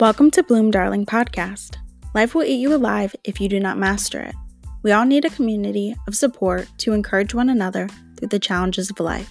Welcome 0.00 0.32
to 0.32 0.42
Bloom 0.42 0.72
Darling 0.72 1.06
Podcast. 1.06 1.76
Life 2.14 2.34
will 2.34 2.42
eat 2.42 2.56
you 2.56 2.74
alive 2.74 3.14
if 3.22 3.40
you 3.40 3.48
do 3.48 3.60
not 3.60 3.78
master 3.78 4.20
it. 4.20 4.34
We 4.82 4.90
all 4.90 5.04
need 5.04 5.24
a 5.24 5.30
community 5.30 5.94
of 6.08 6.16
support 6.16 6.66
to 6.78 6.92
encourage 6.92 7.32
one 7.32 7.48
another 7.48 7.88
through 8.16 8.26
the 8.26 8.40
challenges 8.40 8.90
of 8.90 8.98
life. 8.98 9.30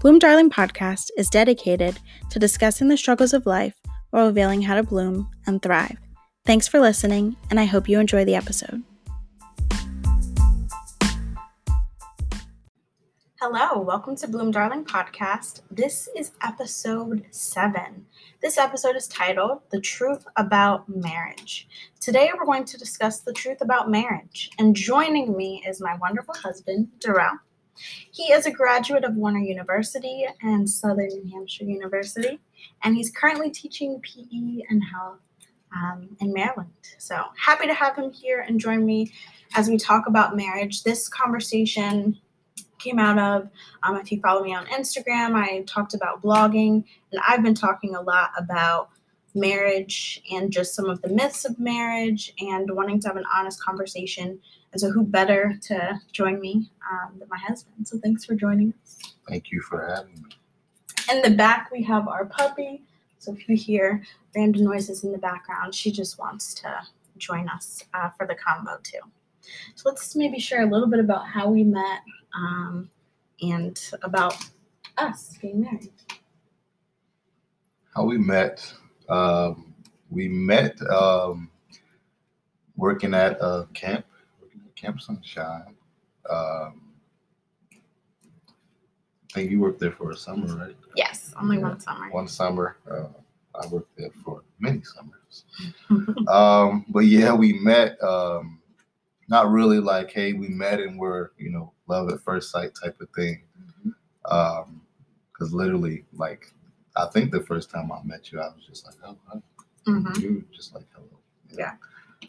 Bloom 0.00 0.18
Darling 0.18 0.50
Podcast 0.50 1.10
is 1.16 1.30
dedicated 1.30 2.00
to 2.30 2.40
discussing 2.40 2.88
the 2.88 2.96
struggles 2.96 3.32
of 3.32 3.46
life 3.46 3.80
while 4.10 4.26
revealing 4.26 4.62
how 4.62 4.74
to 4.74 4.82
bloom 4.82 5.30
and 5.46 5.62
thrive. 5.62 5.98
Thanks 6.44 6.66
for 6.66 6.80
listening, 6.80 7.36
and 7.48 7.60
I 7.60 7.66
hope 7.66 7.88
you 7.88 8.00
enjoy 8.00 8.24
the 8.24 8.34
episode. 8.34 8.82
Hello, 13.40 13.80
welcome 13.80 14.16
to 14.16 14.26
Bloom 14.26 14.50
Darling 14.50 14.84
Podcast. 14.84 15.60
This 15.70 16.08
is 16.16 16.32
episode 16.42 17.24
seven. 17.30 18.06
This 18.42 18.58
episode 18.58 18.96
is 18.96 19.06
titled 19.06 19.60
The 19.70 19.80
Truth 19.80 20.26
About 20.36 20.88
Marriage. 20.88 21.68
Today 22.00 22.28
we're 22.36 22.44
going 22.44 22.64
to 22.64 22.76
discuss 22.76 23.20
the 23.20 23.32
truth 23.32 23.58
about 23.60 23.88
marriage, 23.88 24.50
and 24.58 24.74
joining 24.74 25.36
me 25.36 25.62
is 25.64 25.80
my 25.80 25.94
wonderful 26.00 26.34
husband, 26.34 26.88
Darelle. 26.98 27.38
He 28.10 28.32
is 28.32 28.44
a 28.44 28.50
graduate 28.50 29.04
of 29.04 29.14
Warner 29.14 29.38
University 29.38 30.26
and 30.42 30.68
Southern 30.68 31.06
New 31.06 31.32
Hampshire 31.32 31.66
University, 31.66 32.40
and 32.82 32.96
he's 32.96 33.12
currently 33.12 33.48
teaching 33.48 34.00
PE 34.00 34.64
and 34.68 34.82
health 34.92 35.20
um, 35.76 36.08
in 36.18 36.32
Maryland. 36.32 36.72
So 36.98 37.22
happy 37.38 37.68
to 37.68 37.74
have 37.74 37.94
him 37.94 38.10
here 38.10 38.40
and 38.40 38.58
join 38.58 38.84
me 38.84 39.12
as 39.54 39.68
we 39.68 39.78
talk 39.78 40.08
about 40.08 40.34
marriage. 40.34 40.82
This 40.82 41.08
conversation 41.08 42.18
came 42.82 42.98
out 42.98 43.18
of. 43.18 43.48
Um, 43.82 43.96
if 43.96 44.10
you 44.10 44.20
follow 44.20 44.42
me 44.42 44.54
on 44.54 44.66
Instagram, 44.66 45.34
I 45.34 45.62
talked 45.62 45.94
about 45.94 46.22
blogging, 46.22 46.84
and 47.12 47.20
I've 47.26 47.42
been 47.42 47.54
talking 47.54 47.94
a 47.94 48.00
lot 48.00 48.30
about 48.36 48.90
marriage 49.34 50.22
and 50.30 50.50
just 50.50 50.74
some 50.74 50.88
of 50.90 51.00
the 51.02 51.08
myths 51.08 51.44
of 51.44 51.58
marriage 51.58 52.34
and 52.40 52.70
wanting 52.74 53.00
to 53.00 53.08
have 53.08 53.16
an 53.16 53.24
honest 53.34 53.62
conversation. 53.62 54.38
And 54.72 54.80
so, 54.80 54.90
who 54.90 55.04
better 55.04 55.58
to 55.62 56.00
join 56.12 56.40
me 56.40 56.70
um, 56.90 57.18
than 57.18 57.28
my 57.28 57.38
husband? 57.38 57.86
So, 57.86 57.98
thanks 57.98 58.24
for 58.24 58.34
joining 58.34 58.74
us. 58.82 58.98
Thank 59.28 59.50
you 59.50 59.60
for 59.60 59.86
having 59.86 60.14
me. 60.14 60.30
In 61.10 61.22
the 61.22 61.36
back, 61.36 61.70
we 61.70 61.82
have 61.84 62.08
our 62.08 62.24
puppy. 62.24 62.82
So, 63.18 63.32
if 63.32 63.48
you 63.48 63.56
hear 63.56 64.02
random 64.34 64.64
noises 64.64 65.04
in 65.04 65.12
the 65.12 65.18
background, 65.18 65.74
she 65.74 65.92
just 65.92 66.18
wants 66.18 66.54
to 66.54 66.74
join 67.18 67.48
us 67.48 67.84
uh, 67.94 68.10
for 68.16 68.26
the 68.26 68.34
combo 68.34 68.78
too. 68.82 69.00
So, 69.74 69.90
let's 69.90 70.16
maybe 70.16 70.38
share 70.38 70.62
a 70.62 70.70
little 70.70 70.88
bit 70.88 71.00
about 71.00 71.26
how 71.26 71.48
we 71.48 71.64
met 71.64 72.00
um, 72.34 72.90
and 73.40 73.80
about 74.02 74.36
us 74.98 75.36
being 75.40 75.62
married. 75.62 75.90
How 77.94 78.04
we 78.04 78.18
met? 78.18 78.72
Um, 79.08 79.74
we 80.10 80.28
met 80.28 80.80
um, 80.90 81.50
working 82.76 83.14
at 83.14 83.32
a 83.40 83.66
camp, 83.74 84.06
working 84.40 84.60
at 84.66 84.74
Camp 84.76 85.00
Sunshine. 85.00 85.74
Um, 86.30 86.80
I 89.30 89.34
think 89.34 89.50
you 89.50 89.60
worked 89.60 89.80
there 89.80 89.92
for 89.92 90.10
a 90.10 90.16
summer, 90.16 90.56
right? 90.56 90.76
Yes, 90.94 91.34
only 91.40 91.58
one 91.58 91.80
summer. 91.80 92.10
One 92.10 92.28
summer. 92.28 92.76
Uh, 92.90 93.08
I 93.54 93.66
worked 93.66 93.96
there 93.96 94.10
for 94.24 94.42
many 94.58 94.82
summers. 94.82 95.44
um, 96.28 96.84
but 96.88 97.00
yeah, 97.00 97.34
we 97.34 97.54
met. 97.54 98.02
Um, 98.02 98.61
not 99.32 99.50
really 99.50 99.80
like, 99.80 100.12
hey, 100.12 100.34
we 100.34 100.48
met 100.48 100.78
and 100.78 100.98
we're, 100.98 101.30
you 101.38 101.50
know, 101.50 101.72
love 101.88 102.10
at 102.12 102.20
first 102.20 102.50
sight 102.50 102.72
type 102.80 103.00
of 103.00 103.08
thing. 103.16 103.42
Mm-hmm. 103.58 103.90
Um, 104.30 104.82
because 105.32 105.54
literally, 105.54 106.04
like, 106.12 106.52
I 106.96 107.06
think 107.06 107.32
the 107.32 107.40
first 107.40 107.70
time 107.70 107.90
I 107.90 108.00
met 108.04 108.30
you, 108.30 108.40
I 108.40 108.48
was 108.48 108.66
just 108.68 108.84
like, 108.84 108.96
oh, 109.04 109.16
hi. 109.26 109.38
Mm-hmm. 109.88 110.20
you 110.20 110.44
just 110.54 110.74
like, 110.74 110.84
hello. 110.94 111.08
Yeah. 111.50 111.56
yeah. 111.58 111.72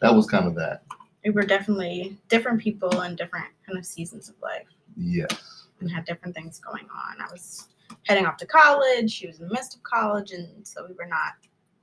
That 0.01 0.15
was 0.15 0.27
kind 0.27 0.47
of 0.47 0.55
that. 0.55 0.83
We 1.25 1.31
were 1.31 1.43
definitely 1.43 2.17
different 2.29 2.61
people 2.61 3.01
in 3.01 3.17
different 3.17 3.47
kind 3.67 3.77
of 3.77 3.85
seasons 3.85 4.29
of 4.29 4.35
life. 4.41 4.65
Yes. 4.95 5.67
And 5.81 5.91
had 5.91 6.05
different 6.05 6.33
things 6.33 6.59
going 6.59 6.85
on. 6.85 7.21
I 7.21 7.29
was 7.29 7.67
heading 8.03 8.25
off 8.25 8.37
to 8.37 8.45
college. 8.45 9.11
She 9.11 9.27
was 9.27 9.41
in 9.41 9.49
the 9.49 9.53
midst 9.53 9.75
of 9.75 9.83
college, 9.83 10.31
and 10.31 10.65
so 10.65 10.85
we 10.87 10.95
were 10.95 11.05
not 11.05 11.33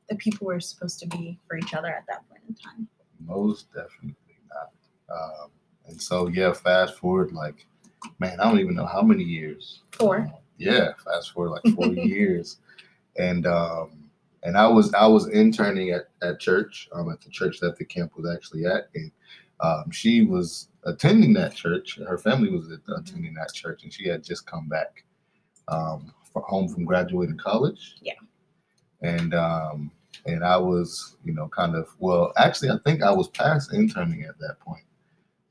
the 0.09 0.17
people 0.17 0.47
we 0.47 0.55
were 0.55 0.61
supposed 0.61 0.99
to 1.01 1.07
be 1.09 1.39
for 1.47 1.59
each 1.59 1.75
other 1.75 1.89
at 1.89 2.05
that 2.09 2.27
point 2.29 2.43
in 2.49 2.55
time. 2.55 2.89
Most 3.21 3.67
definitely 3.75 4.17
not. 4.49 4.71
Um, 5.11 5.51
and 5.87 6.01
so, 6.01 6.29
yeah, 6.29 6.53
fast 6.53 6.97
forward 6.97 7.33
like, 7.33 7.67
man, 8.19 8.41
I 8.41 8.45
don't 8.45 8.61
even 8.61 8.75
know 8.75 8.87
how 8.87 9.03
many 9.03 9.25
years. 9.25 9.83
Four. 9.93 10.19
Um, 10.19 10.33
yeah, 10.57 10.93
fast 11.05 11.33
forward 11.33 11.61
like 11.65 11.75
four 11.75 11.87
years, 11.95 12.59
and 13.19 13.47
um, 13.47 14.11
and 14.43 14.57
I 14.57 14.69
was 14.69 14.93
I 14.95 15.07
was 15.07 15.29
interning 15.29 15.91
at 15.91 16.09
at 16.23 16.39
church, 16.39 16.89
um, 16.93 17.11
at 17.11 17.21
the 17.23 17.31
church 17.31 17.61
that 17.61 17.77
the 17.77 17.85
camp 17.85 18.13
was 18.17 18.31
actually 18.33 18.67
at, 18.67 18.89
and 18.95 19.11
um, 19.61 19.91
she 19.91 20.23
was 20.23 20.69
attending 20.85 21.33
that 21.35 21.55
church. 21.55 21.99
Her 22.07 22.19
family 22.19 22.51
was 22.51 22.71
attending 22.71 23.35
that 23.35 23.53
church, 23.55 23.83
and 23.83 23.93
she 23.93 24.07
had 24.07 24.23
just 24.23 24.47
come 24.47 24.69
back 24.69 25.05
um, 25.69 26.13
home 26.35 26.69
from 26.69 26.85
graduating 26.85 27.39
college. 27.39 27.97
Yeah. 28.03 28.13
And 29.03 29.35
um, 29.35 29.91
and 30.27 30.45
I 30.45 30.59
was, 30.59 31.17
you 31.25 31.33
know, 31.33 31.49
kind 31.49 31.75
of 31.75 31.89
well, 31.99 32.33
actually, 32.37 32.71
I 32.71 32.77
think 32.85 33.03
I 33.03 33.13
was 33.13 33.29
past 33.29 33.73
interning 33.73 34.25
at 34.25 34.39
that 34.41 34.61
point 34.61 34.85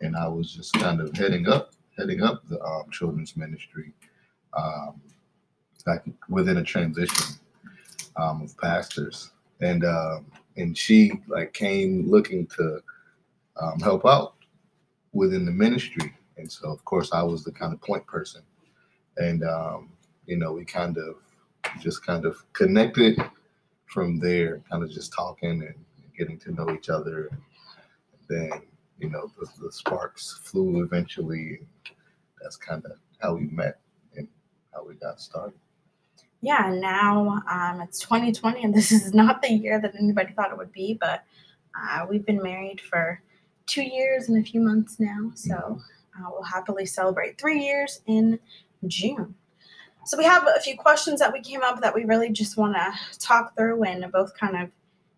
and 0.02 0.16
I 0.16 0.28
was 0.28 0.54
just 0.54 0.74
kind 0.74 1.02
of 1.02 1.16
heading 1.16 1.48
up, 1.48 1.74
heading 1.98 2.24
up 2.24 2.48
the 2.48 2.62
um, 2.64 2.90
children's 2.92 3.36
ministry, 3.36 3.94
um, 4.54 5.02
like 5.86 6.04
within 6.30 6.58
a 6.58 6.64
transition 6.64 7.36
um, 8.18 8.42
of 8.44 8.58
pastors, 8.58 9.32
and 9.62 9.86
um, 9.86 10.26
and 10.58 10.78
she 10.78 11.12
like 11.28 11.54
came 11.54 12.10
looking 12.10 12.48
to 12.48 12.82
um, 13.62 13.80
help 13.80 14.06
out 14.06 14.36
within 15.14 15.46
the 15.46 15.52
ministry, 15.52 16.14
and 16.38 16.52
so 16.52 16.72
of 16.72 16.84
course 16.86 17.12
I 17.14 17.24
was 17.24 17.44
the 17.44 17.52
kind 17.52 17.74
of 17.74 17.82
point 17.82 18.06
person, 18.08 18.42
and 19.18 19.44
um, 19.44 19.90
you 20.26 20.38
know 20.38 20.54
we 20.54 20.66
kind 20.66 20.98
of 20.98 21.16
just 21.82 22.06
kind 22.06 22.26
of 22.26 22.44
connected 22.54 23.18
from 23.86 24.20
there, 24.20 24.62
kind 24.70 24.84
of 24.84 24.92
just 24.92 25.14
talking 25.14 25.64
and 25.64 25.76
getting 26.18 26.38
to 26.40 26.52
know 26.52 26.70
each 26.72 26.90
other, 26.90 27.30
and 27.32 27.42
then 28.30 28.62
you 29.00 29.10
know, 29.10 29.32
the, 29.40 29.48
the 29.62 29.72
sparks 29.72 30.40
flew 30.44 30.84
eventually. 30.84 31.62
That's 32.42 32.58
kind 32.58 32.86
of 32.86 32.94
how 33.20 33.36
we 33.36 33.48
met 33.48 33.80
and 34.16 34.28
how 34.74 34.86
we 34.86 34.96
got 34.96 35.20
started. 35.20 35.60
Yeah, 36.42 36.74
now 36.74 37.42
um, 37.52 37.82
it's 37.82 38.00
2020, 38.00 38.64
and 38.64 38.74
this 38.74 38.92
is 38.92 39.14
not 39.14 39.42
the 39.42 39.52
year 39.52 39.80
that 39.82 39.96
anybody 39.96 40.34
thought 40.34 40.52
it 40.52 40.58
would 40.58 40.72
be, 40.72 40.98
but 41.00 41.24
uh, 41.78 42.06
we've 42.10 42.26
been 42.26 42.42
married 42.42 42.80
for 42.80 43.22
two 43.66 43.84
years 43.84 44.30
and 44.30 44.38
a 44.38 44.44
few 44.44 44.62
months 44.62 45.00
now. 45.00 45.32
So 45.36 45.54
mm-hmm. 45.54 46.26
uh, 46.26 46.30
we'll 46.32 46.44
happily 46.44 46.86
celebrate 46.86 47.38
three 47.38 47.64
years 47.64 48.02
in 48.08 48.40
June. 48.88 49.36
So 50.06 50.18
we 50.18 50.24
have 50.24 50.48
a 50.48 50.60
few 50.62 50.78
questions 50.78 51.20
that 51.20 51.32
we 51.34 51.42
came 51.42 51.62
up 51.62 51.82
that 51.82 51.94
we 51.94 52.06
really 52.06 52.30
just 52.30 52.58
want 52.58 52.76
to 52.76 53.20
talk 53.20 53.56
through 53.56 53.84
and 53.84 54.10
both 54.12 54.34
kind 54.38 54.56
of 54.56 54.70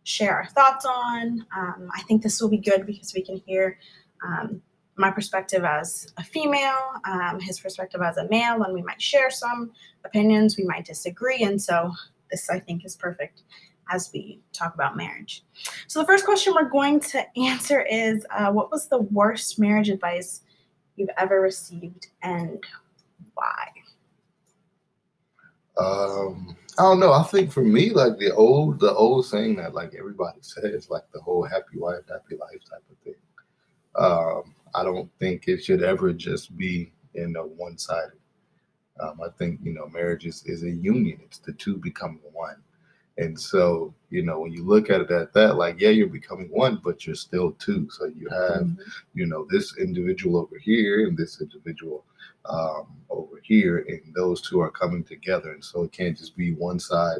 share 0.03 0.35
our 0.35 0.47
thoughts 0.47 0.85
on. 0.85 1.45
Um, 1.55 1.89
I 1.95 2.01
think 2.03 2.23
this 2.23 2.41
will 2.41 2.49
be 2.49 2.57
good 2.57 2.85
because 2.85 3.13
we 3.13 3.21
can 3.21 3.37
hear 3.45 3.77
um, 4.25 4.61
my 4.97 5.11
perspective 5.11 5.63
as 5.63 6.13
a 6.17 6.23
female, 6.23 6.93
um, 7.05 7.39
his 7.39 7.59
perspective 7.59 8.01
as 8.01 8.17
a 8.17 8.27
male, 8.29 8.63
and 8.63 8.73
we 8.73 8.81
might 8.81 9.01
share 9.01 9.29
some 9.29 9.71
opinions, 10.03 10.57
we 10.57 10.63
might 10.63 10.85
disagree. 10.85 11.43
And 11.43 11.61
so 11.61 11.91
this, 12.29 12.49
I 12.49 12.59
think, 12.59 12.85
is 12.85 12.95
perfect 12.95 13.43
as 13.89 14.09
we 14.13 14.39
talk 14.53 14.73
about 14.73 14.95
marriage. 14.95 15.43
So 15.87 15.99
the 15.99 16.05
first 16.05 16.25
question 16.25 16.53
we're 16.55 16.69
going 16.69 16.99
to 17.01 17.25
answer 17.37 17.81
is 17.81 18.25
uh, 18.31 18.51
What 18.51 18.71
was 18.71 18.87
the 18.87 18.99
worst 18.99 19.59
marriage 19.59 19.89
advice 19.89 20.41
you've 20.95 21.09
ever 21.17 21.41
received 21.41 22.07
and 22.21 22.63
why? 23.33 23.67
Um, 25.77 26.55
I 26.79 26.83
don't 26.83 26.99
know. 26.99 27.13
I 27.13 27.23
think 27.23 27.51
for 27.51 27.63
me, 27.63 27.91
like 27.91 28.17
the 28.17 28.33
old, 28.33 28.79
the 28.79 28.93
old 28.93 29.25
saying 29.25 29.57
that 29.57 29.73
like 29.73 29.93
everybody 29.97 30.39
says, 30.41 30.89
like 30.89 31.03
the 31.13 31.21
whole 31.21 31.43
happy 31.43 31.77
wife, 31.77 32.01
happy 32.09 32.35
life 32.35 32.61
type 32.69 32.83
of 32.89 32.97
thing. 33.03 33.15
Um, 33.95 34.55
I 34.73 34.83
don't 34.83 35.09
think 35.19 35.47
it 35.47 35.63
should 35.63 35.83
ever 35.83 36.13
just 36.13 36.55
be 36.57 36.91
in 37.13 37.35
a 37.35 37.45
one-sided. 37.45 38.19
Um, 39.01 39.19
I 39.21 39.29
think 39.37 39.59
you 39.63 39.73
know, 39.73 39.87
marriage 39.87 40.25
is, 40.25 40.43
is 40.45 40.63
a 40.63 40.69
union. 40.69 41.19
It's 41.23 41.39
the 41.39 41.53
two 41.53 41.77
becoming 41.77 42.21
one. 42.31 42.61
And 43.17 43.39
so, 43.39 43.93
you 44.09 44.23
know, 44.23 44.39
when 44.39 44.51
you 44.51 44.63
look 44.63 44.89
at 44.89 45.01
it 45.01 45.11
at 45.11 45.33
that, 45.33 45.57
like, 45.57 45.79
yeah, 45.79 45.89
you're 45.89 46.07
becoming 46.07 46.47
one, 46.47 46.81
but 46.83 47.05
you're 47.05 47.15
still 47.15 47.51
two. 47.53 47.89
So 47.91 48.05
you 48.05 48.29
have, 48.29 48.63
mm-hmm. 48.63 48.81
you 49.13 49.25
know, 49.25 49.45
this 49.49 49.77
individual 49.77 50.37
over 50.37 50.57
here 50.57 51.07
and 51.07 51.17
this 51.17 51.41
individual 51.41 52.05
um, 52.45 52.87
over 53.09 53.39
here, 53.43 53.85
and 53.87 54.01
those 54.15 54.41
two 54.41 54.59
are 54.61 54.71
coming 54.71 55.03
together. 55.03 55.51
And 55.51 55.63
so 55.63 55.83
it 55.83 55.91
can't 55.91 56.17
just 56.17 56.35
be 56.35 56.53
one 56.53 56.79
side. 56.79 57.19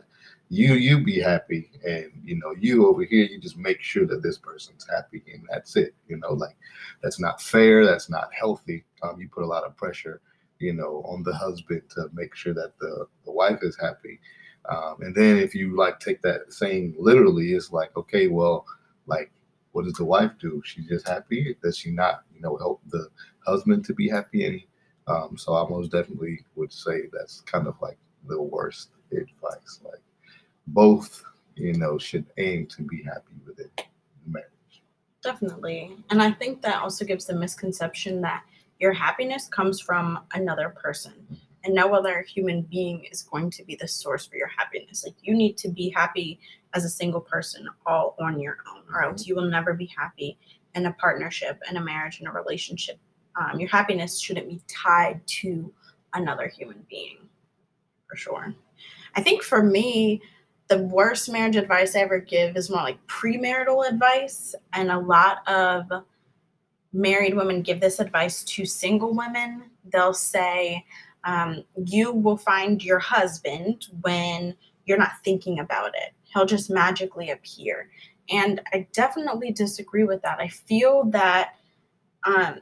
You 0.49 0.73
you 0.73 1.01
be 1.03 1.19
happy, 1.19 1.71
and 1.87 2.11
you 2.25 2.35
know 2.35 2.53
you 2.59 2.87
over 2.87 3.03
here. 3.03 3.23
You 3.25 3.39
just 3.39 3.57
make 3.57 3.81
sure 3.81 4.05
that 4.07 4.21
this 4.21 4.37
person's 4.37 4.85
happy, 4.93 5.23
and 5.33 5.43
that's 5.49 5.77
it. 5.77 5.93
You 6.09 6.17
know, 6.17 6.33
like 6.33 6.57
that's 7.01 7.21
not 7.21 7.41
fair. 7.41 7.85
That's 7.85 8.09
not 8.09 8.33
healthy. 8.37 8.83
Um, 9.01 9.21
you 9.21 9.29
put 9.29 9.43
a 9.43 9.47
lot 9.47 9.63
of 9.63 9.77
pressure, 9.77 10.19
you 10.59 10.73
know, 10.73 11.03
on 11.05 11.23
the 11.23 11.33
husband 11.33 11.83
to 11.91 12.09
make 12.13 12.35
sure 12.35 12.53
that 12.53 12.73
the 12.79 13.07
the 13.23 13.31
wife 13.31 13.59
is 13.61 13.77
happy. 13.79 14.19
Um, 14.69 14.97
and 15.01 15.15
then 15.15 15.37
if 15.37 15.55
you 15.55 15.75
like 15.75 15.99
take 15.99 16.21
that 16.21 16.53
saying 16.53 16.95
literally, 16.97 17.53
it's 17.53 17.71
like, 17.71 17.95
okay, 17.97 18.27
well, 18.27 18.65
like, 19.07 19.31
what 19.71 19.85
does 19.85 19.93
the 19.93 20.05
wife 20.05 20.31
do? 20.39 20.61
She's 20.65 20.87
just 20.87 21.07
happy. 21.07 21.55
Does 21.63 21.77
she 21.77 21.91
not, 21.91 22.23
you 22.33 22.41
know, 22.41 22.57
help 22.57 22.81
the 22.89 23.07
husband 23.45 23.85
to 23.85 23.93
be 23.93 24.09
happy? 24.09 24.45
And 24.45 24.61
um, 25.07 25.37
so 25.37 25.55
I 25.55 25.67
most 25.69 25.91
definitely 25.91 26.43
would 26.55 26.71
say 26.71 27.03
that's 27.11 27.41
kind 27.41 27.67
of 27.67 27.75
like 27.81 27.97
the 28.27 28.41
worst 28.41 28.89
advice. 29.11 29.79
Like 29.83 30.01
both, 30.67 31.23
you 31.55 31.73
know, 31.73 31.97
should 31.97 32.25
aim 32.37 32.67
to 32.67 32.83
be 32.83 33.01
happy 33.03 33.33
within 33.47 33.69
marriage. 34.27 34.47
Definitely. 35.23 35.95
And 36.09 36.21
I 36.21 36.31
think 36.31 36.61
that 36.61 36.81
also 36.81 37.05
gives 37.05 37.25
the 37.25 37.35
misconception 37.35 38.21
that 38.21 38.43
your 38.79 38.93
happiness 38.93 39.47
comes 39.47 39.79
from 39.79 40.19
another 40.33 40.69
person 40.69 41.13
and 41.63 41.73
no 41.75 41.93
other 41.93 42.21
human 42.21 42.61
being 42.63 43.05
is 43.11 43.23
going 43.23 43.51
to 43.51 43.63
be 43.63 43.75
the 43.75 43.87
source 43.87 44.25
for 44.25 44.35
your 44.35 44.49
happiness. 44.57 45.03
Like 45.05 45.15
you 45.21 45.35
need 45.35 45.57
to 45.57 45.69
be 45.69 45.89
happy 45.89 46.39
as 46.73 46.85
a 46.85 46.89
single 46.89 47.21
person 47.21 47.67
all 47.85 48.15
on 48.19 48.39
your 48.39 48.57
own, 48.73 48.83
or 48.93 49.03
else 49.03 49.27
you 49.27 49.35
will 49.35 49.49
never 49.49 49.73
be 49.73 49.91
happy 49.97 50.37
in 50.73 50.85
a 50.85 50.93
partnership, 50.93 51.59
in 51.69 51.77
a 51.77 51.81
marriage, 51.81 52.19
in 52.21 52.27
a 52.27 52.31
relationship. 52.31 52.97
Um, 53.35 53.59
your 53.59 53.69
happiness 53.69 54.19
shouldn't 54.19 54.49
be 54.49 54.61
tied 54.67 55.21
to 55.41 55.73
another 56.13 56.47
human 56.47 56.85
being, 56.89 57.17
for 58.07 58.15
sure. 58.15 58.53
I 59.15 59.21
think 59.21 59.43
for 59.43 59.63
me, 59.63 60.21
the 60.67 60.79
worst 60.79 61.29
marriage 61.29 61.57
advice 61.57 61.95
I 61.95 61.99
ever 61.99 62.19
give 62.19 62.55
is 62.55 62.69
more 62.69 62.81
like 62.81 63.05
premarital 63.07 63.87
advice, 63.89 64.55
and 64.73 64.89
a 64.89 64.99
lot 64.99 65.47
of 65.47 66.03
married 66.93 67.35
women 67.35 67.61
give 67.61 67.81
this 67.81 67.99
advice 67.99 68.43
to 68.43 68.65
single 68.65 69.13
women. 69.13 69.63
They'll 69.91 70.13
say, 70.13 70.85
um, 71.23 71.63
You 71.75 72.11
will 72.11 72.37
find 72.37 72.83
your 72.83 72.99
husband 72.99 73.87
when 74.01 74.55
you're 74.85 74.97
not 74.97 75.23
thinking 75.23 75.59
about 75.59 75.89
it, 75.95 76.13
he'll 76.23 76.45
just 76.45 76.69
magically 76.69 77.29
appear. 77.29 77.89
And 78.29 78.61
I 78.73 78.87
definitely 78.93 79.51
disagree 79.51 80.03
with 80.03 80.21
that. 80.23 80.39
I 80.39 80.47
feel 80.47 81.03
that 81.11 81.55
um, 82.25 82.61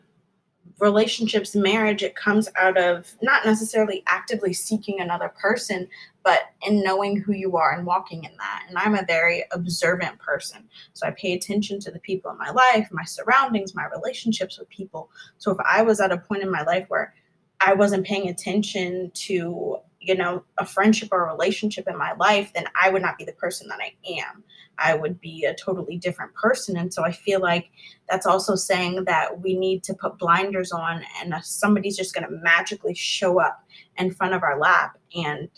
relationships, 0.80 1.56
marriage, 1.56 2.04
it 2.04 2.16
comes 2.16 2.50
out 2.58 2.78
of 2.78 3.12
not 3.22 3.46
necessarily 3.46 4.04
actively 4.08 4.54
seeking 4.54 5.00
another 5.00 5.30
person, 5.30 5.88
but 6.24 6.40
in 6.66 6.84
knowing 6.84 7.18
who 7.18 7.34
you 7.34 7.58
are 7.58 7.74
and 7.74 7.86
walking 7.86 8.24
in 8.24 8.32
that. 8.38 8.66
And 8.68 8.78
I'm 8.78 8.96
a 8.96 9.06
very 9.06 9.44
observant 9.52 10.18
person. 10.20 10.68
So 10.94 11.08
I 11.08 11.12
pay 11.12 11.34
attention 11.34 11.80
to 11.82 11.92
the 11.92 12.00
people 12.00 12.32
in 12.32 12.38
my 12.38 12.52
life, 12.52 12.88
my 12.92 13.04
surroundings, 13.04 13.76
my 13.76 13.86
relationships 13.94 14.58
with 14.58 14.70
people. 14.70 15.10
So 15.38 15.52
if 15.52 15.58
I 15.70 15.82
was 15.82 16.00
at 16.00 16.12
a 16.12 16.18
point 16.18 16.44
in 16.44 16.52
my 16.52 16.64
life 16.64 16.86
where 16.88 17.14
I 17.62 17.74
wasn't 17.74 18.06
paying 18.06 18.30
attention 18.30 19.12
to, 19.14 19.78
you 20.00 20.16
know, 20.16 20.44
a 20.58 20.66
friendship 20.66 21.10
or 21.12 21.26
a 21.26 21.32
relationship 21.32 21.88
in 21.88 21.98
my 21.98 22.14
life, 22.14 22.52
then 22.54 22.66
I 22.82 22.90
would 22.90 23.02
not 23.02 23.18
be 23.18 23.26
the 23.26 23.34
person 23.34 23.68
that 23.68 23.80
I 23.82 23.94
am. 24.20 24.44
I 24.78 24.96
would 24.96 25.20
be 25.20 25.44
a 25.44 25.54
totally 25.54 25.98
different 25.98 26.34
person. 26.36 26.78
And 26.78 26.94
so 26.94 27.04
I 27.04 27.12
feel 27.12 27.42
like 27.42 27.70
that's 28.10 28.26
also 28.26 28.56
saying 28.56 29.04
that 29.06 29.42
we 29.42 29.58
need 29.58 29.84
to 29.84 29.94
put 29.94 30.18
blinders 30.18 30.72
on 30.72 31.04
and 31.20 31.34
somebody's 31.44 31.98
just 31.98 32.14
going 32.14 32.26
to 32.26 32.38
magically 32.38 32.96
show 32.96 33.42
up 33.42 33.64
in 33.98 34.12
front 34.12 34.34
of 34.34 34.44
our 34.44 34.58
lap. 34.58 34.98
And 35.14 35.50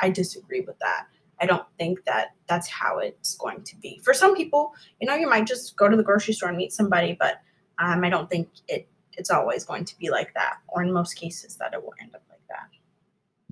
I 0.00 0.10
disagree 0.10 0.60
with 0.60 0.78
that. 0.78 1.06
I 1.40 1.46
don't 1.46 1.66
think 1.78 2.04
that 2.04 2.28
that's 2.48 2.68
how 2.68 2.98
it's 2.98 3.36
going 3.36 3.62
to 3.64 3.76
be. 3.76 4.00
For 4.04 4.14
some 4.14 4.34
people, 4.34 4.72
you 5.00 5.06
know, 5.06 5.14
you 5.14 5.28
might 5.28 5.46
just 5.46 5.76
go 5.76 5.88
to 5.88 5.96
the 5.96 6.02
grocery 6.02 6.34
store 6.34 6.48
and 6.48 6.58
meet 6.58 6.72
somebody, 6.72 7.16
but 7.18 7.40
um, 7.78 8.04
I 8.04 8.10
don't 8.10 8.28
think 8.28 8.48
it 8.66 8.88
it's 9.18 9.30
always 9.30 9.64
going 9.64 9.84
to 9.86 9.98
be 9.98 10.10
like 10.10 10.32
that, 10.34 10.58
or 10.68 10.82
in 10.82 10.92
most 10.92 11.14
cases, 11.14 11.56
that 11.56 11.74
it 11.74 11.82
will 11.82 11.94
end 12.00 12.14
up 12.14 12.22
like 12.30 12.46
that. 12.48 12.68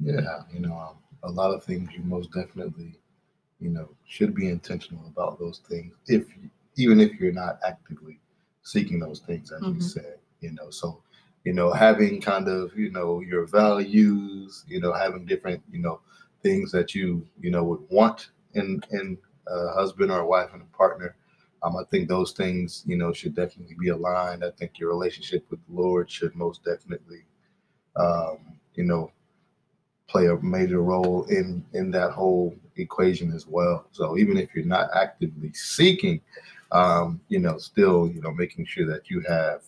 Yeah, 0.00 0.42
you 0.52 0.60
know, 0.60 0.76
um, 0.76 0.96
a 1.22 1.30
lot 1.30 1.54
of 1.54 1.64
things 1.64 1.90
you 1.92 2.02
most 2.04 2.30
definitely, 2.32 2.94
you 3.60 3.70
know, 3.70 3.88
should 4.06 4.34
be 4.34 4.48
intentional 4.48 5.06
about 5.08 5.38
those 5.38 5.60
things. 5.68 5.94
If 6.06 6.26
even 6.76 7.00
if 7.00 7.14
you're 7.20 7.32
not 7.32 7.58
actively 7.66 8.20
seeking 8.62 9.00
those 9.00 9.20
things, 9.20 9.52
as 9.52 9.62
Mhm. 9.62 9.74
you 9.74 9.80
said, 9.80 10.18
you 10.40 10.52
know, 10.52 10.70
so 10.70 11.02
you 11.44 11.52
know, 11.52 11.72
having 11.72 12.20
kind 12.20 12.48
of 12.48 12.76
you 12.76 12.90
know 12.90 13.20
your 13.20 13.46
values, 13.46 14.64
you 14.68 14.80
know, 14.80 14.92
having 14.92 15.24
different 15.26 15.62
you 15.72 15.80
know 15.80 16.00
things 16.42 16.72
that 16.72 16.94
you 16.94 17.26
you 17.40 17.50
know 17.50 17.64
would 17.64 17.88
want 17.90 18.30
in 18.54 18.82
in 18.92 19.18
a 19.48 19.68
husband 19.72 20.10
or 20.10 20.20
a 20.20 20.26
wife 20.26 20.50
and 20.52 20.62
a 20.62 20.76
partner. 20.76 21.16
Um, 21.66 21.76
I 21.76 21.84
think 21.90 22.08
those 22.08 22.30
things, 22.30 22.84
you 22.86 22.96
know, 22.96 23.12
should 23.12 23.34
definitely 23.34 23.74
be 23.78 23.88
aligned. 23.88 24.44
I 24.44 24.50
think 24.52 24.78
your 24.78 24.90
relationship 24.90 25.44
with 25.50 25.58
the 25.66 25.74
Lord 25.74 26.08
should 26.08 26.34
most 26.36 26.62
definitely, 26.64 27.24
um, 27.96 28.38
you 28.74 28.84
know, 28.84 29.10
play 30.06 30.26
a 30.26 30.36
major 30.36 30.80
role 30.80 31.24
in 31.24 31.64
in 31.72 31.90
that 31.90 32.12
whole 32.12 32.54
equation 32.76 33.32
as 33.32 33.46
well. 33.48 33.86
So 33.90 34.16
even 34.16 34.36
if 34.36 34.54
you're 34.54 34.64
not 34.64 34.90
actively 34.94 35.52
seeking, 35.54 36.20
um, 36.70 37.20
you 37.28 37.40
know, 37.40 37.58
still, 37.58 38.06
you 38.06 38.20
know, 38.20 38.32
making 38.32 38.66
sure 38.66 38.86
that 38.86 39.10
you 39.10 39.20
have, 39.22 39.62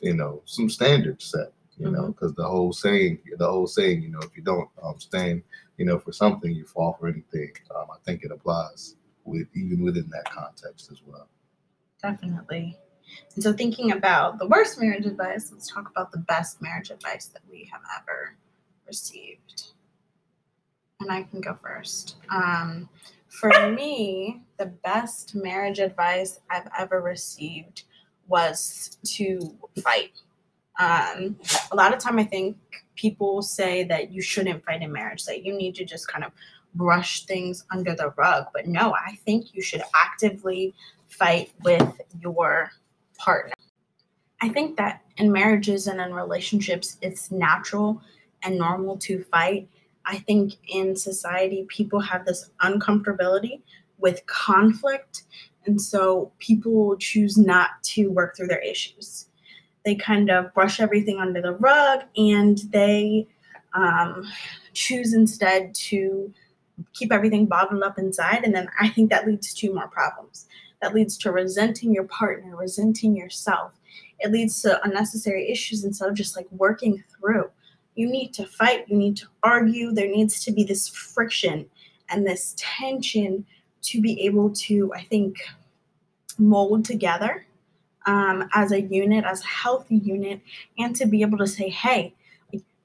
you 0.00 0.14
know, 0.14 0.42
some 0.44 0.70
standards 0.70 1.24
set. 1.24 1.52
You 1.78 1.90
know, 1.90 2.08
because 2.08 2.32
the 2.34 2.44
whole 2.44 2.72
saying, 2.72 3.18
the 3.38 3.46
whole 3.46 3.66
saying, 3.66 4.02
you 4.02 4.10
know, 4.10 4.20
if 4.20 4.36
you 4.36 4.42
don't 4.42 4.68
um, 4.84 5.00
stand, 5.00 5.42
you 5.78 5.86
know, 5.86 5.98
for 5.98 6.12
something, 6.12 6.52
you 6.54 6.64
fall 6.64 6.96
for 7.00 7.08
anything. 7.08 7.50
Um, 7.74 7.86
I 7.90 7.96
think 8.04 8.22
it 8.22 8.30
applies 8.30 8.94
with 9.24 9.48
even 9.54 9.82
within 9.82 10.08
that 10.10 10.24
context 10.24 10.90
as 10.90 11.00
well. 11.04 11.28
Definitely. 12.02 12.76
And 13.34 13.42
so, 13.42 13.52
thinking 13.52 13.92
about 13.92 14.38
the 14.38 14.46
worst 14.46 14.80
marriage 14.80 15.06
advice, 15.06 15.50
let's 15.52 15.70
talk 15.70 15.90
about 15.90 16.12
the 16.12 16.18
best 16.18 16.60
marriage 16.62 16.90
advice 16.90 17.26
that 17.26 17.42
we 17.50 17.68
have 17.72 17.82
ever 18.00 18.36
received. 18.86 19.72
And 21.00 21.10
I 21.10 21.24
can 21.24 21.40
go 21.40 21.58
first. 21.62 22.16
Um, 22.30 22.88
for 23.28 23.70
me, 23.70 24.42
the 24.58 24.66
best 24.66 25.34
marriage 25.34 25.78
advice 25.78 26.40
I've 26.50 26.68
ever 26.78 27.00
received 27.00 27.84
was 28.28 28.98
to 29.04 29.56
fight. 29.82 30.12
Um, 30.78 31.36
a 31.70 31.76
lot 31.76 31.92
of 31.92 31.98
time, 31.98 32.18
I 32.18 32.24
think 32.24 32.56
people 32.94 33.42
say 33.42 33.84
that 33.84 34.12
you 34.12 34.22
shouldn't 34.22 34.64
fight 34.64 34.82
in 34.82 34.92
marriage, 34.92 35.24
that 35.24 35.44
you 35.44 35.54
need 35.54 35.74
to 35.76 35.84
just 35.84 36.08
kind 36.08 36.24
of 36.24 36.32
brush 36.74 37.24
things 37.26 37.64
under 37.70 37.94
the 37.94 38.12
rug. 38.16 38.46
But 38.52 38.66
no, 38.66 38.94
I 38.94 39.16
think 39.24 39.54
you 39.54 39.62
should 39.62 39.82
actively 39.94 40.74
fight 41.08 41.52
with 41.62 42.00
your 42.20 42.70
partner. 43.18 43.52
I 44.40 44.48
think 44.48 44.76
that 44.76 45.02
in 45.18 45.30
marriages 45.30 45.86
and 45.86 46.00
in 46.00 46.14
relationships, 46.14 46.96
it's 47.00 47.30
natural 47.30 48.02
and 48.42 48.58
normal 48.58 48.96
to 48.98 49.22
fight. 49.24 49.68
I 50.04 50.18
think 50.18 50.54
in 50.68 50.96
society, 50.96 51.64
people 51.68 52.00
have 52.00 52.24
this 52.24 52.50
uncomfortability 52.60 53.60
with 53.98 54.26
conflict. 54.26 55.24
And 55.64 55.80
so 55.80 56.32
people 56.38 56.96
choose 56.96 57.38
not 57.38 57.70
to 57.84 58.08
work 58.08 58.36
through 58.36 58.48
their 58.48 58.60
issues. 58.60 59.28
They 59.84 59.94
kind 59.94 60.28
of 60.28 60.52
brush 60.54 60.80
everything 60.80 61.18
under 61.18 61.40
the 61.40 61.52
rug 61.52 62.00
and 62.16 62.58
they 62.70 63.28
um, 63.74 64.28
choose 64.72 65.14
instead 65.14 65.74
to 65.74 66.32
keep 66.92 67.12
everything 67.12 67.46
bottled 67.46 67.82
up 67.82 67.98
inside. 67.98 68.44
And 68.44 68.54
then 68.54 68.68
I 68.80 68.88
think 68.88 69.10
that 69.10 69.26
leads 69.26 69.52
to 69.54 69.74
more 69.74 69.88
problems 69.88 70.46
that 70.82 70.94
leads 70.94 71.16
to 71.16 71.32
resenting 71.32 71.94
your 71.94 72.04
partner, 72.04 72.56
resenting 72.56 73.16
yourself. 73.16 73.72
It 74.18 74.32
leads 74.32 74.60
to 74.62 74.82
unnecessary 74.84 75.50
issues 75.50 75.84
instead 75.84 76.08
of 76.08 76.14
just 76.14 76.36
like 76.36 76.50
working 76.50 77.02
through. 77.16 77.50
You 77.94 78.10
need 78.10 78.34
to 78.34 78.46
fight, 78.46 78.88
you 78.88 78.96
need 78.96 79.16
to 79.18 79.26
argue. 79.42 79.92
There 79.92 80.08
needs 80.08 80.44
to 80.44 80.52
be 80.52 80.64
this 80.64 80.88
friction 80.88 81.66
and 82.10 82.26
this 82.26 82.54
tension 82.58 83.46
to 83.82 84.00
be 84.00 84.20
able 84.22 84.50
to, 84.50 84.92
I 84.94 85.04
think, 85.04 85.36
mold 86.38 86.84
together 86.84 87.46
um, 88.06 88.48
as 88.54 88.72
a 88.72 88.80
unit, 88.80 89.24
as 89.24 89.42
a 89.42 89.46
healthy 89.46 89.96
unit, 89.96 90.40
and 90.78 90.96
to 90.96 91.06
be 91.06 91.22
able 91.22 91.38
to 91.38 91.46
say, 91.46 91.68
hey, 91.68 92.14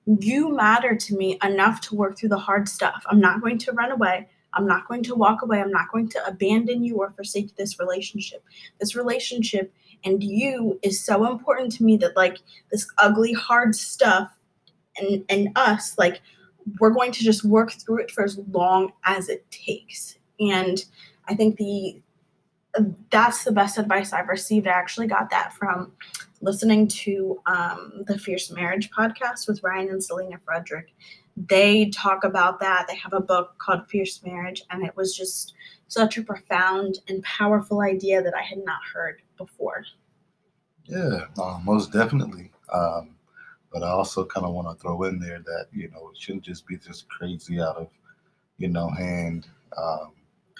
you 0.08 0.56
matter 0.56 0.96
to 0.96 1.16
me 1.16 1.38
enough 1.44 1.82
to 1.82 1.96
work 1.96 2.18
through 2.18 2.30
the 2.30 2.38
hard 2.38 2.70
stuff. 2.70 3.04
I'm 3.08 3.20
not 3.20 3.42
going 3.42 3.58
to 3.60 3.72
run 3.74 3.92
away. 3.92 4.28
I'm 4.54 4.66
not 4.66 4.88
going 4.88 5.04
to 5.04 5.16
walk 5.16 5.42
away. 5.42 5.62
I'm 5.62 5.72
not 5.72 5.92
going 5.92 6.10
to 6.10 6.26
abandon 6.26 6.84
you 6.84 6.98
or 6.98 7.12
forsake 7.12 7.56
this 7.56 7.80
relationship. 7.80 8.44
This 8.80 8.96
relationship 8.96 9.74
and 10.04 10.24
you 10.24 10.80
is 10.82 11.04
so 11.04 11.30
important 11.30 11.72
to 11.74 11.84
me 11.84 11.98
that 11.98 12.16
like 12.16 12.38
this 12.72 12.88
ugly 12.98 13.34
hard 13.34 13.76
stuff 13.76 14.32
and 14.98 15.24
and 15.30 15.50
us 15.56 15.98
like 15.98 16.22
we're 16.80 16.90
going 16.90 17.12
to 17.12 17.24
just 17.24 17.44
work 17.44 17.72
through 17.72 18.00
it 18.00 18.12
for 18.12 18.24
as 18.24 18.40
long 18.52 18.92
as 19.06 19.30
it 19.30 19.50
takes. 19.52 20.18
And 20.40 20.84
I 21.28 21.36
think 21.36 21.58
the 21.58 22.02
that's 23.10 23.44
the 23.44 23.52
best 23.52 23.78
advice 23.78 24.14
I've 24.14 24.28
received. 24.28 24.68
I 24.68 24.72
actually 24.72 25.08
got 25.08 25.30
that 25.32 25.54
from 25.54 25.92
listening 26.42 26.88
to 26.88 27.40
um, 27.46 28.04
the 28.08 28.18
Fierce 28.18 28.52
Marriage 28.52 28.90
podcast 28.92 29.48
with 29.48 29.64
Ryan 29.64 29.90
and 29.90 30.04
Selena 30.04 30.38
Frederick 30.46 30.94
they 31.38 31.90
talk 31.90 32.24
about 32.24 32.60
that. 32.60 32.88
They 32.88 32.96
have 32.96 33.14
a 33.14 33.20
book 33.20 33.56
called 33.60 33.88
Fierce 33.88 34.24
Marriage, 34.24 34.64
and 34.72 34.84
it 34.84 34.96
was 34.96 35.16
just 35.16 35.54
such 35.88 36.18
a 36.18 36.24
profound 36.24 37.00
and 37.08 37.24
powerful 37.24 37.82
idea 37.82 38.24
that 38.24 38.34
I 38.34 38.42
had 38.42 38.66
not 38.66 38.80
heard 38.92 39.22
before. 39.38 39.86
Yeah, 40.86 41.26
uh, 41.40 41.60
most 41.64 41.94
definitely. 41.94 42.52
Um, 42.74 43.16
but 43.72 43.84
I 43.84 43.90
also 43.90 44.26
kind 44.26 44.46
of 44.48 44.54
want 44.54 44.68
to 44.68 44.82
throw 44.82 45.04
in 45.04 45.20
there 45.20 45.40
that 45.40 45.68
you 45.72 45.92
know 45.92 46.10
it 46.10 46.18
shouldn't 46.18 46.44
just 46.44 46.66
be 46.66 46.78
just 46.78 47.08
crazy 47.08 47.62
out 47.62 47.78
of 47.78 47.90
you 48.58 48.68
know, 48.68 48.90
hand. 48.90 49.48
Um, 49.78 50.14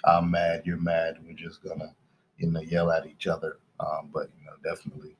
I'm 0.04 0.30
mad, 0.30 0.62
you're 0.64 0.76
mad. 0.76 1.16
We're 1.26 1.32
just 1.32 1.62
gonna, 1.62 1.92
you 2.36 2.48
know, 2.50 2.60
yell 2.60 2.92
at 2.92 3.06
each 3.06 3.26
other. 3.26 3.58
Um, 3.80 4.10
but 4.14 4.30
you 4.38 4.46
know, 4.46 4.52
definitely 4.62 5.16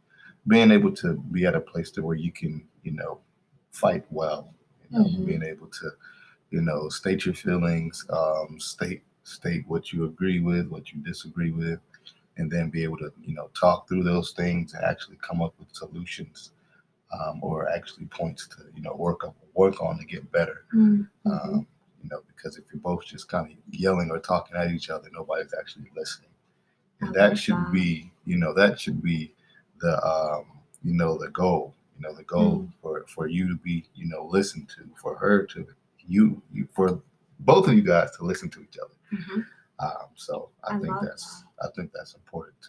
being 0.48 0.70
able 0.70 0.92
to 0.96 1.14
be 1.32 1.46
at 1.46 1.54
a 1.54 1.60
place 1.60 1.90
to 1.92 2.02
where 2.02 2.16
you 2.16 2.32
can, 2.32 2.66
you 2.82 2.92
know, 2.92 3.20
fight 3.70 4.04
well. 4.10 4.52
You 4.90 4.98
know, 4.98 5.04
Mhm. 5.04 5.26
being 5.26 5.42
able 5.42 5.68
to, 5.68 5.90
you 6.50 6.62
know, 6.62 6.88
state 6.88 7.26
your 7.26 7.34
feelings, 7.34 8.04
um, 8.10 8.58
state 8.58 9.02
state 9.24 9.68
what 9.68 9.92
you 9.92 10.06
agree 10.06 10.40
with, 10.40 10.68
what 10.68 10.90
you 10.90 11.02
disagree 11.02 11.50
with, 11.50 11.80
and 12.38 12.50
then 12.50 12.70
be 12.70 12.82
able 12.82 12.96
to, 12.96 13.12
you 13.22 13.34
know, 13.34 13.48
talk 13.48 13.86
through 13.86 14.02
those 14.02 14.32
things 14.32 14.72
and 14.72 14.82
actually 14.84 15.18
come 15.18 15.42
up 15.42 15.52
with 15.58 15.68
solutions, 15.74 16.52
um, 17.12 17.38
or 17.42 17.68
actually 17.68 18.06
points 18.06 18.48
to, 18.48 18.64
you 18.74 18.80
know, 18.80 18.94
work 18.94 19.24
up 19.24 19.36
work 19.54 19.82
on 19.82 19.98
to 19.98 20.04
get 20.06 20.30
better. 20.32 20.64
Mhm. 20.72 21.08
Um, 21.26 21.66
you 22.02 22.08
know, 22.08 22.22
because 22.26 22.56
if 22.56 22.64
you're 22.72 22.80
both 22.80 23.04
just 23.04 23.28
kind 23.28 23.50
of 23.52 23.58
yelling 23.74 24.10
or 24.10 24.18
talking 24.18 24.56
at 24.56 24.70
each 24.70 24.88
other, 24.88 25.10
nobody's 25.12 25.52
actually 25.52 25.90
listening. 25.94 26.30
And 27.00 27.10
I 27.10 27.12
that 27.28 27.38
should 27.38 27.70
be, 27.70 28.10
you 28.24 28.38
know, 28.38 28.54
that 28.54 28.80
should 28.80 29.02
be 29.02 29.34
the, 29.80 30.02
um, 30.04 30.44
you 30.82 30.94
know, 30.94 31.16
the 31.18 31.28
goal. 31.30 31.74
You 31.96 32.02
know, 32.08 32.14
the 32.14 32.24
goal 32.24 32.60
Mm. 32.60 32.72
for 32.80 33.04
for 33.08 33.26
you 33.26 33.48
to 33.48 33.56
be, 33.56 33.84
you 33.94 34.06
know, 34.06 34.24
listened 34.26 34.68
to, 34.76 34.88
for 35.02 35.16
her 35.16 35.44
to, 35.46 35.66
you, 36.06 36.40
you, 36.52 36.68
for 36.74 37.02
both 37.40 37.66
of 37.66 37.74
you 37.74 37.82
guys 37.82 38.10
to 38.18 38.24
listen 38.24 38.48
to 38.50 38.60
each 38.62 38.78
other. 38.78 38.94
Mhm. 39.12 39.44
Um, 39.80 40.08
so 40.14 40.50
I, 40.64 40.76
I 40.76 40.78
think 40.80 40.94
that's, 41.02 41.44
I 41.62 41.66
think 41.74 41.90
that's 41.92 42.14
important 42.14 42.54
to 42.62 42.68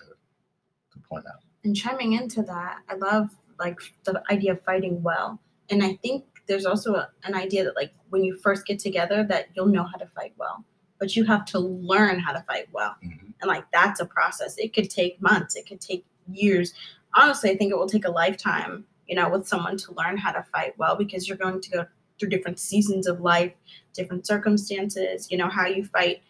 to 0.93 0.99
point 1.07 1.25
out. 1.27 1.41
and 1.63 1.75
chiming 1.75 2.13
into 2.13 2.41
that, 2.43 2.79
I 2.89 2.95
love 2.95 3.29
like 3.59 3.77
the 4.05 4.23
idea 4.31 4.53
of 4.53 4.61
fighting 4.63 5.03
well. 5.03 5.39
And 5.69 5.83
I 5.83 5.93
think 5.97 6.25
there's 6.47 6.65
also 6.65 6.95
a, 6.95 7.09
an 7.25 7.35
idea 7.35 7.63
that 7.65 7.75
like 7.75 7.93
when 8.09 8.23
you 8.23 8.35
first 8.37 8.65
get 8.65 8.79
together 8.79 9.23
that 9.25 9.49
you'll 9.53 9.67
know 9.67 9.83
how 9.83 9.97
to 9.97 10.07
fight 10.07 10.33
well, 10.37 10.63
but 10.99 11.15
you 11.15 11.23
have 11.25 11.45
to 11.45 11.59
learn 11.59 12.17
how 12.19 12.31
to 12.33 12.41
fight 12.47 12.67
well. 12.71 12.95
Mhm. 13.03 13.33
And 13.41 13.47
like 13.47 13.69
that's 13.71 13.99
a 13.99 14.05
process. 14.07 14.57
It 14.57 14.73
could 14.73 14.89
take 14.89 15.21
months, 15.21 15.55
it 15.55 15.67
could 15.67 15.79
take 15.81 16.03
years. 16.31 16.73
Honestly, 17.15 17.49
I 17.51 17.57
think 17.57 17.71
it 17.71 17.77
will 17.77 17.87
take 17.89 18.05
a 18.05 18.11
lifetime, 18.11 18.85
you 19.07 19.15
know, 19.15 19.29
with 19.29 19.47
someone 19.47 19.77
to 19.77 19.93
learn 19.93 20.17
how 20.17 20.31
to 20.31 20.43
fight 20.43 20.77
well 20.77 20.95
because 20.95 21.27
you're 21.27 21.37
going 21.37 21.61
to 21.61 21.69
go 21.69 21.85
through 22.19 22.29
different 22.29 22.59
seasons 22.59 23.07
of 23.07 23.21
life, 23.21 23.53
different 23.93 24.27
circumstances, 24.27 25.31
you 25.31 25.37
know, 25.37 25.49
how 25.49 25.65
you 25.65 25.85
fight 25.85 26.21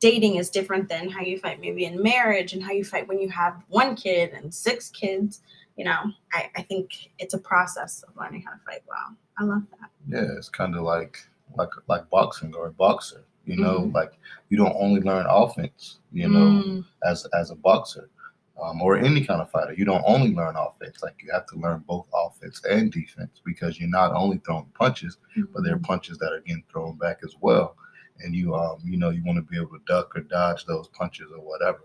dating 0.00 0.36
is 0.36 0.50
different 0.50 0.88
than 0.88 1.08
how 1.08 1.22
you 1.22 1.38
fight 1.38 1.60
maybe 1.60 1.84
in 1.86 2.02
marriage 2.02 2.52
and 2.52 2.62
how 2.62 2.72
you 2.72 2.84
fight 2.84 3.08
when 3.08 3.18
you 3.18 3.28
have 3.30 3.62
one 3.68 3.96
kid 3.96 4.30
and 4.32 4.52
six 4.52 4.90
kids. 4.90 5.40
You 5.76 5.84
know, 5.84 6.12
I, 6.32 6.50
I 6.56 6.62
think 6.62 6.90
it's 7.18 7.34
a 7.34 7.38
process 7.38 8.02
of 8.06 8.14
learning 8.16 8.42
how 8.46 8.52
to 8.52 8.58
fight 8.66 8.82
well. 8.86 9.16
I 9.38 9.44
love 9.44 9.62
that. 9.80 9.90
Yeah, 10.08 10.36
it's 10.36 10.48
kind 10.48 10.76
of 10.76 10.82
like 10.82 11.18
like 11.56 11.70
like 11.88 12.08
boxing 12.10 12.54
or 12.54 12.66
a 12.66 12.72
boxer. 12.72 13.24
You 13.46 13.56
know, 13.56 13.80
Mhm. 13.80 13.94
like 13.94 14.12
you 14.50 14.58
don't 14.58 14.76
only 14.78 15.00
learn 15.00 15.24
offense. 15.28 16.00
You 16.12 16.28
know, 16.28 16.38
Mm, 16.66 16.84
as 17.04 17.26
as 17.38 17.50
a 17.50 17.54
boxer 17.56 18.10
um, 18.62 18.82
or 18.82 18.96
any 18.96 19.24
kind 19.24 19.40
of 19.40 19.50
fighter. 19.50 19.72
You 19.72 19.84
don't 19.84 20.04
only 20.06 20.34
learn 20.34 20.56
offense; 20.56 21.02
like 21.02 21.16
you 21.22 21.30
have 21.32 21.46
to 21.46 21.56
learn 21.56 21.84
both 21.86 22.06
offense 22.14 22.62
and 22.68 22.90
defense 22.90 23.40
because 23.44 23.78
you're 23.78 23.88
not 23.88 24.12
only 24.12 24.40
throwing 24.44 24.66
punches, 24.74 25.18
but 25.52 25.62
there 25.62 25.74
are 25.74 25.78
punches 25.78 26.18
that 26.18 26.32
are 26.32 26.40
getting 26.40 26.64
thrown 26.70 26.96
back 26.96 27.18
as 27.24 27.34
well. 27.40 27.76
And 28.20 28.34
you 28.34 28.54
um 28.54 28.80
you 28.84 28.96
know 28.96 29.10
you 29.10 29.22
want 29.24 29.36
to 29.36 29.42
be 29.42 29.56
able 29.56 29.78
to 29.78 29.84
duck 29.86 30.16
or 30.16 30.22
dodge 30.22 30.64
those 30.66 30.88
punches 30.88 31.30
or 31.32 31.40
whatever. 31.40 31.80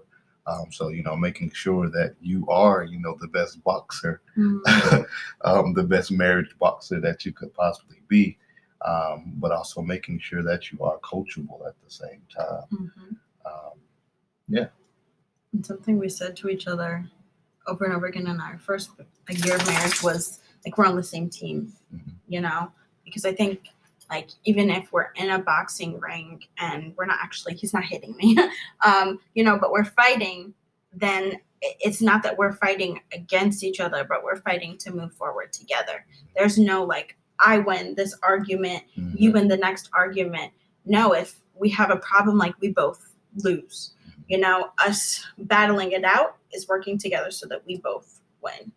Um, 0.45 0.71
so 0.71 0.89
you 0.89 1.03
know 1.03 1.15
making 1.15 1.51
sure 1.51 1.89
that 1.89 2.15
you 2.19 2.45
are 2.49 2.83
you 2.83 2.99
know 2.99 3.15
the 3.19 3.27
best 3.27 3.63
boxer, 3.63 4.21
mm, 4.37 5.05
um, 5.45 5.73
the 5.73 5.83
best 5.83 6.11
marriage 6.11 6.55
boxer 6.59 6.99
that 7.01 7.25
you 7.25 7.31
could 7.33 7.53
possibly 7.53 8.01
be. 8.07 8.37
Um, 8.85 9.31
but 9.37 9.53
also 9.53 9.81
making 9.81 10.19
sure 10.19 10.43
that 10.43 10.69
you 10.69 10.81
are 10.81 10.99
coachable 10.99 11.65
at 11.65 11.75
the 11.81 11.89
same 11.89 12.21
time. 12.35 12.63
mhm. 12.73 13.15
Um, 13.45 13.79
And 15.53 15.65
something 15.65 15.97
we 15.99 16.09
said 16.09 16.35
to 16.37 16.49
each 16.49 16.67
other 16.67 17.05
over 17.67 17.85
and 17.85 17.93
over 17.93 18.07
again 18.07 18.27
in 18.27 18.41
our 18.41 18.57
first 18.57 18.89
like, 18.97 19.45
year 19.45 19.55
of 19.55 19.65
marriage 19.67 20.03
was 20.03 20.39
like 20.65 20.77
we're 20.77 20.85
on 20.85 20.95
the 20.95 21.03
same 21.03 21.29
team, 21.29 21.71
Mhm. 21.95 22.13
you 22.27 22.41
know, 22.41 22.71
because 23.05 23.25
I 23.25 23.33
think 23.33 23.67
like 24.09 24.29
even 24.43 24.69
if 24.69 24.91
we're 24.91 25.11
in 25.15 25.29
a 25.29 25.39
boxing 25.39 25.99
ring 25.99 26.43
and 26.57 26.93
we're 26.97 27.05
not 27.05 27.19
actually 27.21 27.53
he's 27.55 27.73
not 27.73 27.83
hitting 27.83 28.15
me, 28.17 28.37
um, 28.85 29.19
you 29.33 29.43
know, 29.43 29.57
but 29.57 29.71
we're 29.71 29.85
fighting, 29.85 30.53
then 30.93 31.39
it's 31.61 32.01
not 32.01 32.23
that 32.23 32.37
we're 32.37 32.51
fighting 32.51 32.99
against 33.13 33.63
each 33.63 33.79
other, 33.79 34.03
but 34.03 34.23
we're 34.23 34.35
fighting 34.41 34.77
to 34.79 34.91
move 34.91 35.13
forward 35.13 35.53
together. 35.53 36.05
There's 36.35 36.57
no 36.57 36.83
like 36.83 37.15
I 37.39 37.59
win 37.59 37.95
this 37.95 38.15
argument, 38.23 38.83
you 38.95 39.31
win 39.31 39.47
the 39.47 39.57
next 39.57 39.89
argument. 39.93 40.51
No, 40.85 41.13
if 41.13 41.39
we 41.55 41.69
have 41.69 41.89
a 41.91 41.97
problem, 41.97 42.37
like 42.37 42.59
we 42.59 42.69
both 42.71 43.13
lose. 43.37 43.91
You 44.27 44.37
know, 44.39 44.69
us 44.83 45.23
battling 45.37 45.91
it 45.91 46.03
out 46.03 46.37
is 46.53 46.67
working 46.67 46.97
together 46.97 47.31
so 47.31 47.47
that 47.47 47.65
we 47.65 47.77
both 47.77 48.21
win. 48.41 48.71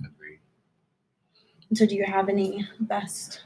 Agreed. 0.00 0.38
So, 1.74 1.86
do 1.86 1.94
you 1.94 2.04
have 2.04 2.28
any 2.28 2.66
best 2.80 3.42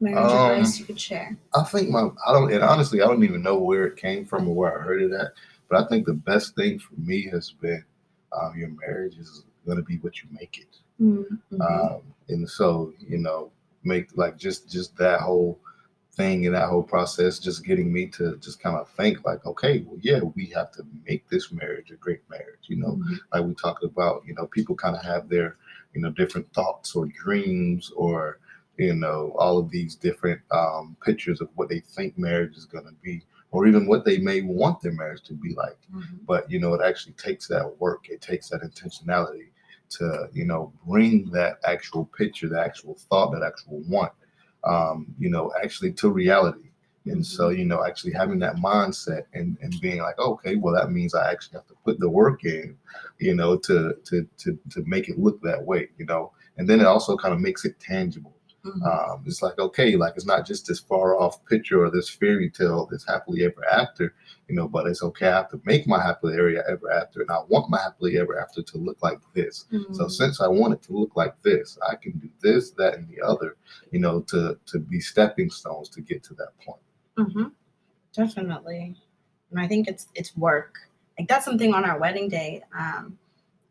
marriage 0.00 0.18
Um, 0.32 0.50
advice 0.52 0.78
you 0.78 0.84
could 0.86 1.00
share? 1.00 1.36
I 1.54 1.62
think 1.64 1.90
my 1.90 2.08
I 2.26 2.32
don't 2.32 2.52
and 2.52 2.62
honestly 2.62 3.02
I 3.02 3.06
don't 3.06 3.24
even 3.24 3.42
know 3.42 3.58
where 3.58 3.86
it 3.86 3.96
came 3.96 4.24
from 4.24 4.48
or 4.48 4.54
where 4.54 4.78
I 4.80 4.82
heard 4.82 5.02
it 5.02 5.12
at, 5.12 5.32
but 5.68 5.84
I 5.84 5.86
think 5.88 6.06
the 6.06 6.14
best 6.14 6.56
thing 6.56 6.78
for 6.78 6.94
me 6.96 7.28
has 7.28 7.52
been 7.52 7.84
um, 8.32 8.56
your 8.56 8.68
marriage 8.68 9.18
is 9.18 9.44
going 9.66 9.76
to 9.78 9.84
be 9.84 9.98
what 9.98 10.22
you 10.22 10.28
make 10.32 10.58
it, 10.58 10.78
Mm-hmm. 11.00 11.60
um, 11.60 12.00
and 12.28 12.48
so 12.48 12.92
you 12.98 13.18
know 13.18 13.50
make 13.84 14.16
like 14.16 14.36
just 14.36 14.70
just 14.70 14.96
that 14.96 15.20
whole 15.20 15.58
thing 16.14 16.44
in 16.44 16.52
that 16.52 16.68
whole 16.68 16.82
process 16.82 17.38
just 17.38 17.64
getting 17.64 17.92
me 17.92 18.06
to 18.06 18.36
just 18.38 18.60
kind 18.60 18.76
of 18.76 18.88
think 18.90 19.24
like 19.24 19.46
okay 19.46 19.84
well 19.86 19.98
yeah 20.02 20.20
we 20.34 20.46
have 20.46 20.70
to 20.72 20.82
make 21.08 21.28
this 21.28 21.52
marriage 21.52 21.90
a 21.90 21.96
great 21.96 22.20
marriage 22.28 22.66
you 22.68 22.76
know 22.76 22.98
Mm-hmm. 23.00 23.14
like 23.32 23.44
we 23.44 23.54
talked 23.54 23.84
about, 23.84 24.22
you 24.26 24.34
know, 24.34 24.46
people 24.46 24.74
kind 24.74 24.96
of 24.96 25.02
have 25.02 25.28
their, 25.28 25.56
you 25.94 26.00
know, 26.00 26.10
different 26.10 26.52
thoughts 26.52 26.94
or 26.94 27.06
dreams 27.06 27.90
or, 27.96 28.38
you 28.76 28.94
know, 28.94 29.34
all 29.38 29.58
of 29.58 29.70
these 29.70 29.94
different 29.94 30.40
um, 30.50 30.96
pictures 31.04 31.40
of 31.40 31.48
what 31.54 31.68
they 31.68 31.80
think 31.80 32.16
marriage 32.18 32.56
is 32.56 32.66
going 32.66 32.84
to 32.84 32.94
be, 33.02 33.22
or 33.50 33.66
even 33.66 33.86
what 33.86 34.04
they 34.04 34.18
may 34.18 34.40
want 34.42 34.80
their 34.80 34.92
marriage 34.92 35.22
to 35.24 35.34
be 35.34 35.54
like. 35.54 35.78
Mhm. 35.94 36.20
But, 36.26 36.50
you 36.50 36.58
know, 36.58 36.74
it 36.74 36.80
actually 36.84 37.14
takes 37.14 37.46
that 37.48 37.80
work, 37.80 38.08
it 38.08 38.20
takes 38.20 38.48
that 38.50 38.62
intentionality 38.62 39.48
to, 39.90 40.28
you 40.32 40.44
know, 40.44 40.72
bring 40.86 41.30
that 41.30 41.58
actual 41.64 42.06
picture, 42.06 42.48
the 42.48 42.60
actual 42.60 42.94
thought, 42.94 43.32
that 43.32 43.42
actual 43.42 43.80
want, 43.88 44.12
um, 44.64 45.06
you 45.18 45.30
know, 45.30 45.52
actually 45.62 45.92
to 45.94 46.10
reality. 46.10 46.70
And 47.06 47.24
so, 47.24 47.48
you 47.48 47.64
know, 47.64 47.84
actually 47.84 48.12
having 48.12 48.38
that 48.40 48.56
mindset 48.56 49.22
and, 49.32 49.56
and 49.62 49.74
being 49.80 49.98
like, 49.98 50.18
okay, 50.18 50.56
well, 50.56 50.74
that 50.74 50.92
means 50.92 51.14
I 51.14 51.30
actually 51.30 51.56
have 51.56 51.66
to 51.68 51.74
put 51.84 51.98
the 51.98 52.08
work 52.08 52.44
in, 52.44 52.76
you 53.18 53.34
know, 53.34 53.56
to 53.56 53.94
to 54.04 54.28
to 54.38 54.58
to 54.70 54.84
make 54.84 55.08
it 55.08 55.18
look 55.18 55.40
that 55.42 55.64
way, 55.64 55.88
you 55.98 56.04
know. 56.04 56.32
And 56.58 56.68
then 56.68 56.80
it 56.80 56.86
also 56.86 57.16
kind 57.16 57.32
of 57.32 57.40
makes 57.40 57.64
it 57.64 57.80
tangible. 57.80 58.34
Mhm. 58.64 58.82
Um, 58.86 59.22
it's 59.26 59.40
like, 59.42 59.58
okay, 59.58 59.96
like 59.96 60.14
it's 60.16 60.26
not 60.26 60.46
just 60.46 60.66
this 60.66 60.80
far 60.80 61.18
off 61.18 61.42
picture 61.46 61.82
or 61.82 61.90
this 61.90 62.10
fairy 62.10 62.50
tale, 62.50 62.84
this 62.86 63.06
happily 63.06 63.44
ever 63.44 63.64
after, 63.72 64.14
you 64.48 64.54
know, 64.54 64.68
but 64.68 64.86
it's 64.86 65.02
okay. 65.02 65.28
I 65.28 65.36
have 65.36 65.50
to 65.50 65.60
make 65.64 65.86
my 65.86 65.98
happily 66.02 66.34
ever 66.34 66.90
after, 66.92 67.22
and 67.22 67.30
I 67.30 67.38
want 67.48 67.70
my 67.70 67.78
happily 67.80 68.18
ever 68.18 68.38
after 68.38 68.62
to 68.62 68.78
look 68.78 69.02
like 69.02 69.18
this. 69.34 69.64
So 69.92 70.04
Mhm. 70.04 70.10
since 70.10 70.40
I 70.42 70.48
want 70.48 70.74
it 70.74 70.82
to 70.82 70.92
look 70.92 71.16
like 71.16 71.40
this, 71.42 71.78
I 71.88 71.94
can 71.96 72.18
do 72.18 72.28
this, 72.42 72.72
that, 72.72 72.96
and 72.96 73.08
the 73.08 73.22
other, 73.22 73.56
you 73.92 73.98
know, 73.98 74.20
to 74.22 74.58
to 74.66 74.78
be 74.78 75.00
stepping 75.00 75.48
stones 75.48 75.88
to 75.90 76.02
get 76.02 76.22
to 76.24 76.34
that 76.34 76.58
point. 76.58 76.82
hmm 77.16 77.44
Definitely. 78.12 78.96
And 79.50 79.60
I 79.60 79.66
think 79.68 79.88
it's 79.88 80.08
it's 80.14 80.36
work. 80.36 80.78
Like 81.18 81.28
that's 81.28 81.44
something 81.44 81.72
on 81.72 81.84
our 81.84 81.98
wedding 81.98 82.28
day. 82.28 82.62
Um, 82.78 83.18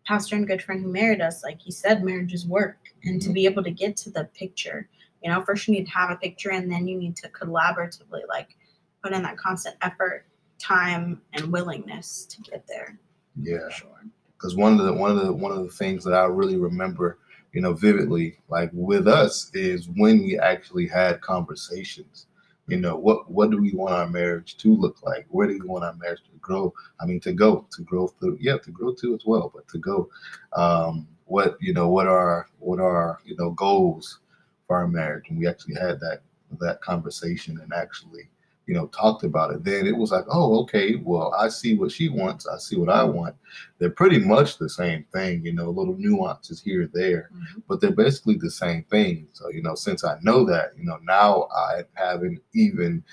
pastor 0.09 0.35
and 0.35 0.47
good 0.47 0.59
friend 0.63 0.83
who 0.83 0.91
married 0.91 1.21
us, 1.21 1.43
like 1.43 1.61
he 1.61 1.69
said, 1.69 2.03
marriage 2.03 2.33
is 2.33 2.47
work. 2.47 2.77
And 3.03 3.21
to 3.21 3.29
Mhm. 3.29 3.33
be 3.33 3.45
able 3.45 3.63
to 3.63 3.69
get 3.69 3.95
to 3.97 4.09
the 4.09 4.25
picture, 4.33 4.89
you 5.23 5.29
know, 5.29 5.43
first 5.43 5.67
you 5.67 5.73
need 5.75 5.85
to 5.85 5.91
have 5.91 6.09
a 6.09 6.15
picture 6.15 6.49
and 6.49 6.69
then 6.71 6.87
you 6.87 6.97
need 6.97 7.15
to 7.17 7.29
collaboratively 7.29 8.27
like 8.27 8.57
put 9.03 9.13
in 9.13 9.21
that 9.21 9.37
constant 9.37 9.75
effort, 9.83 10.25
time, 10.57 11.21
and 11.33 11.51
willingness 11.51 12.25
to 12.25 12.41
get 12.41 12.65
there. 12.67 12.97
Yeah. 13.39 13.69
Sure. 13.69 14.03
because 14.33 14.55
one 14.55 14.79
of 14.79 14.85
the 14.85 14.93
one 14.93 15.11
of 15.11 15.23
the 15.23 15.31
one 15.31 15.51
of 15.51 15.61
the 15.63 15.69
things 15.69 16.03
that 16.05 16.13
I 16.15 16.23
really 16.23 16.57
remember, 16.57 17.19
you 17.53 17.61
know, 17.61 17.73
vividly, 17.73 18.39
like 18.47 18.71
with 18.73 19.07
us, 19.07 19.51
is 19.53 19.89
when 19.89 20.23
we 20.23 20.39
actually 20.39 20.87
had 20.87 21.21
conversations. 21.21 22.25
You 22.69 22.77
know, 22.77 22.95
what 22.95 23.29
what 23.31 23.51
do 23.51 23.61
we 23.61 23.73
want 23.73 23.93
our 23.93 24.07
marriage 24.07 24.57
to 24.57 24.75
look 24.75 25.01
like? 25.03 25.25
Where 25.29 25.47
do 25.47 25.53
we 25.53 25.67
want 25.67 25.83
our 25.83 25.95
marriage 25.95 26.21
to 26.25 26.37
grow? 26.39 26.73
I 27.01 27.05
mean, 27.05 27.19
to 27.21 27.33
go, 27.33 27.67
to 27.71 27.81
grow 27.83 28.07
through, 28.07 28.37
yeah, 28.39 28.57
to 28.57 28.71
grow 28.71 28.93
to 28.93 29.15
as 29.15 29.25
well, 29.25 29.51
but 29.53 29.67
to 29.69 29.77
go. 29.79 30.09
Um, 30.53 31.07
what 31.25 31.57
you 31.61 31.73
know, 31.73 31.89
what 31.89 32.07
are 32.07 32.47
what 32.59 32.79
are 32.79 33.19
you 33.25 33.35
know 33.37 33.51
goals 33.51 34.19
for 34.67 34.77
our 34.77 34.87
marriage? 34.87 35.25
And 35.29 35.37
we 35.39 35.47
actually 35.47 35.75
had 35.75 35.99
that 35.99 36.21
that 36.59 36.81
conversation 36.81 37.59
and 37.61 37.73
actually, 37.73 38.29
you 38.69 38.75
know, 38.75 38.85
talked 38.89 39.23
about 39.23 39.49
it, 39.51 39.63
then 39.63 39.87
it 39.87 39.97
was 39.97 40.11
like, 40.11 40.25
oh, 40.29 40.61
okay, 40.61 40.93
well, 41.03 41.33
I 41.33 41.49
see 41.49 41.73
what 41.75 41.91
she 41.91 42.07
wants, 42.07 42.45
I 42.45 42.59
see 42.59 42.77
what 42.77 42.87
I 42.87 43.03
want. 43.03 43.35
They're 43.79 43.89
pretty 43.89 44.19
much 44.19 44.59
the 44.59 44.69
same 44.69 45.05
thing, 45.11 45.43
you 45.43 45.53
know, 45.53 45.71
little 45.71 45.95
nuances 45.97 46.61
here 46.61 46.83
and 46.83 46.93
there, 46.93 47.31
Mhm. 47.33 47.63
but 47.67 47.81
they're 47.81 47.89
basically 48.05 48.35
the 48.35 48.51
same 48.51 48.83
thing. 48.83 49.27
So, 49.33 49.49
you 49.49 49.63
know, 49.63 49.73
since 49.73 50.03
I 50.03 50.19
know 50.21 50.45
that, 50.45 50.77
you 50.77 50.83
know, 50.83 50.99
now 51.01 51.47
I 51.51 51.83
have 51.95 52.21
an 52.21 52.39
even 52.53 53.03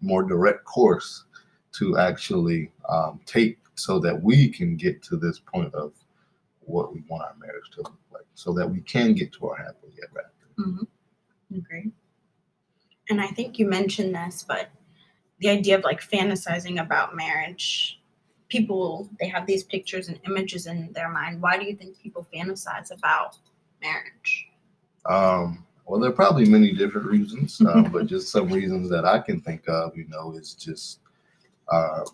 more 0.00 0.22
direct 0.22 0.64
course 0.64 1.26
to 1.72 1.98
actually 1.98 2.72
um, 2.88 3.20
take 3.26 3.58
so 3.74 3.98
that 3.98 4.22
we 4.22 4.48
can 4.48 4.74
get 4.74 5.02
to 5.02 5.18
this 5.18 5.38
point 5.38 5.74
of 5.74 5.92
what 6.60 6.94
we 6.94 7.02
want 7.10 7.24
our 7.24 7.36
marriage 7.38 7.68
to 7.72 7.82
look 7.82 7.98
like, 8.10 8.24
so 8.32 8.54
that 8.54 8.66
we 8.66 8.80
can 8.80 9.12
get 9.12 9.32
to 9.34 9.48
our 9.48 9.56
happily 9.56 9.92
ever 10.02 10.20
after. 10.24 10.62
Mm-hmm. 10.62 11.58
Agree. 11.58 11.92
And 13.10 13.20
I 13.20 13.26
think 13.26 13.58
you 13.58 13.66
mentioned 13.66 14.14
this, 14.14 14.44
but 14.48 14.70
the 15.40 15.48
idea 15.48 15.76
of 15.78 15.84
like 15.84 16.00
fantasizing 16.00 16.80
about 16.80 17.14
marriage, 17.14 18.00
people 18.48 19.08
they 19.20 19.28
have 19.28 19.46
these 19.46 19.62
pictures 19.64 20.08
and 20.08 20.18
images 20.26 20.66
in 20.66 20.92
their 20.92 21.08
mind. 21.08 21.40
Why 21.40 21.58
do 21.58 21.64
you 21.64 21.76
think 21.76 21.98
people 22.00 22.26
fantasize 22.34 22.90
about 22.90 23.36
marriage? 23.82 24.48
Um, 25.06 25.64
well, 25.86 26.00
there 26.00 26.10
are 26.10 26.14
probably 26.14 26.44
many 26.44 26.72
different 26.72 27.06
reasons, 27.06 27.60
um, 27.66 27.90
but 27.92 28.06
just 28.06 28.28
some 28.28 28.48
reasons 28.48 28.90
that 28.90 29.04
I 29.04 29.18
can 29.20 29.40
think 29.40 29.68
of, 29.68 29.96
you 29.96 30.06
know, 30.08 30.32
is 30.32 30.54
just, 30.54 31.00
um, 31.72 32.04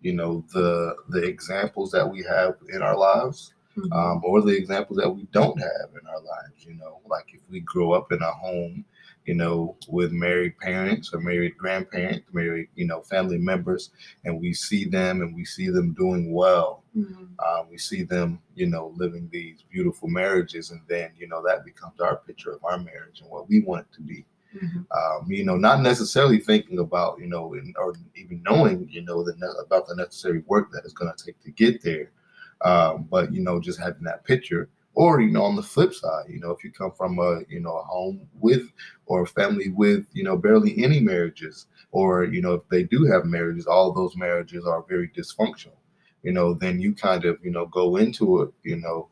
you 0.00 0.12
know, 0.12 0.44
the 0.52 0.96
the 1.08 1.22
examples 1.22 1.90
that 1.92 2.08
we 2.08 2.22
have 2.22 2.56
in 2.72 2.82
our 2.82 2.96
lives, 2.96 3.52
Mhm. 3.76 3.92
um, 3.92 4.20
or 4.24 4.40
the 4.40 4.56
examples 4.56 4.98
that 4.98 5.10
we 5.10 5.26
don't 5.32 5.58
have 5.60 5.90
in 6.00 6.06
our 6.06 6.20
lives. 6.20 6.64
You 6.64 6.74
know, 6.74 7.00
like 7.06 7.26
if 7.34 7.40
we 7.50 7.60
grow 7.60 7.92
up 7.92 8.12
in 8.12 8.22
a 8.22 8.30
home, 8.30 8.84
you 9.24 9.34
know, 9.34 9.76
with 9.88 10.12
married 10.12 10.58
parents 10.58 11.12
or 11.14 11.20
married 11.20 11.56
grandparents, 11.56 12.26
married, 12.32 12.68
you 12.74 12.86
know, 12.86 13.00
family 13.00 13.38
members, 13.38 13.90
and 14.24 14.38
we 14.40 14.52
see 14.52 14.84
them 14.84 15.22
and 15.22 15.34
we 15.34 15.44
see 15.44 15.68
them 15.70 15.92
doing 15.94 16.32
well 16.32 16.82
Mhm. 16.96 17.28
um, 17.44 17.68
we 17.70 17.76
see 17.78 18.04
them, 18.04 18.38
you 18.54 18.66
know, 18.66 18.94
living 18.96 19.28
these 19.32 19.64
beautiful 19.70 20.08
marriages, 20.08 20.70
and 20.70 20.80
then 20.86 21.10
you 21.18 21.26
know 21.26 21.42
that 21.42 21.64
becomes 21.64 21.98
our 22.00 22.16
picture 22.18 22.52
of 22.52 22.64
our 22.64 22.78
marriage 22.78 23.20
and 23.20 23.28
what 23.30 23.48
we 23.48 23.60
want 23.62 23.86
it 23.90 23.94
to 23.96 24.02
be. 24.02 24.24
Mhm. 24.54 24.86
Um, 24.92 25.28
you 25.28 25.44
know, 25.44 25.56
not 25.56 25.80
necessarily 25.80 26.38
thinking 26.38 26.78
about, 26.78 27.18
you 27.18 27.26
know, 27.26 27.54
in, 27.54 27.74
or 27.76 27.94
even 28.14 28.40
knowing, 28.44 28.88
you 28.88 29.02
know, 29.02 29.24
the 29.24 29.34
ne- 29.36 29.60
about 29.66 29.88
the 29.88 29.96
necessary 29.96 30.44
work 30.46 30.70
that 30.70 30.84
it's 30.84 30.92
going 30.94 31.12
to 31.12 31.24
take 31.24 31.40
to 31.42 31.50
get 31.50 31.82
there, 31.82 32.12
um, 32.60 33.02
but 33.10 33.32
you 33.32 33.42
know, 33.42 33.58
just 33.58 33.80
having 33.80 34.04
that 34.04 34.22
picture. 34.24 34.68
Or 34.94 35.20
you 35.20 35.30
know, 35.30 35.42
on 35.42 35.56
the 35.56 35.62
flip 35.62 35.92
side, 35.94 36.26
you 36.28 36.38
know, 36.40 36.50
if 36.50 36.62
you 36.64 36.70
come 36.72 36.92
from 36.92 37.18
a 37.18 37.40
you 37.48 37.60
know 37.60 37.76
a 37.78 37.82
home 37.84 38.28
with 38.40 38.70
or 39.06 39.22
a 39.22 39.26
family 39.26 39.70
with 39.70 40.06
you 40.12 40.22
know 40.24 40.36
barely 40.36 40.82
any 40.82 41.00
marriages, 41.00 41.66
or 41.90 42.24
you 42.24 42.40
know 42.40 42.54
if 42.54 42.68
they 42.68 42.84
do 42.84 43.04
have 43.06 43.24
marriages, 43.24 43.66
all 43.66 43.92
those 43.92 44.16
marriages 44.16 44.64
are 44.66 44.84
very 44.88 45.08
dysfunctional 45.08 45.76
you 46.22 46.32
know, 46.32 46.54
then 46.54 46.80
you 46.80 46.94
kind 46.94 47.26
of, 47.26 47.38
you 47.44 47.50
know, 47.50 47.66
go 47.66 47.96
into 47.96 48.40
it, 48.40 48.50
you 48.62 48.76
know, 48.76 49.08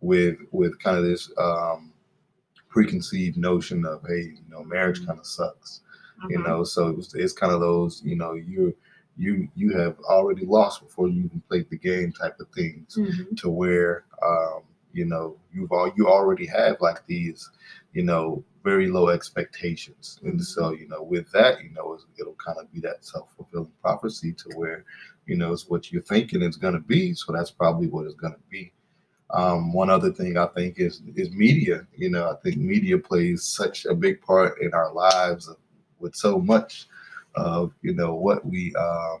with 0.00 0.36
with 0.52 0.78
kind 0.80 0.98
of 0.98 1.04
this 1.04 1.30
um 1.38 1.92
preconceived 2.68 3.36
notion 3.36 3.84
of, 3.86 4.02
hey, 4.08 4.22
you 4.36 4.50
know, 4.50 4.64
marriage 4.64 5.04
kind 5.06 5.18
of 5.18 5.26
sucks, 5.26 5.80
you 6.28 6.38
Mhm. 6.38 6.44
know. 6.44 6.64
So 6.64 6.88
it's, 6.90 7.14
it's 7.14 7.32
kind 7.32 7.52
of 7.52 7.60
those, 7.60 8.02
you 8.04 8.16
know, 8.16 8.34
you 8.34 8.74
you 9.16 9.48
you 9.54 9.76
have 9.76 9.98
already 10.00 10.44
lost 10.46 10.82
before 10.82 11.08
you 11.08 11.24
even 11.24 11.42
played 11.48 11.68
the 11.70 11.78
game 11.78 12.12
type 12.12 12.38
of 12.40 12.48
things 12.54 12.96
Mhm. 12.96 13.36
to 13.38 13.48
where 13.50 14.04
um, 14.26 14.62
you 14.92 15.04
know 15.04 15.36
you've 15.52 15.72
all 15.72 15.92
you 15.96 16.08
already 16.08 16.46
have 16.46 16.76
like 16.80 17.06
these 17.06 17.50
you 17.92 18.02
know 18.02 18.42
very 18.64 18.88
low 18.88 19.08
expectations. 19.08 20.18
And 20.22 20.42
so 20.42 20.72
you 20.72 20.88
know 20.88 21.02
with 21.02 21.30
that 21.32 21.62
you 21.62 21.70
know 21.70 21.98
it'll 22.18 22.36
kind 22.44 22.58
of 22.58 22.72
be 22.72 22.80
that 22.80 23.04
self-fulfilling 23.04 23.70
prophecy 23.80 24.32
to 24.32 24.56
where 24.56 24.84
you 25.26 25.36
know 25.36 25.52
it's 25.52 25.68
what 25.68 25.90
you're 25.90 26.02
thinking 26.02 26.42
it's 26.42 26.56
going 26.56 26.74
to 26.74 26.80
be 26.80 27.14
so 27.14 27.32
that's 27.32 27.50
probably 27.50 27.88
what 27.88 28.06
it's 28.06 28.14
going 28.14 28.34
to 28.34 28.48
be. 28.50 28.72
Um, 29.30 29.74
one 29.74 29.90
other 29.90 30.10
thing 30.10 30.38
i 30.38 30.46
think 30.46 30.78
is 30.78 31.02
is 31.14 31.30
media. 31.30 31.86
You 31.96 32.10
know 32.10 32.30
i 32.30 32.34
think 32.42 32.56
media 32.56 32.98
plays 32.98 33.44
such 33.44 33.84
a 33.84 33.94
big 33.94 34.20
part 34.22 34.60
in 34.62 34.72
our 34.72 34.92
lives 34.92 35.50
with 35.98 36.14
so 36.14 36.38
much 36.38 36.88
of 37.34 37.72
you 37.82 37.94
know 37.94 38.14
what 38.14 38.44
we 38.44 38.74
um, 38.76 39.20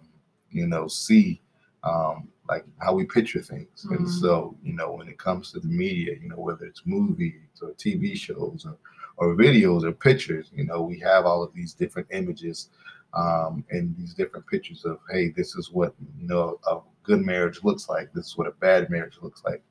you 0.50 0.66
know 0.66 0.88
see 0.88 1.40
um, 1.84 2.28
like 2.48 2.64
how 2.78 2.94
we 2.94 3.04
picture 3.04 3.42
things. 3.42 3.86
And 3.90 4.06
Mhm. 4.06 4.08
so, 4.08 4.56
you 4.62 4.72
know, 4.72 4.92
when 4.92 5.08
it 5.08 5.18
comes 5.18 5.52
to 5.52 5.60
the 5.60 5.68
media, 5.68 6.14
you 6.20 6.28
know, 6.28 6.38
whether 6.40 6.64
it's 6.64 6.86
movies 6.86 7.60
or 7.62 7.72
TV 7.74 8.14
shows 8.16 8.64
or, 8.66 8.78
or 9.18 9.34
videos 9.34 9.84
or 9.84 9.92
pictures, 9.92 10.50
you 10.54 10.64
know, 10.64 10.82
we 10.82 10.98
have 11.00 11.26
all 11.26 11.42
of 11.42 11.52
these 11.52 11.74
different 11.74 12.08
images 12.10 12.70
um, 13.14 13.64
and 13.70 13.96
these 13.96 14.14
different 14.14 14.46
pictures 14.46 14.84
of, 14.84 14.98
hey, 15.10 15.28
this 15.30 15.54
is 15.56 15.70
what, 15.72 15.94
you 16.18 16.26
know, 16.26 16.58
a 16.70 16.78
good 17.02 17.20
marriage 17.20 17.62
looks 17.64 17.88
like. 17.88 18.12
This 18.12 18.26
is 18.26 18.38
what 18.38 18.46
a 18.46 18.52
bad 18.52 18.90
marriage 18.90 19.18
looks 19.20 19.42
like. 19.44 19.62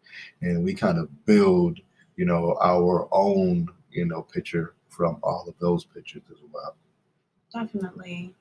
And 0.41 0.63
we 0.63 0.73
kind 0.73 0.97
of 0.97 1.25
build, 1.25 1.79
you 2.15 2.25
know, 2.25 2.57
our 2.61 3.07
own, 3.11 3.67
you 3.91 4.05
know, 4.05 4.21
picture 4.21 4.75
from 4.89 5.19
all 5.23 5.45
of 5.47 5.55
those 5.59 5.85
pictures 5.85 6.23
as 6.31 6.37
well. 6.51 6.75
Definitely. 7.53 8.35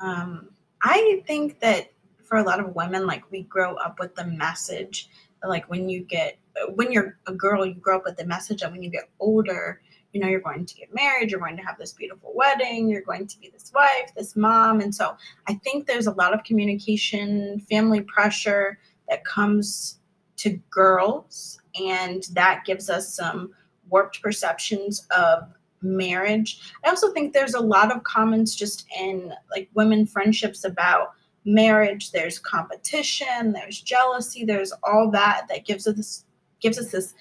Um, 0.00 0.50
I 0.82 1.22
think 1.26 1.60
that 1.60 1.93
for 2.24 2.38
a 2.38 2.42
lot 2.42 2.60
of 2.60 2.74
women, 2.74 3.06
like 3.06 3.30
we 3.30 3.42
grow 3.42 3.74
up 3.76 3.98
with 3.98 4.14
the 4.14 4.26
message, 4.26 5.08
like 5.46 5.68
when 5.68 5.88
you 5.88 6.00
get, 6.00 6.38
when 6.74 6.90
you're 6.92 7.18
a 7.26 7.32
girl, 7.32 7.64
you 7.66 7.74
grow 7.74 7.98
up 7.98 8.04
with 8.04 8.16
the 8.16 8.26
message 8.26 8.60
that 8.60 8.72
when 8.72 8.82
you 8.82 8.90
get 8.90 9.08
older, 9.20 9.80
you 10.12 10.20
know, 10.20 10.28
you're 10.28 10.40
going 10.40 10.64
to 10.64 10.74
get 10.74 10.94
married, 10.94 11.30
you're 11.30 11.40
going 11.40 11.56
to 11.56 11.62
have 11.62 11.76
this 11.76 11.92
beautiful 11.92 12.32
wedding, 12.34 12.88
you're 12.88 13.02
going 13.02 13.26
to 13.26 13.38
be 13.38 13.50
this 13.50 13.72
wife, 13.74 14.12
this 14.16 14.36
mom. 14.36 14.80
And 14.80 14.94
so 14.94 15.16
I 15.48 15.54
think 15.54 15.86
there's 15.86 16.06
a 16.06 16.12
lot 16.12 16.32
of 16.32 16.44
communication, 16.44 17.60
family 17.68 18.00
pressure 18.00 18.78
that 19.08 19.24
comes 19.24 19.98
to 20.36 20.60
girls, 20.70 21.58
and 21.80 22.22
that 22.32 22.64
gives 22.64 22.88
us 22.88 23.14
some 23.14 23.52
warped 23.88 24.22
perceptions 24.22 25.06
of 25.16 25.48
marriage 25.84 26.60
I 26.84 26.88
also 26.88 27.12
think 27.12 27.32
there's 27.32 27.54
a 27.54 27.60
lot 27.60 27.94
of 27.94 28.02
comments 28.04 28.54
just 28.54 28.86
in 28.98 29.32
like 29.50 29.68
women 29.74 30.06
friendships 30.06 30.64
about 30.64 31.12
marriage. 31.44 32.10
There's 32.10 32.38
competition, 32.38 33.52
there's 33.52 33.80
jealousy, 33.80 34.44
there's 34.44 34.72
all 34.82 35.10
that 35.10 35.46
that 35.48 35.64
gives 35.64 35.86
us 35.86 36.24
gives 36.60 36.78
us 36.78 36.90
this 36.90 37.14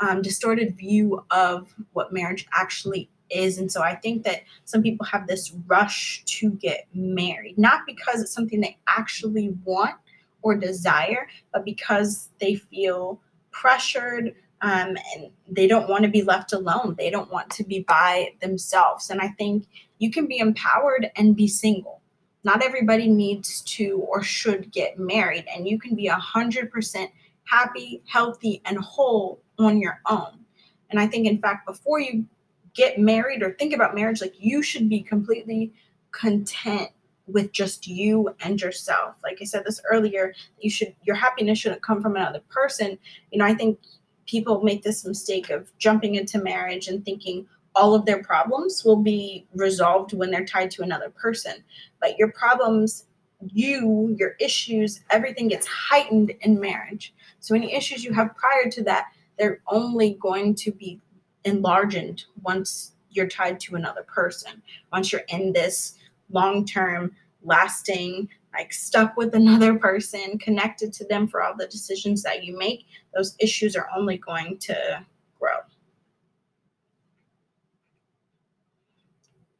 um, 0.00 0.22
distorted 0.22 0.76
view 0.76 1.24
of 1.30 1.74
what 1.92 2.12
marriage 2.12 2.46
actually 2.52 3.08
is. 3.30 3.58
And 3.58 3.70
so 3.70 3.82
I 3.82 3.94
think 3.94 4.24
that 4.24 4.42
some 4.64 4.82
people 4.82 5.04
have 5.06 5.26
this 5.26 5.52
rush 5.66 6.22
to 6.26 6.50
get 6.50 6.86
married, 6.94 7.58
not 7.58 7.80
because 7.86 8.20
it's 8.20 8.32
something 8.32 8.60
they 8.60 8.78
actually 8.88 9.54
want 9.64 9.96
or 10.42 10.54
desire, 10.54 11.28
but 11.52 11.64
because 11.64 12.30
they 12.40 12.54
feel 12.54 13.20
pressured 13.50 14.34
um, 14.62 14.96
and 15.14 15.30
they 15.48 15.66
don't 15.66 15.88
want 15.88 16.04
to 16.04 16.10
be 16.10 16.22
left 16.22 16.52
alone. 16.52 16.94
They 16.96 17.10
don't 17.10 17.30
want 17.30 17.50
to 17.50 17.64
be 17.64 17.80
by 17.80 18.30
themselves. 18.40 19.10
And 19.10 19.20
I 19.20 19.28
think 19.28 19.66
you 19.98 20.10
can 20.10 20.26
be 20.26 20.38
empowered 20.38 21.10
and 21.16 21.36
be 21.36 21.48
single. 21.48 22.00
Not 22.46 22.62
everybody 22.62 23.08
needs 23.08 23.60
to 23.62 24.06
or 24.08 24.22
should 24.22 24.70
get 24.70 25.00
married, 25.00 25.46
and 25.52 25.66
you 25.66 25.80
can 25.80 25.96
be 25.96 26.06
a 26.06 26.14
hundred 26.14 26.70
percent 26.70 27.10
happy, 27.42 28.04
healthy, 28.06 28.62
and 28.64 28.78
whole 28.78 29.42
on 29.58 29.80
your 29.80 30.00
own. 30.06 30.44
And 30.90 31.00
I 31.00 31.08
think, 31.08 31.26
in 31.26 31.40
fact, 31.40 31.66
before 31.66 31.98
you 31.98 32.24
get 32.72 33.00
married 33.00 33.42
or 33.42 33.54
think 33.54 33.74
about 33.74 33.96
marriage, 33.96 34.20
like 34.20 34.34
you 34.38 34.62
should 34.62 34.88
be 34.88 35.00
completely 35.00 35.72
content 36.12 36.90
with 37.26 37.50
just 37.50 37.88
you 37.88 38.32
and 38.38 38.60
yourself. 38.60 39.16
Like 39.24 39.38
I 39.40 39.44
said 39.44 39.64
this 39.64 39.80
earlier, 39.90 40.32
you 40.60 40.70
should 40.70 40.94
your 41.02 41.16
happiness 41.16 41.58
shouldn't 41.58 41.82
come 41.82 42.00
from 42.00 42.14
another 42.14 42.42
person. 42.48 42.96
You 43.32 43.40
know, 43.40 43.44
I 43.44 43.54
think 43.54 43.80
people 44.26 44.62
make 44.62 44.84
this 44.84 45.04
mistake 45.04 45.50
of 45.50 45.76
jumping 45.78 46.14
into 46.14 46.38
marriage 46.38 46.86
and 46.86 47.04
thinking 47.04 47.48
all 47.76 47.94
of 47.94 48.06
their 48.06 48.22
problems 48.22 48.82
will 48.84 48.96
be 48.96 49.46
resolved 49.54 50.14
when 50.14 50.30
they're 50.30 50.46
tied 50.46 50.70
to 50.72 50.82
another 50.82 51.10
person. 51.10 51.62
But 52.00 52.16
your 52.16 52.32
problems, 52.32 53.06
you, 53.52 54.16
your 54.18 54.34
issues, 54.40 55.00
everything 55.10 55.48
gets 55.48 55.66
heightened 55.66 56.32
in 56.40 56.58
marriage. 56.58 57.14
So 57.38 57.54
any 57.54 57.74
issues 57.74 58.02
you 58.02 58.14
have 58.14 58.34
prior 58.34 58.70
to 58.70 58.82
that, 58.84 59.08
they're 59.38 59.60
only 59.68 60.14
going 60.14 60.54
to 60.56 60.72
be 60.72 61.00
enlarged 61.44 62.24
once 62.42 62.92
you're 63.10 63.28
tied 63.28 63.60
to 63.60 63.76
another 63.76 64.02
person. 64.02 64.62
Once 64.90 65.12
you're 65.12 65.22
in 65.28 65.52
this 65.52 65.98
long-term, 66.30 67.12
lasting, 67.42 68.28
like 68.54 68.72
stuck 68.72 69.16
with 69.18 69.34
another 69.34 69.78
person, 69.78 70.38
connected 70.38 70.92
to 70.94 71.06
them 71.06 71.28
for 71.28 71.42
all 71.42 71.54
the 71.56 71.66
decisions 71.66 72.22
that 72.22 72.42
you 72.42 72.56
make, 72.58 72.86
those 73.14 73.36
issues 73.38 73.76
are 73.76 73.88
only 73.94 74.16
going 74.16 74.56
to 74.58 75.04
grow. 75.38 75.58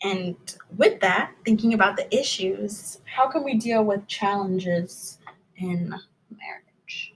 And 0.02 0.36
with 0.76 1.00
that, 1.00 1.32
thinking 1.44 1.74
about 1.74 1.96
the 1.96 2.14
issues, 2.14 2.98
how 3.04 3.28
can 3.28 3.42
we 3.42 3.56
deal 3.56 3.82
with 3.82 4.06
challenges 4.06 5.18
in 5.56 5.88
marriage? 6.30 7.14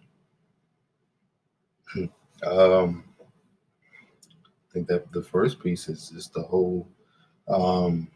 Um, 2.47 3.05
I 3.19 4.73
think 4.73 4.89
that 4.89 5.13
the 5.13 5.23
first 5.23 5.61
piece 5.61 5.89
is 5.89 6.11
just 6.11 6.33
the 6.33 6.43
whole 6.43 6.89
um, 7.49 8.09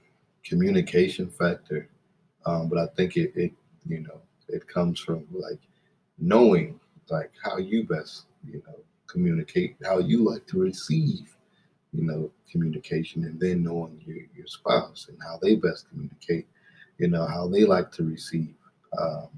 communication 0.44 1.29
factor. 1.29 1.88
Um, 2.46 2.68
but 2.68 2.79
I 2.79 2.87
think 2.96 3.16
it, 3.16 3.33
it, 3.35 3.53
you 3.87 4.00
know, 4.00 4.20
it 4.48 4.66
comes 4.66 5.00
from 5.00 5.27
like 5.31 5.61
knowing 6.18 6.81
like 7.11 7.33
how 7.42 7.59
you 7.59 7.85
best, 7.85 8.27
you 8.46 8.62
know, 8.66 8.77
communicate, 9.07 9.77
how 9.85 9.98
you 9.98 10.24
like 10.24 10.46
to 10.46 10.59
receive, 10.59 11.34
you 11.94 12.04
know, 12.04 12.30
communication, 12.50 13.24
and 13.24 13.38
then 13.40 13.62
knowing 13.62 14.00
your, 14.07 14.16
your 14.35 14.46
spouse 14.46 15.07
and 15.09 15.18
how 15.22 15.38
they 15.40 15.54
best 15.54 15.88
communicate, 15.88 16.46
you 16.98 17.09
know, 17.09 17.26
how 17.26 17.48
they 17.48 17.64
like 17.64 17.90
to 17.92 18.04
receive, 18.04 18.54
um, 18.98 19.28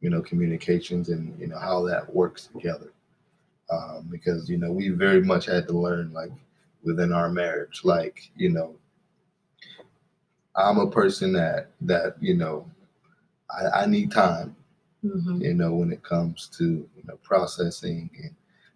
you 0.00 0.10
know, 0.10 0.20
communications 0.22 1.08
and, 1.08 1.38
you 1.38 1.46
know, 1.46 1.58
how 1.58 1.82
that 1.86 2.12
works 2.12 2.48
together. 2.48 2.92
Um, 3.70 4.08
because, 4.10 4.50
you 4.50 4.58
know, 4.58 4.72
we 4.72 4.88
very 4.90 5.22
much 5.22 5.46
had 5.46 5.66
to 5.68 5.78
learn 5.78 6.12
like 6.12 6.32
within 6.82 7.12
our 7.12 7.30
marriage, 7.30 7.80
like, 7.84 8.30
you 8.36 8.50
know, 8.50 8.74
I'm 10.56 10.78
a 10.78 10.90
person 10.90 11.32
that, 11.32 11.70
that, 11.82 12.16
you 12.20 12.34
know, 12.34 12.68
I, 13.50 13.82
I 13.82 13.86
need 13.86 14.10
time 14.10 14.56
mm-hmm. 15.04 15.40
you 15.40 15.54
know, 15.54 15.74
when 15.74 15.92
it 15.92 16.02
comes 16.02 16.48
to 16.58 16.64
you 16.64 17.02
know 17.06 17.16
processing 17.22 18.10
and 18.22 18.34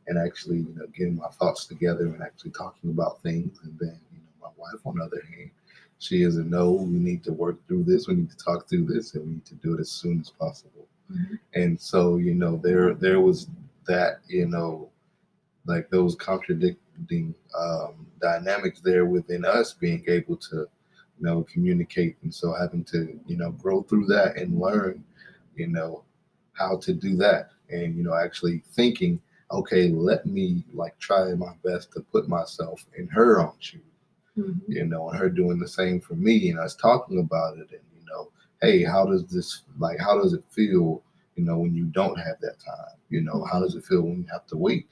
and 0.09 0.19
actually 0.19 0.59
you 0.59 0.75
know 0.77 0.87
getting 0.97 1.16
my 1.16 1.29
thoughts 1.29 1.66
together 1.66 2.07
and 2.07 2.23
actually 2.23 2.53
talking 2.53 2.90
about 2.90 3.23
things. 3.23 3.59
And 3.62 3.79
then 3.79 3.99
you 4.12 4.19
know 4.19 4.49
my 4.49 4.51
wife, 4.57 4.81
on 4.85 4.99
the 4.99 5.05
other 5.05 5.23
hand, 5.37 5.51
she 5.99 6.23
is 6.23 6.37
a 6.37 6.45
no. 6.45 6.73
We 6.73 6.99
need 6.99 7.25
to 7.25 7.33
work 7.33 7.57
through 7.66 7.85
this. 7.85 8.09
We 8.09 8.14
need 8.14 8.31
to 8.31 8.37
talk 8.37 8.69
through 8.69 8.87
this, 8.87 9.14
and 9.14 9.27
we 9.27 9.33
need 9.35 9.47
to 9.47 9.55
do 9.57 9.75
it 9.75 9.81
as 9.81 9.90
soon 9.90 10.21
as 10.21 10.31
possible. 10.31 10.87
Mm-hmm. 11.12 11.35
And 11.55 11.81
so 11.81 12.16
you 12.16 12.35
know 12.35 12.57
there 12.57 12.95
there 12.95 13.21
was 13.21 13.49
that 13.87 14.21
you 14.29 14.47
know 14.47 14.90
like 15.66 15.90
those 15.90 16.14
contradicting 16.14 17.35
um, 17.59 18.07
dynamics 18.21 18.81
there 18.81 19.05
within 19.05 19.45
us 19.45 19.73
being 19.73 20.05
able 20.09 20.37
to 20.37 20.57
you 21.19 21.25
know 21.25 21.45
communicate 21.45 22.16
and 22.23 22.35
so 22.35 22.53
having 22.53 22.85
to 22.85 23.19
you 23.27 23.37
know 23.37 23.51
grow 23.53 23.83
through 23.83 24.07
that 24.07 24.37
and 24.37 24.59
learn 24.59 25.03
you 25.55 25.66
know 25.66 26.03
how 26.53 26.77
to 26.77 26.92
do 26.92 27.16
that 27.16 27.51
and 27.71 27.97
you 27.97 28.03
know 28.03 28.14
actually 28.14 28.62
thinking 28.73 29.21
okay 29.50 29.88
let 29.88 30.26
me 30.26 30.64
like 30.74 30.98
try 30.98 31.32
my 31.35 31.52
best 31.64 31.92
to 31.92 32.00
put 32.00 32.28
myself 32.28 32.85
in 32.98 33.06
her 33.06 33.40
own 33.40 33.52
shoes 33.61 33.80
mm-hmm. 34.37 34.72
you 34.72 34.85
know 34.85 35.09
and 35.09 35.18
her 35.18 35.28
doing 35.28 35.59
the 35.59 35.68
same 35.68 36.00
for 36.00 36.14
me 36.14 36.50
and 36.50 36.59
us 36.59 36.74
talking 36.74 37.20
about 37.20 37.56
it 37.56 37.68
and 37.70 37.80
you 37.94 38.04
know 38.09 38.28
hey 38.61 38.82
how 38.82 39.04
does 39.04 39.24
this 39.26 39.62
like 39.78 39.98
how 39.98 40.20
does 40.20 40.32
it 40.32 40.42
feel 40.50 41.02
you 41.37 41.44
know 41.44 41.59
when 41.59 41.74
you 41.74 41.85
don't 41.87 42.18
have 42.18 42.38
that 42.40 42.59
time 42.59 42.96
you 43.09 43.20
know 43.20 43.46
how 43.50 43.61
does 43.61 43.74
it 43.74 43.85
feel 43.85 44.02
when 44.02 44.18
you 44.18 44.26
have 44.30 44.46
to 44.46 44.56
wait 44.56 44.88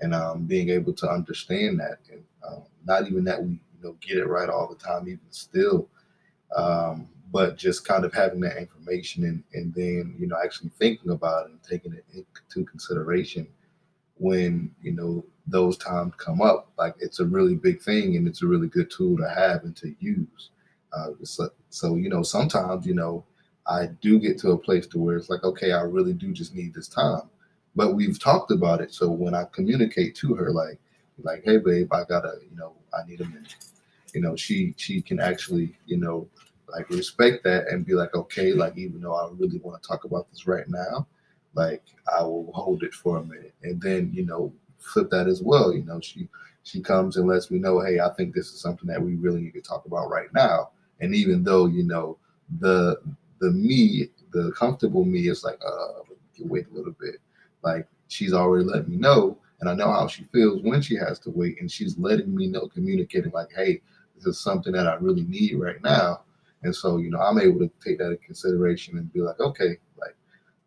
and 0.00 0.14
um, 0.14 0.46
being 0.46 0.70
able 0.70 0.92
to 0.92 1.10
understand 1.10 1.78
that 1.78 1.98
and 2.10 2.22
um, 2.48 2.62
not 2.86 3.06
even 3.06 3.24
that 3.24 3.42
we 3.42 3.50
you 3.50 3.82
know 3.82 3.96
get 4.00 4.16
it 4.16 4.26
right 4.26 4.48
all 4.48 4.68
the 4.68 4.84
time 4.84 5.02
even 5.08 5.20
still 5.30 5.88
um, 6.56 7.06
but 7.30 7.58
just 7.58 7.86
kind 7.86 8.06
of 8.06 8.14
having 8.14 8.40
that 8.40 8.56
information 8.56 9.24
and, 9.24 9.44
and 9.52 9.74
then 9.74 10.14
you 10.18 10.26
know 10.26 10.36
actually 10.42 10.70
thinking 10.78 11.10
about 11.10 11.46
it 11.46 11.50
and 11.50 11.62
taking 11.62 11.92
it 11.92 12.04
into 12.14 12.64
consideration 12.68 13.46
when 14.18 14.70
you 14.82 14.92
know 14.92 15.24
those 15.46 15.78
times 15.78 16.12
come 16.18 16.42
up 16.42 16.70
like 16.76 16.94
it's 17.00 17.20
a 17.20 17.24
really 17.24 17.54
big 17.54 17.80
thing 17.80 18.16
and 18.16 18.28
it's 18.28 18.42
a 18.42 18.46
really 18.46 18.68
good 18.68 18.90
tool 18.90 19.16
to 19.16 19.28
have 19.28 19.64
and 19.64 19.76
to 19.76 19.94
use. 19.98 20.50
Uh, 20.92 21.10
so, 21.22 21.48
so 21.70 21.96
you 21.96 22.08
know 22.08 22.22
sometimes 22.22 22.86
you 22.86 22.94
know 22.94 23.24
i 23.66 23.86
do 24.00 24.18
get 24.18 24.38
to 24.38 24.52
a 24.52 24.58
place 24.58 24.86
to 24.86 24.98
where 24.98 25.16
it's 25.16 25.28
like 25.28 25.44
okay 25.44 25.72
i 25.72 25.82
really 25.82 26.12
do 26.12 26.32
just 26.32 26.54
need 26.54 26.74
this 26.74 26.88
time. 26.88 27.22
But 27.76 27.94
we've 27.94 28.18
talked 28.18 28.50
about 28.50 28.80
it. 28.80 28.92
So 28.92 29.10
when 29.10 29.34
i 29.34 29.44
communicate 29.52 30.14
to 30.16 30.34
her 30.34 30.50
like 30.50 30.78
like 31.22 31.42
hey 31.44 31.58
babe 31.58 31.92
i 31.92 32.04
gotta 32.04 32.34
you 32.42 32.56
know 32.56 32.72
i 32.94 33.06
need 33.08 33.20
a 33.20 33.26
minute. 33.26 33.54
You 34.14 34.20
know 34.20 34.36
she 34.36 34.74
she 34.76 35.02
can 35.02 35.20
actually 35.20 35.76
you 35.86 35.98
know 35.98 36.28
like 36.70 36.88
respect 36.90 37.44
that 37.44 37.68
and 37.68 37.86
be 37.86 37.94
like, 37.94 38.14
okay, 38.14 38.52
like 38.52 38.76
even 38.76 39.00
though 39.00 39.14
I 39.14 39.28
really 39.36 39.58
want 39.58 39.82
to 39.82 39.88
talk 39.88 40.04
about 40.04 40.30
this 40.30 40.46
right 40.46 40.68
now, 40.68 41.06
like 41.54 41.82
I 42.16 42.22
will 42.22 42.50
hold 42.52 42.82
it 42.82 42.94
for 42.94 43.18
a 43.18 43.24
minute. 43.24 43.54
And 43.62 43.80
then, 43.80 44.10
you 44.12 44.24
know, 44.24 44.52
flip 44.78 45.10
that 45.10 45.26
as 45.26 45.42
well. 45.42 45.72
You 45.72 45.84
know, 45.84 46.00
she 46.00 46.28
she 46.62 46.80
comes 46.80 47.16
and 47.16 47.26
lets 47.26 47.50
me 47.50 47.58
know, 47.58 47.80
hey, 47.80 48.00
I 48.00 48.10
think 48.14 48.34
this 48.34 48.52
is 48.52 48.60
something 48.60 48.86
that 48.88 49.02
we 49.02 49.14
really 49.14 49.40
need 49.40 49.54
to 49.54 49.62
talk 49.62 49.86
about 49.86 50.10
right 50.10 50.32
now. 50.34 50.70
And 51.00 51.14
even 51.14 51.42
though, 51.42 51.66
you 51.66 51.84
know, 51.84 52.18
the 52.60 53.00
the 53.40 53.50
me, 53.50 54.10
the 54.32 54.52
comfortable 54.52 55.04
me 55.04 55.28
is 55.28 55.44
like, 55.44 55.58
uh, 55.66 56.02
wait 56.40 56.66
a 56.70 56.74
little 56.74 56.94
bit. 57.00 57.16
Like 57.62 57.88
she's 58.08 58.32
already 58.32 58.64
let 58.64 58.88
me 58.88 58.96
know, 58.96 59.38
and 59.60 59.68
I 59.68 59.74
know 59.74 59.90
how 59.90 60.06
she 60.06 60.24
feels 60.32 60.62
when 60.62 60.80
she 60.82 60.96
has 60.96 61.18
to 61.20 61.30
wait, 61.30 61.60
and 61.60 61.70
she's 61.70 61.98
letting 61.98 62.34
me 62.34 62.46
know, 62.46 62.68
communicating 62.68 63.32
like, 63.32 63.50
hey, 63.54 63.80
this 64.14 64.26
is 64.26 64.40
something 64.40 64.72
that 64.72 64.86
I 64.86 64.94
really 64.94 65.24
need 65.24 65.58
right 65.58 65.82
now 65.82 66.22
and 66.62 66.74
so, 66.74 66.98
you 66.98 67.10
know, 67.10 67.20
I'm 67.20 67.38
able 67.38 67.60
to 67.60 67.70
take 67.84 67.98
that 67.98 68.10
into 68.10 68.24
consideration 68.24 68.98
and 68.98 69.12
be 69.12 69.20
like, 69.20 69.38
okay, 69.40 69.76
like, 69.98 70.16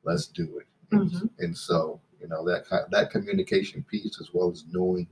let's 0.04 0.28
do 0.28 0.60
it. 0.60 0.68
And, 0.92 1.12
mm-hmm. 1.12 1.28
and 1.40 1.58
so, 1.58 2.00
you 2.20 2.28
know, 2.28 2.46
that 2.46 2.66
that 2.92 3.12
communication 3.12 3.84
piece, 3.84 4.20
as 4.20 4.30
well 4.34 4.52
as 4.52 4.66
knowing 4.72 5.08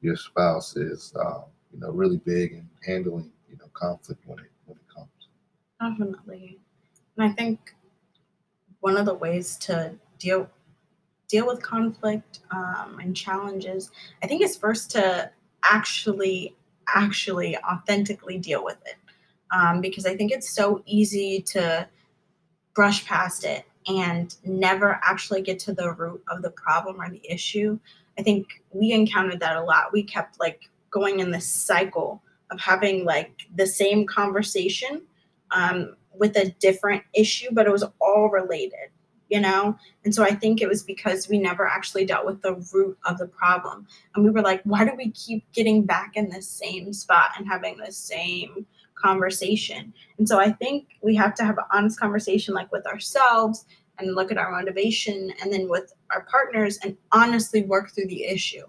your 0.00 0.16
spouse, 0.16 0.76
is 0.76 1.12
um, 1.18 1.44
you 1.72 1.80
know 1.80 1.90
really 1.90 2.18
big 2.18 2.52
in 2.52 2.68
handling 2.86 3.30
you 3.50 3.56
know 3.58 3.68
conflict 3.74 4.22
when 4.26 4.38
it 4.38 4.50
when 4.66 4.76
it 4.76 4.94
comes. 4.94 5.08
Definitely, 5.80 6.58
and 7.16 7.30
I 7.30 7.34
think 7.34 7.74
one 8.80 8.96
of 8.96 9.06
the 9.06 9.14
ways 9.14 9.56
to 9.58 9.94
deal 10.18 10.48
deal 11.28 11.46
with 11.46 11.62
conflict 11.62 12.40
um, 12.50 12.98
and 13.00 13.14
challenges, 13.14 13.90
I 14.22 14.26
think, 14.26 14.42
is 14.42 14.56
first 14.56 14.90
to 14.92 15.30
actually 15.70 16.56
actually 16.94 17.56
authentically 17.58 18.38
deal 18.38 18.64
with 18.64 18.78
it 18.86 18.96
um, 19.52 19.80
because 19.80 20.06
I 20.06 20.16
think 20.16 20.32
it's 20.32 20.50
so 20.50 20.82
easy 20.86 21.42
to 21.48 21.86
brush 22.74 23.04
past 23.04 23.44
it 23.44 23.64
and 23.88 24.34
never 24.44 25.00
actually 25.02 25.42
get 25.42 25.58
to 25.60 25.72
the 25.72 25.92
root 25.92 26.22
of 26.28 26.42
the 26.42 26.50
problem 26.50 27.00
or 27.00 27.08
the 27.10 27.22
issue. 27.28 27.78
I 28.18 28.22
think 28.22 28.62
we 28.72 28.92
encountered 28.92 29.40
that 29.40 29.56
a 29.56 29.62
lot. 29.62 29.92
We 29.92 30.02
kept 30.02 30.38
like 30.40 30.68
going 30.90 31.20
in 31.20 31.30
this 31.30 31.46
cycle 31.46 32.22
of 32.50 32.60
having 32.60 33.04
like 33.04 33.32
the 33.56 33.66
same 33.66 34.06
conversation 34.06 35.02
um, 35.50 35.96
with 36.14 36.36
a 36.36 36.50
different 36.60 37.02
issue, 37.14 37.48
but 37.52 37.66
it 37.66 37.72
was 37.72 37.84
all 38.00 38.28
related, 38.30 38.90
you 39.28 39.40
know? 39.40 39.76
And 40.04 40.14
so 40.14 40.22
I 40.22 40.34
think 40.34 40.60
it 40.60 40.68
was 40.68 40.82
because 40.82 41.28
we 41.28 41.38
never 41.38 41.66
actually 41.66 42.04
dealt 42.04 42.26
with 42.26 42.42
the 42.42 42.54
root 42.72 42.98
of 43.04 43.18
the 43.18 43.26
problem. 43.26 43.86
And 44.14 44.24
we 44.24 44.30
were 44.30 44.42
like, 44.42 44.62
why 44.64 44.84
do 44.84 44.92
we 44.96 45.10
keep 45.12 45.50
getting 45.52 45.84
back 45.84 46.12
in 46.16 46.28
the 46.28 46.42
same 46.42 46.92
spot 46.92 47.30
and 47.36 47.46
having 47.46 47.76
the 47.78 47.92
same 47.92 48.66
conversation. 49.02 49.92
And 50.18 50.28
so 50.28 50.38
I 50.38 50.50
think 50.50 50.88
we 51.02 51.14
have 51.16 51.34
to 51.36 51.44
have 51.44 51.58
an 51.58 51.64
honest 51.72 51.98
conversation 51.98 52.54
like 52.54 52.70
with 52.72 52.86
ourselves 52.86 53.64
and 53.98 54.14
look 54.14 54.30
at 54.30 54.38
our 54.38 54.50
motivation 54.50 55.32
and 55.42 55.52
then 55.52 55.68
with 55.68 55.92
our 56.10 56.24
partners 56.30 56.78
and 56.82 56.96
honestly 57.12 57.62
work 57.62 57.90
through 57.90 58.06
the 58.06 58.24
issue. 58.24 58.64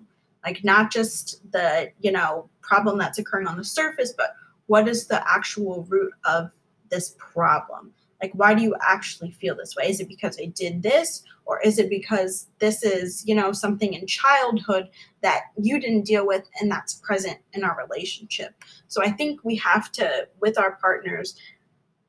Like 0.45 0.63
not 0.63 0.91
just 0.91 1.41
the, 1.51 1.91
you 1.99 2.11
know, 2.11 2.49
problem 2.61 2.97
that's 2.97 3.17
occurring 3.17 3.47
on 3.47 3.57
the 3.57 3.63
surface, 3.63 4.13
but 4.15 4.35
what 4.67 4.87
is 4.87 5.07
the 5.07 5.27
actual 5.29 5.83
root 5.89 6.13
of 6.25 6.49
this 6.89 7.15
problem? 7.17 7.91
Like 8.21 8.31
why 8.33 8.53
do 8.53 8.61
you 8.61 8.75
actually 8.85 9.31
feel 9.31 9.55
this 9.55 9.75
way? 9.75 9.89
Is 9.89 9.99
it 9.99 10.07
because 10.07 10.37
I 10.39 10.45
did 10.45 10.83
this 10.83 11.23
or 11.45 11.59
is 11.61 11.79
it 11.79 11.89
because 11.89 12.47
this 12.59 12.83
is, 12.83 13.25
you 13.25 13.33
know, 13.33 13.51
something 13.51 13.93
in 13.93 14.05
childhood 14.05 14.89
that 15.21 15.45
you 15.57 15.79
didn't 15.79 16.03
deal 16.03 16.27
with 16.27 16.47
and 16.59 16.69
that's 16.69 16.95
present 16.95 17.39
in 17.53 17.63
our 17.63 17.77
relationship? 17.77 18.53
So 18.87 19.01
I 19.01 19.11
think 19.11 19.39
we 19.43 19.55
have 19.55 19.91
to, 19.93 20.27
with 20.39 20.59
our 20.59 20.75
partners, 20.75 21.35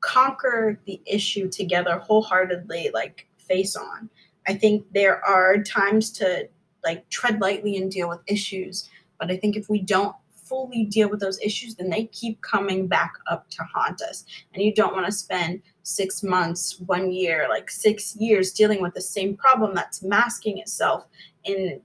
conquer 0.01 0.79
the 0.85 1.01
issue 1.05 1.49
together 1.49 1.97
wholeheartedly, 1.99 2.91
like 2.93 3.27
face 3.37 3.75
on. 3.75 4.09
I 4.47 4.53
think 4.53 4.85
there 4.93 5.23
are 5.25 5.61
times 5.61 6.11
to 6.13 6.49
like 6.83 7.07
tread 7.09 7.39
lightly 7.39 7.77
and 7.77 7.91
deal 7.91 8.09
with 8.09 8.19
issues, 8.27 8.89
but 9.19 9.31
I 9.31 9.37
think 9.37 9.55
if 9.55 9.69
we 9.69 9.81
don't 9.81 10.15
fully 10.51 10.83
deal 10.83 11.09
with 11.09 11.21
those 11.21 11.39
issues, 11.39 11.75
then 11.75 11.89
they 11.89 12.07
keep 12.07 12.41
coming 12.41 12.85
back 12.85 13.13
up 13.27 13.49
to 13.51 13.63
haunt 13.63 14.01
us. 14.01 14.25
And 14.53 14.61
you 14.61 14.73
don't 14.73 14.93
want 14.93 15.05
to 15.05 15.11
spend 15.11 15.61
six 15.83 16.23
months, 16.23 16.77
one 16.87 17.09
year, 17.13 17.47
like 17.49 17.71
six 17.71 18.17
years 18.17 18.51
dealing 18.51 18.81
with 18.81 18.93
the 18.93 19.01
same 19.01 19.37
problem 19.37 19.73
that's 19.73 20.03
masking 20.03 20.57
itself 20.57 21.07
in 21.45 21.79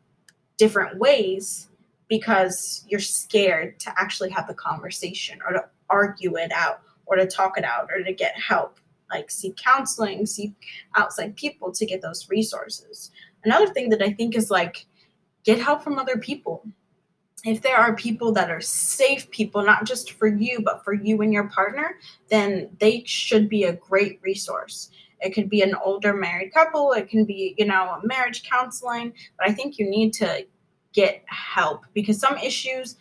different 0.57 0.98
ways 0.98 1.68
because 2.09 2.85
you're 2.88 2.98
scared 2.98 3.79
to 3.79 3.94
actually 3.96 4.31
have 4.31 4.48
the 4.48 4.55
conversation 4.55 5.38
or 5.46 5.52
to 5.52 5.64
argue 5.88 6.37
it 6.37 6.50
out 6.52 6.81
or 7.07 7.14
to 7.14 7.26
talk 7.26 7.57
it 7.57 7.64
out 7.64 7.88
or 7.94 8.02
to 8.02 8.12
get 8.12 8.35
help. 8.37 8.81
Like 9.12 9.31
seek 9.31 9.57
counseling 9.57 10.26
seek 10.26 10.52
outside 10.96 11.37
people 11.37 11.70
to 11.70 11.87
get 11.87 12.02
those 12.02 12.29
resources. 12.29 13.12
Another 13.44 13.68
thing 13.68 13.90
that 13.90 14.02
i 14.02 14.12
think 14.12 14.35
is 14.35 14.50
like 14.50 14.87
get 15.44 15.61
help 15.61 15.85
from 15.85 16.00
other 16.00 16.18
people 16.18 16.66
if 17.44 17.62
there 17.62 17.77
are 17.77 17.94
people 17.94 18.33
that 18.33 18.51
are 18.51 18.61
safe 18.61 19.31
people 19.31 19.62
not 19.62 19.85
just 19.85 20.12
for 20.12 20.27
you 20.27 20.61
but 20.61 20.83
for 20.85 20.92
you 20.92 21.20
and 21.22 21.33
your 21.33 21.49
partner 21.49 21.99
then 22.29 22.68
they 22.81 23.03
should 23.05 23.49
be 23.49 23.64
a 23.64 23.72
great 23.72 24.18
resource. 24.22 24.90
It 25.20 25.31
could 25.31 25.49
be 25.49 25.62
an 25.62 25.75
older 25.85 26.12
married 26.12 26.53
couple 26.53 26.92
it 26.92 27.09
can 27.09 27.25
be 27.25 27.55
you 27.59 27.66
know 27.66 27.99
marriage 28.05 28.42
counseling 28.49 29.12
but 29.38 29.49
i 29.49 29.53
think 29.53 29.79
you 29.79 29.88
need 29.88 30.12
to 30.14 30.46
get 30.92 31.22
help 31.27 31.85
because 31.94 32.18
some 32.18 32.37
issues 32.38 32.96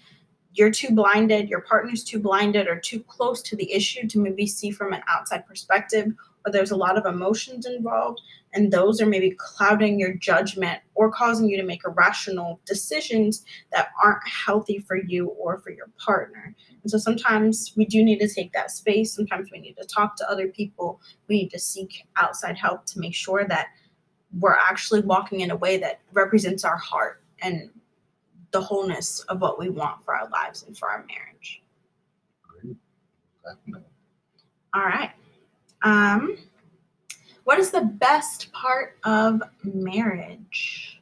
you're 0.55 0.71
too 0.71 0.91
blinded, 0.91 1.49
your 1.49 1.61
partner's 1.61 2.03
too 2.03 2.19
blinded 2.19 2.67
or 2.67 2.79
too 2.79 3.01
close 3.01 3.41
to 3.43 3.55
the 3.55 3.71
issue 3.71 4.07
to 4.07 4.19
maybe 4.19 4.47
see 4.47 4.71
from 4.71 4.93
an 4.93 5.01
outside 5.07 5.45
perspective, 5.45 6.13
or 6.45 6.51
there's 6.51 6.71
a 6.71 6.75
lot 6.75 6.97
of 6.97 7.05
emotions 7.05 7.65
involved, 7.65 8.21
and 8.53 8.71
those 8.71 9.01
are 9.01 9.05
maybe 9.05 9.35
clouding 9.37 9.99
your 9.99 10.13
judgment 10.13 10.79
or 10.93 11.11
causing 11.11 11.49
you 11.49 11.57
to 11.57 11.63
make 11.63 11.81
irrational 11.85 12.59
decisions 12.65 13.43
that 13.71 13.89
aren't 14.01 14.25
healthy 14.27 14.79
for 14.79 14.97
you 14.97 15.29
or 15.29 15.59
for 15.59 15.71
your 15.71 15.89
partner. 15.97 16.55
And 16.83 16.91
so 16.91 16.97
sometimes 16.97 17.73
we 17.75 17.85
do 17.85 18.03
need 18.03 18.19
to 18.19 18.27
take 18.27 18.53
that 18.53 18.71
space. 18.71 19.13
Sometimes 19.13 19.49
we 19.51 19.59
need 19.59 19.75
to 19.81 19.87
talk 19.87 20.15
to 20.17 20.29
other 20.29 20.47
people. 20.47 21.01
We 21.27 21.41
need 21.41 21.49
to 21.49 21.59
seek 21.59 22.07
outside 22.15 22.57
help 22.57 22.85
to 22.87 22.99
make 22.99 23.15
sure 23.15 23.45
that 23.47 23.67
we're 24.39 24.55
actually 24.55 25.01
walking 25.01 25.39
in 25.41 25.51
a 25.51 25.55
way 25.55 25.77
that 25.77 26.01
represents 26.13 26.63
our 26.63 26.77
heart 26.77 27.23
and 27.41 27.69
the 28.51 28.61
wholeness 28.61 29.21
of 29.21 29.41
what 29.41 29.59
we 29.59 29.69
want 29.69 30.03
for 30.05 30.15
our 30.15 30.29
lives 30.29 30.63
and 30.63 30.77
for 30.77 30.89
our 30.89 31.05
marriage. 31.07 31.61
Great. 32.61 32.77
All 34.73 34.83
right. 34.83 35.11
Um, 35.85 36.35
what 37.43 37.59
is 37.59 37.69
the 37.69 37.81
best 37.81 38.51
part 38.51 38.97
of 39.03 39.41
marriage? 39.63 40.99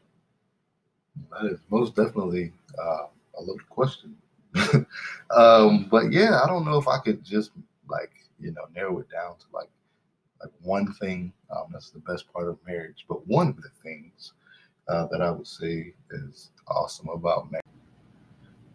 That 1.31 1.53
is 1.53 1.59
most 1.69 1.95
definitely 1.95 2.51
uh, 2.77 3.07
a 3.37 3.41
loaded 3.41 3.69
question. 3.69 4.17
um, 5.35 5.87
but 5.89 6.11
yeah, 6.11 6.41
I 6.43 6.47
don't 6.47 6.65
know 6.65 6.77
if 6.77 6.87
I 6.87 6.99
could 6.99 7.23
just 7.23 7.51
like 7.89 8.11
you 8.39 8.51
know 8.51 8.65
narrow 8.75 8.99
it 8.99 9.09
down 9.09 9.37
to 9.37 9.45
like 9.53 9.69
like 10.41 10.51
one 10.61 10.91
thing 10.95 11.31
um, 11.49 11.67
that's 11.71 11.91
the 11.91 11.99
best 11.99 12.31
part 12.33 12.49
of 12.49 12.59
marriage. 12.67 13.05
But 13.07 13.25
one 13.25 13.47
of 13.47 13.55
the 13.55 13.69
things 13.81 14.33
uh, 14.89 15.07
that 15.11 15.21
I 15.21 15.31
would 15.31 15.47
say 15.47 15.93
is 16.11 16.51
awesome 16.67 17.07
about 17.07 17.49
marriage 17.49 17.63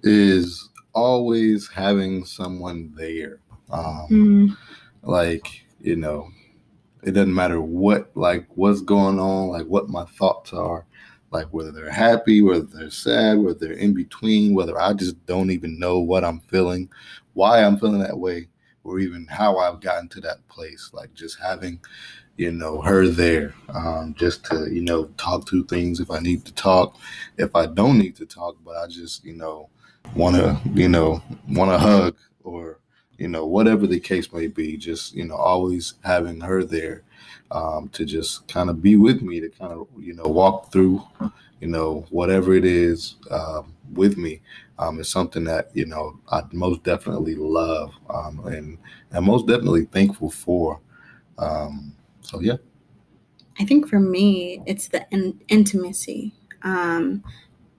is 0.03 0.71
always 0.95 1.69
having 1.69 2.25
someone 2.25 2.95
there. 2.97 3.41
Um, 3.71 4.07
Mm, 4.11 4.57
like 5.03 5.68
you 5.81 5.97
know 5.97 6.29
it 7.03 7.13
doesn't 7.13 7.35
matter 7.35 7.61
what 7.61 8.11
like 8.15 8.47
what's 8.55 8.81
going 8.81 9.19
on 9.19 9.49
like 9.49 9.67
what 9.67 9.89
my 9.89 10.05
thoughts 10.05 10.53
are 10.53 10.85
like 11.31 11.47
whether 11.53 11.71
they're 11.71 11.91
happy 11.91 12.43
whether 12.43 12.67
they're 12.67 12.91
sad 12.91 13.39
whether 13.39 13.59
they're 13.59 13.73
in 13.73 13.95
between 13.95 14.55
whether 14.55 14.81
i 14.81 14.93
just 14.93 15.25
don't 15.27 15.51
even 15.51 15.79
know 15.79 15.99
what 16.01 16.25
i'm 16.25 16.41
feeling 16.41 16.89
why 17.35 17.63
i'm 17.63 17.79
feeling 17.79 18.01
that 18.01 18.19
way 18.19 18.49
or 18.85 18.99
even 18.99 19.27
how 19.27 19.59
i've 19.59 19.81
gotten 19.81 20.09
to 20.09 20.21
that 20.21 20.47
place 20.49 20.91
like 20.93 21.13
just 21.15 21.39
having 21.41 21.79
you 22.37 22.53
know 22.53 22.81
her 22.81 23.07
there 23.09 23.53
um, 23.75 24.15
just 24.17 24.45
to 24.45 24.73
you 24.73 24.81
know 24.81 25.05
talk 25.17 25.49
through 25.49 25.65
things 25.65 26.01
if 26.01 26.11
i 26.11 26.19
need 26.21 26.45
to 26.45 26.55
talk 26.55 26.97
if 27.37 27.55
i 27.55 27.67
don't 27.67 27.99
need 27.99 28.17
to 28.17 28.25
talk 28.25 28.57
but 28.65 28.77
i 28.77 28.87
just 28.87 29.25
you 29.25 29.35
know 29.35 29.69
want 30.15 30.37
to 30.37 30.59
you 30.73 30.89
know 30.89 31.23
want 31.51 31.71
to 31.71 31.79
hug 31.79 32.17
or 32.45 32.79
you 33.19 33.29
know, 33.29 33.45
whatever 33.45 33.87
the 33.87 34.01
case 34.01 34.33
may 34.33 34.47
be, 34.47 34.77
just, 34.77 35.15
you 35.15 35.25
know, 35.25 35.35
always 35.37 35.95
having 36.05 36.41
her 36.41 36.65
there 36.65 37.03
um, 37.51 37.89
to 37.91 38.05
just 38.05 38.47
kind 38.49 38.71
of 38.71 38.81
be 38.81 38.97
with 38.97 39.23
me, 39.23 39.41
to 39.41 39.49
kind 39.49 39.73
of, 39.73 39.89
you 39.99 40.15
know, 40.15 40.25
walk 40.25 40.73
through, 40.73 41.03
you 41.61 41.69
know, 41.69 42.07
whatever 42.11 42.55
it 42.55 42.65
is 42.65 43.17
um, 43.31 43.75
with 43.93 44.17
me 44.17 44.41
um, 44.79 45.01
is 45.01 45.09
something 45.09 45.45
that, 45.45 45.71
you 45.75 45.87
know, 45.87 46.19
I 46.31 46.43
most 46.53 46.85
definitely 46.85 47.35
love 47.35 47.93
um, 48.09 48.47
and 48.47 48.79
I'm 49.11 49.25
most 49.25 49.47
definitely 49.47 49.87
thankful 49.87 50.31
for. 50.31 50.81
Um, 51.39 51.95
so, 52.21 52.41
yeah. 52.41 52.57
I 53.59 53.65
think 53.65 53.89
for 53.89 53.99
me, 53.99 54.63
it's 54.67 54.89
the 54.89 55.07
in- 55.11 55.41
intimacy. 55.49 56.35
Um, 56.63 57.25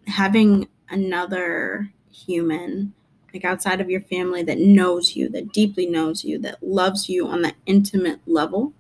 having 0.08 0.68
another 0.90 1.92
human, 2.12 2.94
like 3.34 3.46
outside 3.46 3.82
of 3.82 3.90
your 3.90 4.02
family, 4.02 4.44
that 4.44 4.60
knows 4.60 5.16
you, 5.16 5.30
that 5.30 5.54
deeply 5.54 5.86
knows 5.86 6.24
you, 6.24 6.40
that 6.40 6.62
loves 6.62 7.10
you 7.10 7.28
on 7.28 7.42
that 7.42 7.56
intimate 7.66 8.20
level, 8.26 8.74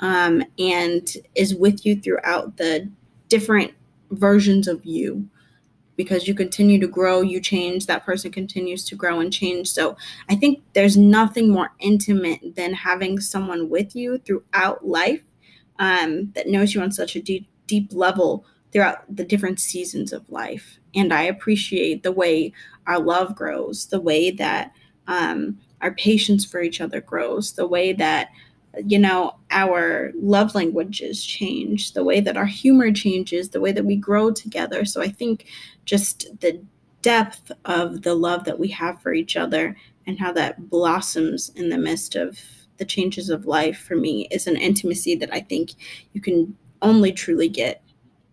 um, 0.00 0.42
and 0.58 1.08
is 1.34 1.54
with 1.54 1.86
you 1.86 2.00
throughout 2.00 2.56
the 2.56 2.88
different 3.28 3.72
versions 4.10 4.68
of 4.68 4.84
you. 4.84 5.28
Because 5.96 6.28
you 6.28 6.34
continue 6.34 6.78
to 6.78 6.86
grow, 6.86 7.22
you 7.22 7.40
change, 7.40 7.86
that 7.86 8.04
person 8.04 8.30
continues 8.30 8.84
to 8.84 8.94
grow 8.94 9.20
and 9.20 9.32
change. 9.32 9.70
So 9.70 9.96
I 10.28 10.34
think 10.34 10.62
there's 10.74 10.98
nothing 10.98 11.48
more 11.48 11.72
intimate 11.78 12.54
than 12.54 12.74
having 12.74 13.18
someone 13.18 13.70
with 13.70 13.96
you 13.96 14.18
throughout 14.18 14.86
life 14.86 15.22
um, 15.78 16.32
that 16.34 16.48
knows 16.48 16.74
you 16.74 16.82
on 16.82 16.92
such 16.92 17.16
a 17.16 17.22
deep, 17.22 17.48
deep 17.66 17.94
level 17.94 18.44
throughout 18.72 19.04
the 19.14 19.24
different 19.24 19.60
seasons 19.60 20.12
of 20.12 20.28
life. 20.30 20.78
And 20.94 21.12
I 21.12 21.22
appreciate 21.22 22.02
the 22.02 22.12
way 22.12 22.52
our 22.86 22.98
love 22.98 23.34
grows, 23.34 23.86
the 23.86 24.00
way 24.00 24.30
that 24.32 24.72
um, 25.06 25.58
our 25.80 25.92
patience 25.92 26.44
for 26.44 26.60
each 26.60 26.80
other 26.80 27.00
grows, 27.00 27.52
the 27.52 27.66
way 27.66 27.92
that, 27.92 28.28
you 28.84 28.98
know, 28.98 29.36
our 29.50 30.12
love 30.16 30.54
languages 30.54 31.24
change, 31.24 31.92
the 31.92 32.04
way 32.04 32.20
that 32.20 32.36
our 32.36 32.46
humor 32.46 32.92
changes, 32.92 33.50
the 33.50 33.60
way 33.60 33.72
that 33.72 33.84
we 33.84 33.96
grow 33.96 34.30
together. 34.30 34.84
So 34.84 35.00
I 35.00 35.08
think 35.08 35.46
just 35.84 36.28
the 36.40 36.60
depth 37.02 37.52
of 37.64 38.02
the 38.02 38.14
love 38.14 38.44
that 38.44 38.58
we 38.58 38.68
have 38.68 39.00
for 39.00 39.14
each 39.14 39.36
other 39.36 39.76
and 40.06 40.18
how 40.18 40.32
that 40.32 40.68
blossoms 40.70 41.50
in 41.50 41.68
the 41.68 41.78
midst 41.78 42.16
of 42.16 42.40
the 42.78 42.84
changes 42.84 43.30
of 43.30 43.46
life 43.46 43.78
for 43.78 43.96
me 43.96 44.28
is 44.30 44.46
an 44.46 44.56
intimacy 44.56 45.14
that 45.16 45.32
I 45.32 45.40
think 45.40 45.70
you 46.12 46.20
can 46.20 46.56
only 46.82 47.12
truly 47.12 47.48
get 47.48 47.82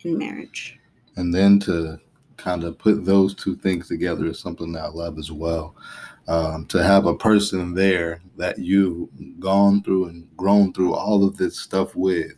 in 0.06 0.18
marriage. 0.18 0.80
And 1.16 1.34
then 1.34 1.60
to 1.62 2.00
kind 2.38 2.64
of 2.64 2.78
put 2.78 3.06
those 3.06 3.34
two 3.36 3.56
things 3.56 3.88
together 3.88 4.26
is 4.26 4.40
something 4.40 4.72
that 4.74 4.84
I 4.84 4.88
love 4.90 5.18
as 5.18 5.32
well. 5.32 5.76
Um, 6.26 6.66
to 6.68 6.82
have 6.82 7.06
a 7.06 7.18
person 7.18 7.74
there 7.74 8.22
that 8.38 8.58
you've 8.58 9.10
gone 9.42 9.84
through 9.84 10.06
and 10.06 10.26
grown 10.38 10.72
through 10.72 10.94
all 10.94 11.26
of 11.26 11.36
this 11.36 11.60
stuff 11.60 11.96
with, 11.98 12.32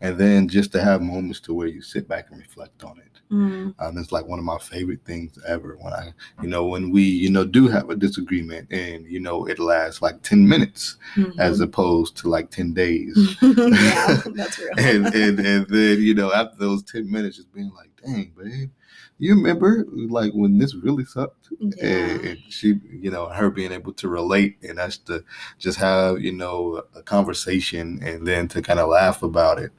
and 0.00 0.16
then 0.16 0.46
just 0.46 0.70
to 0.72 0.80
have 0.82 1.02
moments 1.02 1.40
to 1.40 1.52
where 1.54 1.66
you 1.66 1.82
sit 1.82 2.06
back 2.06 2.30
and 2.30 2.38
reflect 2.38 2.84
on 2.84 2.98
it. 2.98 3.04
Mm, 3.32 3.74
Um, 3.80 3.98
it's 3.98 4.12
like 4.12 4.26
one 4.26 4.38
of 4.38 4.44
my 4.44 4.58
favorite 4.58 5.04
things 5.04 5.36
ever 5.48 5.76
when 5.80 5.92
I, 5.92 6.12
you 6.42 6.48
know, 6.48 6.66
when 6.66 6.90
we, 6.92 7.02
you 7.02 7.30
know, 7.30 7.44
do 7.44 7.66
have 7.66 7.90
a 7.90 7.96
disagreement 7.96 8.70
and, 8.70 9.06
you 9.06 9.18
know, 9.18 9.46
it 9.46 9.58
lasts 9.58 10.02
like 10.02 10.22
10 10.22 10.46
minutes 10.46 10.96
as 11.38 11.58
mhm. 11.58 11.64
opposed 11.64 12.16
to 12.18 12.28
like 12.28 12.50
10 12.50 12.74
days. 12.74 13.16
yeah, 13.42 14.20
that's 14.34 14.58
real. 14.60 14.68
and, 14.78 15.06
and 15.14 15.40
and 15.40 15.66
then 15.68 16.00
you 16.00 16.14
know 16.14 16.32
after 16.32 16.56
those 16.58 16.82
10 16.84 17.10
minutes 17.10 17.36
just 17.36 17.52
being 17.52 17.72
like 17.74 17.90
dang 18.04 18.32
babe 18.36 18.70
you 19.18 19.34
remember 19.34 19.86
like 20.08 20.32
when 20.32 20.58
this 20.58 20.74
really 20.74 21.04
sucked 21.04 21.48
yeah. 21.60 21.84
and, 21.86 22.24
and 22.24 22.38
she 22.48 22.80
you 22.90 23.10
know 23.10 23.26
her 23.28 23.50
being 23.50 23.72
able 23.72 23.92
to 23.92 24.08
relate 24.08 24.56
and 24.62 24.78
us 24.78 24.98
to 24.98 25.24
just 25.58 25.78
have 25.78 26.20
you 26.20 26.32
know 26.32 26.82
a 26.94 27.02
conversation 27.02 28.00
and 28.02 28.26
then 28.26 28.48
to 28.48 28.62
kind 28.62 28.80
of 28.80 28.88
laugh 28.88 29.22
about 29.22 29.58
it 29.58 29.72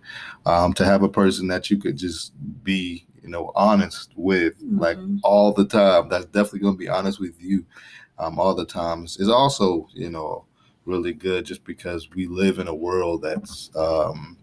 um 0.45 0.73
to 0.73 0.86
have 0.86 1.04
a 1.04 1.10
person 1.10 1.47
that 1.47 1.69
you 1.69 1.78
could 1.78 1.97
just 1.97 2.34
be 2.63 3.06
you 3.21 3.30
know 3.30 3.52
honest 3.56 4.12
with 4.15 4.54
like 4.78 4.97
Mhm. 4.97 5.19
all 5.23 5.54
the 5.54 5.65
time 5.65 6.10
that's 6.10 6.26
definitely 6.26 6.60
going 6.60 6.76
to 6.76 6.80
be 6.80 6.89
honest 6.89 7.19
with 7.19 7.41
you 7.41 7.65
um 8.19 8.39
all 8.39 8.54
the 8.54 8.65
times 8.65 9.17
is 9.17 9.30
also 9.30 9.88
you 9.93 10.10
know 10.10 10.45
really 10.86 11.13
good 11.13 11.45
just 11.45 11.63
because 11.63 12.10
we 12.12 12.28
live 12.28 12.60
in 12.60 12.67
a 12.67 12.76
world 12.76 13.21
that's 13.21 13.71
um 13.76 14.38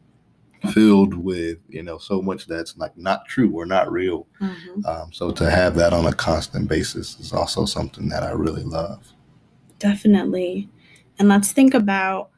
filled 0.72 1.14
with 1.14 1.58
you 1.68 1.82
know 1.82 1.96
so 1.98 2.20
much 2.20 2.46
that's 2.46 2.76
like 2.76 2.96
not 2.96 3.26
true 3.26 3.50
or 3.52 3.64
not 3.64 3.90
real 3.90 4.26
Mhm. 4.40 4.86
um, 4.86 5.12
so 5.12 5.30
to 5.30 5.50
have 5.50 5.74
that 5.76 5.92
on 5.92 6.06
a 6.06 6.12
constant 6.12 6.68
basis 6.68 7.18
is 7.18 7.32
also 7.32 7.64
something 7.64 8.08
that 8.10 8.22
i 8.22 8.30
really 8.30 8.62
love 8.64 9.12
Definitely. 9.80 10.68
And 11.18 11.28
let's 11.28 11.52
think 11.52 11.74
about, 11.74 12.30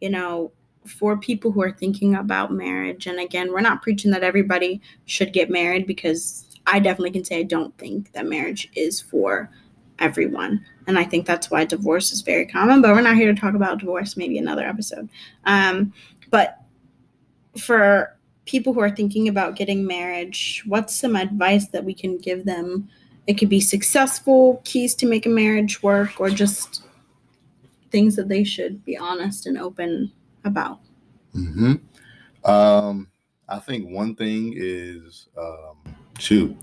you 0.00 0.08
know, 0.10 0.50
for 0.86 1.16
people 1.16 1.52
who 1.52 1.62
are 1.62 1.70
thinking 1.72 2.14
about 2.14 2.52
marriage, 2.52 3.06
and 3.06 3.20
again, 3.20 3.52
we're 3.52 3.60
not 3.60 3.82
preaching 3.82 4.10
that 4.12 4.22
everybody 4.22 4.80
should 5.04 5.32
get 5.32 5.50
married 5.50 5.86
because 5.86 6.46
I 6.66 6.78
definitely 6.78 7.10
can 7.10 7.24
say 7.24 7.40
I 7.40 7.42
don't 7.42 7.76
think 7.76 8.12
that 8.12 8.26
marriage 8.26 8.70
is 8.74 9.00
for 9.00 9.50
everyone. 9.98 10.64
And 10.86 10.98
I 10.98 11.04
think 11.04 11.26
that's 11.26 11.50
why 11.50 11.64
divorce 11.64 12.12
is 12.12 12.22
very 12.22 12.46
common, 12.46 12.80
but 12.80 12.94
we're 12.94 13.02
not 13.02 13.16
here 13.16 13.32
to 13.32 13.38
talk 13.40 13.54
about 13.54 13.78
divorce, 13.78 14.16
maybe 14.16 14.38
another 14.38 14.64
episode. 14.64 15.08
Um, 15.44 15.92
but 16.30 16.62
for 17.56 18.16
people 18.44 18.72
who 18.72 18.80
are 18.80 18.90
thinking 18.90 19.28
about 19.28 19.56
getting 19.56 19.86
marriage, 19.86 20.62
what's 20.66 20.94
some 20.94 21.16
advice 21.16 21.68
that 21.68 21.84
we 21.84 21.94
can 21.94 22.18
give 22.18 22.44
them? 22.44 22.88
It 23.26 23.34
could 23.34 23.48
be 23.48 23.60
successful 23.60 24.60
keys 24.64 24.94
to 24.96 25.06
make 25.06 25.26
a 25.26 25.30
marriage 25.30 25.82
work 25.82 26.20
or 26.20 26.30
just 26.30 26.84
things 27.90 28.14
that 28.16 28.28
they 28.28 28.44
should 28.44 28.84
be 28.84 28.96
honest 28.96 29.46
and 29.46 29.58
open 29.58 30.12
about. 30.44 30.80
Mm-hmm. 31.34 31.74
um, 32.50 33.08
i 33.46 33.58
think 33.58 33.90
one 33.90 34.14
thing 34.14 34.54
is 34.56 35.28
um, 35.36 35.76
shoot 36.18 36.56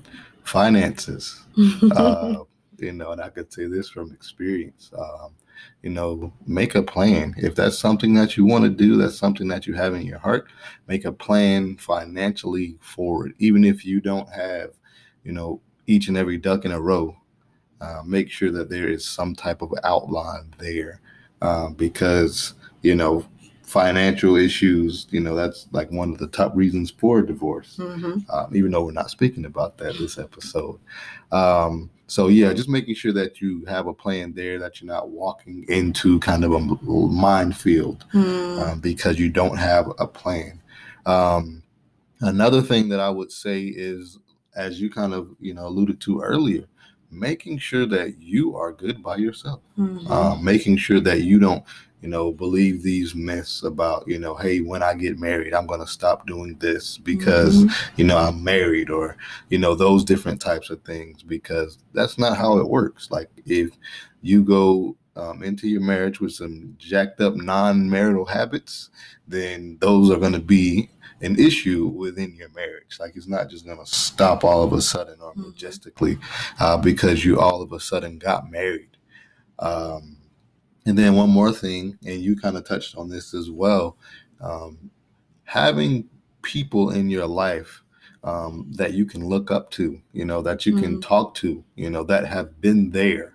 finances 0.43 1.45
uh, 1.95 2.38
you 2.84 2.91
know, 2.91 3.12
and 3.12 3.21
I 3.21 3.29
could 3.29 3.51
say 3.51 3.65
this 3.67 3.89
from 3.89 4.12
experience. 4.12 4.91
Um, 4.97 5.36
you 5.82 5.89
know, 5.89 6.32
make 6.46 6.76
a 6.76 6.84
plan. 6.84 7.34
If 7.38 7.56
that's 7.56 7.78
something 7.78 8.13
that 8.16 8.38
you 8.38 8.46
want 8.46 8.63
to 8.63 8.70
do, 8.70 8.98
that's 8.98 9.18
something 9.18 9.48
that 9.50 9.68
you 9.68 9.74
have 9.74 9.94
in 9.94 10.06
your 10.06 10.20
heart, 10.20 10.48
make 10.88 11.06
a 11.06 11.12
plan 11.12 11.78
financially 11.78 12.78
for 12.80 13.28
it. 13.28 13.36
Even 13.39 13.63
if 13.63 13.86
you 13.86 14.02
don't 14.02 14.30
have, 14.30 14.72
you 15.24 15.32
know, 15.32 15.62
each 15.88 16.08
and 16.08 16.18
every 16.18 16.38
duck 16.38 16.66
in 16.66 16.72
a 16.72 16.80
row, 16.80 17.16
uh, 17.82 18.02
make 18.06 18.30
sure 18.30 18.52
that 18.52 18.70
there 18.70 18.88
is 18.88 19.06
some 19.06 19.36
type 19.36 19.62
of 19.62 19.74
outline 19.84 20.54
there 20.58 21.02
uh, 21.42 21.70
because 21.70 22.54
you 22.82 22.96
know 22.96 23.26
financial 23.73 24.36
issues 24.36 25.07
you 25.09 25.19
know 25.19 25.33
that's 25.36 25.67
like 25.71 25.89
one 25.91 26.12
of 26.13 26.19
the 26.19 26.27
top 26.27 26.51
reasons 26.55 26.91
for 26.91 27.21
divorce 27.23 27.77
Mm-hmm. 27.77 28.19
um, 28.33 28.47
even 28.55 28.71
though 28.71 28.86
we're 28.86 28.91
not 29.03 29.09
speaking 29.09 29.45
about 29.45 29.77
that 29.79 29.97
this 29.97 30.17
episode 30.19 30.77
um, 31.31 31.89
so 32.07 32.27
yeah 32.27 32.53
just 32.53 32.69
making 32.69 32.93
sure 32.95 33.13
that 33.13 33.41
you 33.41 33.65
have 33.65 33.88
a 33.88 33.93
plan 34.03 34.33
there 34.33 34.59
that 34.59 34.79
you're 34.79 34.93
not 34.97 35.09
walking 35.09 35.65
into 35.69 36.19
kind 36.19 36.43
of 36.45 36.51
a 36.53 36.59
minefield 36.59 38.05
Mm-hmm. 38.13 38.62
um, 38.62 38.79
because 38.79 39.17
you 39.19 39.29
don't 39.29 39.57
have 39.57 39.86
a 39.97 40.07
plan. 40.07 40.62
Um, 41.05 41.63
another 42.21 42.62
thing 42.62 42.89
that 42.89 42.99
I 42.99 43.09
would 43.09 43.31
say 43.31 43.62
is, 43.63 44.19
as 44.55 44.79
you 44.79 44.89
kind 44.89 45.13
of 45.13 45.29
you 45.39 45.53
know 45.55 45.65
alluded 45.67 45.99
to 46.01 46.21
earlier, 46.21 46.65
making 47.13 47.58
sure 47.60 47.86
that 47.86 48.21
you 48.21 48.56
are 48.56 48.71
good 48.71 49.02
by 49.04 49.17
yourself, 49.17 49.62
Mhm. 49.78 50.10
um, 50.10 50.43
making 50.43 50.78
sure 50.78 50.99
that 51.02 51.21
you 51.21 51.39
don't 51.39 51.63
you 52.02 52.10
know 52.10 52.34
believe 52.34 52.84
these 52.84 53.15
myths 53.15 53.63
about 53.63 54.06
you 54.08 54.19
know 54.19 54.36
hey 54.36 54.60
when 54.60 54.84
I 54.84 54.93
get 54.93 55.17
married 55.19 55.54
I'm 55.54 55.65
going 55.65 55.80
to 55.80 55.88
stop 55.88 56.28
doing 56.28 56.58
this 56.60 56.97
because 56.97 57.63
Mhm. 57.63 57.71
you 57.97 58.04
know 58.04 58.17
I'm 58.17 58.43
married 58.43 58.89
or 58.89 59.15
you 59.49 59.58
know 59.58 59.73
those 59.73 60.04
different 60.04 60.41
types 60.41 60.69
of 60.69 60.82
things 60.84 61.23
because 61.23 61.78
that's 61.93 62.17
not 62.17 62.36
how 62.38 62.58
it 62.58 62.67
works. 62.67 63.10
Like 63.10 63.30
if 63.45 63.69
you 64.21 64.43
go 64.43 64.97
um, 65.15 65.43
into 65.43 65.67
your 65.67 65.82
marriage 65.82 66.19
with 66.19 66.34
some 66.34 66.76
jacked 66.78 67.21
up 67.21 67.36
non-marital 67.36 68.26
habits, 68.26 68.89
then 69.28 69.78
those 69.80 70.10
are 70.12 70.17
going 70.17 70.34
to 70.34 70.39
be 70.39 70.89
an 71.21 71.39
issue 71.39 71.88
within 71.88 72.36
your 72.36 72.49
marriage. 72.49 72.97
Like 72.99 73.15
it's 73.15 73.28
not 73.28 73.49
just 73.49 73.65
going 73.65 73.78
to 73.78 73.86
stop 73.86 74.43
all 74.43 74.63
of 74.63 74.73
a 74.73 74.82
sudden 74.82 75.21
or 75.21 75.34
Mhm. 75.34 75.47
majestically 75.47 76.17
uh, 76.60 76.78
because 76.78 77.23
you 77.23 77.39
all 77.39 77.62
of 77.62 77.71
a 77.71 77.80
sudden 77.80 78.17
got 78.17 78.52
married. 78.52 78.89
Um, 79.60 80.17
and 80.86 80.97
then 80.97 81.15
one 81.15 81.30
more 81.30 81.54
thing, 81.54 81.97
and 82.06 82.19
you 82.21 82.36
kind 82.36 82.58
of 82.58 82.65
touched 82.65 82.97
on 82.97 83.08
this 83.10 83.34
as 83.34 83.49
well, 83.49 83.95
um, 84.41 84.89
having 85.45 86.10
people 86.41 86.89
in 86.89 87.10
your 87.10 87.28
life 87.28 87.82
um, 88.26 88.71
that 88.76 88.93
you 88.93 89.06
can 89.06 89.26
look 89.26 89.52
up 89.52 89.69
to, 89.71 90.02
you 90.13 90.23
know, 90.23 90.41
that 90.41 90.65
you 90.65 90.73
can 90.76 90.95
Mhm. 90.97 91.02
talk 91.02 91.34
to, 91.36 91.62
you 91.76 91.89
know, 91.89 92.04
that 92.06 92.26
have 92.26 92.60
been 92.62 92.89
there, 92.89 93.33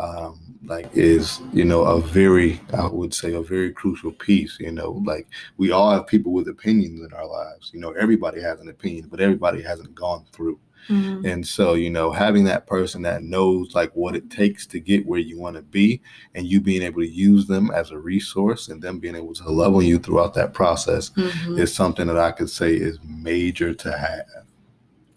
um, 0.00 0.40
like 0.64 0.88
is, 0.94 1.40
you 1.52 1.64
know, 1.64 1.82
a 1.82 2.00
very, 2.00 2.60
I 2.72 2.86
would 2.86 3.12
say, 3.14 3.34
a 3.34 3.42
very 3.42 3.72
crucial 3.72 4.12
piece. 4.12 4.58
You 4.60 4.72
know, 4.72 5.02
like 5.04 5.28
we 5.58 5.70
all 5.72 5.90
have 5.90 6.06
people 6.06 6.32
with 6.32 6.48
opinions 6.48 7.00
in 7.00 7.12
our 7.12 7.26
lives. 7.26 7.70
You 7.74 7.80
know, 7.80 7.92
everybody 7.92 8.40
has 8.40 8.60
an 8.60 8.68
opinion, 8.68 9.08
but 9.10 9.20
everybody 9.20 9.62
hasn't 9.62 9.94
gone 9.94 10.24
through. 10.32 10.58
Mhm. 10.88 11.30
And 11.30 11.46
so, 11.46 11.74
you 11.74 11.90
know, 11.90 12.10
having 12.10 12.44
that 12.44 12.66
person 12.66 13.02
that 13.02 13.22
knows 13.22 13.74
like 13.74 13.92
what 13.94 14.16
it 14.16 14.30
takes 14.30 14.66
to 14.68 14.80
get 14.80 15.06
where 15.06 15.20
you 15.20 15.38
want 15.38 15.56
to 15.56 15.62
be 15.62 16.00
and 16.34 16.46
you 16.46 16.60
being 16.60 16.82
able 16.82 17.02
to 17.02 17.08
use 17.08 17.46
them 17.46 17.70
as 17.70 17.90
a 17.90 17.98
resource 17.98 18.68
and 18.68 18.80
them 18.80 18.98
being 18.98 19.14
able 19.14 19.34
to 19.34 19.50
love 19.50 19.74
on 19.76 19.84
you 19.84 19.98
throughout 19.98 20.32
that 20.34 20.54
process 20.54 21.10
Mhm. 21.10 21.58
is 21.58 21.74
something 21.74 22.06
that 22.06 22.16
I 22.16 22.30
could 22.32 22.48
say 22.48 22.74
is 22.74 22.98
major 23.04 23.74
to 23.74 23.92
have. 23.96 24.46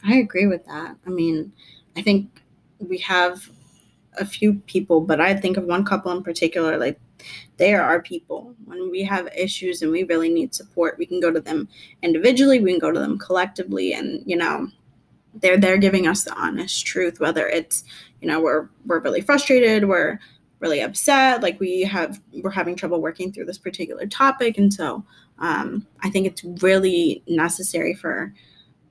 I 0.03 0.15
agree 0.15 0.47
with 0.47 0.65
that. 0.65 0.97
I 1.07 1.09
mean, 1.09 1.53
I 1.95 2.01
think 2.01 2.41
we 2.79 2.97
have 2.97 3.49
a 4.17 4.25
few 4.25 4.55
people, 4.65 5.01
but 5.01 5.19
I 5.19 5.35
think 5.35 5.57
of 5.57 5.65
one 5.65 5.85
couple 5.85 6.11
in 6.11 6.23
particular, 6.23 6.77
like 6.77 6.99
they 7.57 7.73
are 7.73 7.81
our 7.81 8.01
people. 8.01 8.55
When 8.65 8.91
we 8.91 9.03
have 9.03 9.27
issues 9.35 9.81
and 9.81 9.91
we 9.91 10.03
really 10.03 10.29
need 10.29 10.53
support, 10.53 10.97
we 10.97 11.05
can 11.05 11.19
go 11.19 11.31
to 11.31 11.41
them 11.41 11.67
individually, 12.01 12.59
we 12.59 12.71
can 12.71 12.79
go 12.79 12.91
to 12.91 12.99
them 12.99 13.17
collectively, 13.17 13.93
and 13.93 14.23
you 14.25 14.35
know, 14.35 14.69
they're 15.33 15.57
they're 15.57 15.77
giving 15.77 16.07
us 16.07 16.23
the 16.23 16.33
honest 16.33 16.85
truth, 16.85 17.19
whether 17.19 17.47
it's, 17.47 17.83
you 18.21 18.27
know, 18.27 18.41
we're 18.41 18.69
we're 18.85 18.99
really 18.99 19.21
frustrated, 19.21 19.87
we're 19.87 20.19
really 20.59 20.81
upset, 20.81 21.41
like 21.41 21.59
we 21.59 21.81
have 21.81 22.21
we're 22.41 22.49
having 22.49 22.75
trouble 22.75 23.01
working 23.01 23.31
through 23.31 23.45
this 23.45 23.57
particular 23.57 24.05
topic. 24.05 24.57
And 24.57 24.73
so 24.73 25.03
um, 25.39 25.85
I 26.01 26.09
think 26.09 26.27
it's 26.27 26.43
really 26.63 27.23
necessary 27.27 27.93
for 27.93 28.33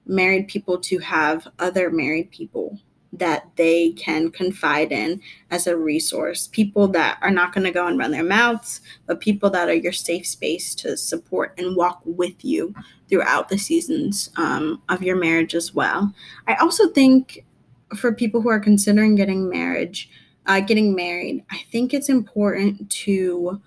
married 0.07 0.49
people 0.49 0.79
to 0.81 0.99
have 0.99 1.47
other 1.59 1.91
married 1.91 2.31
people 2.31 2.79
that 3.13 3.51
they 3.57 3.91
can 3.93 4.31
confide 4.31 4.91
in 4.91 5.21
as 5.51 5.67
a 5.67 5.77
resource. 5.77 6.49
People 6.51 6.89
that 6.89 7.19
are 7.21 7.31
not 7.31 7.53
going 7.53 7.65
to 7.65 7.71
go 7.71 7.87
and 7.87 7.99
run 7.99 8.11
their 8.11 8.25
mouths, 8.25 8.81
but 9.07 9.21
people 9.21 9.51
that 9.51 9.69
are 9.69 9.75
your 9.75 9.93
safe 9.93 10.27
space 10.27 10.75
to 10.77 10.97
support 10.97 11.55
and 11.59 11.77
walk 11.77 12.01
with 12.05 12.43
you 12.45 12.75
throughout 13.09 13.49
the 13.49 13.59
seasons 13.59 14.31
um, 14.37 14.81
of 14.89 15.03
your 15.03 15.17
marriage 15.17 15.55
as 15.55 15.75
well. 15.75 16.15
I 16.49 16.55
also 16.55 16.89
think 16.89 17.45
for 17.95 18.13
people 18.13 18.41
who 18.41 18.49
are 18.49 18.61
considering 18.61 19.15
getting 19.15 19.49
marriage, 19.49 20.09
uh, 20.47 20.61
getting 20.61 20.95
married, 20.95 21.45
I 21.51 21.59
think 21.71 21.93
it's 21.93 22.09
important 22.09 22.91
to 22.91 23.61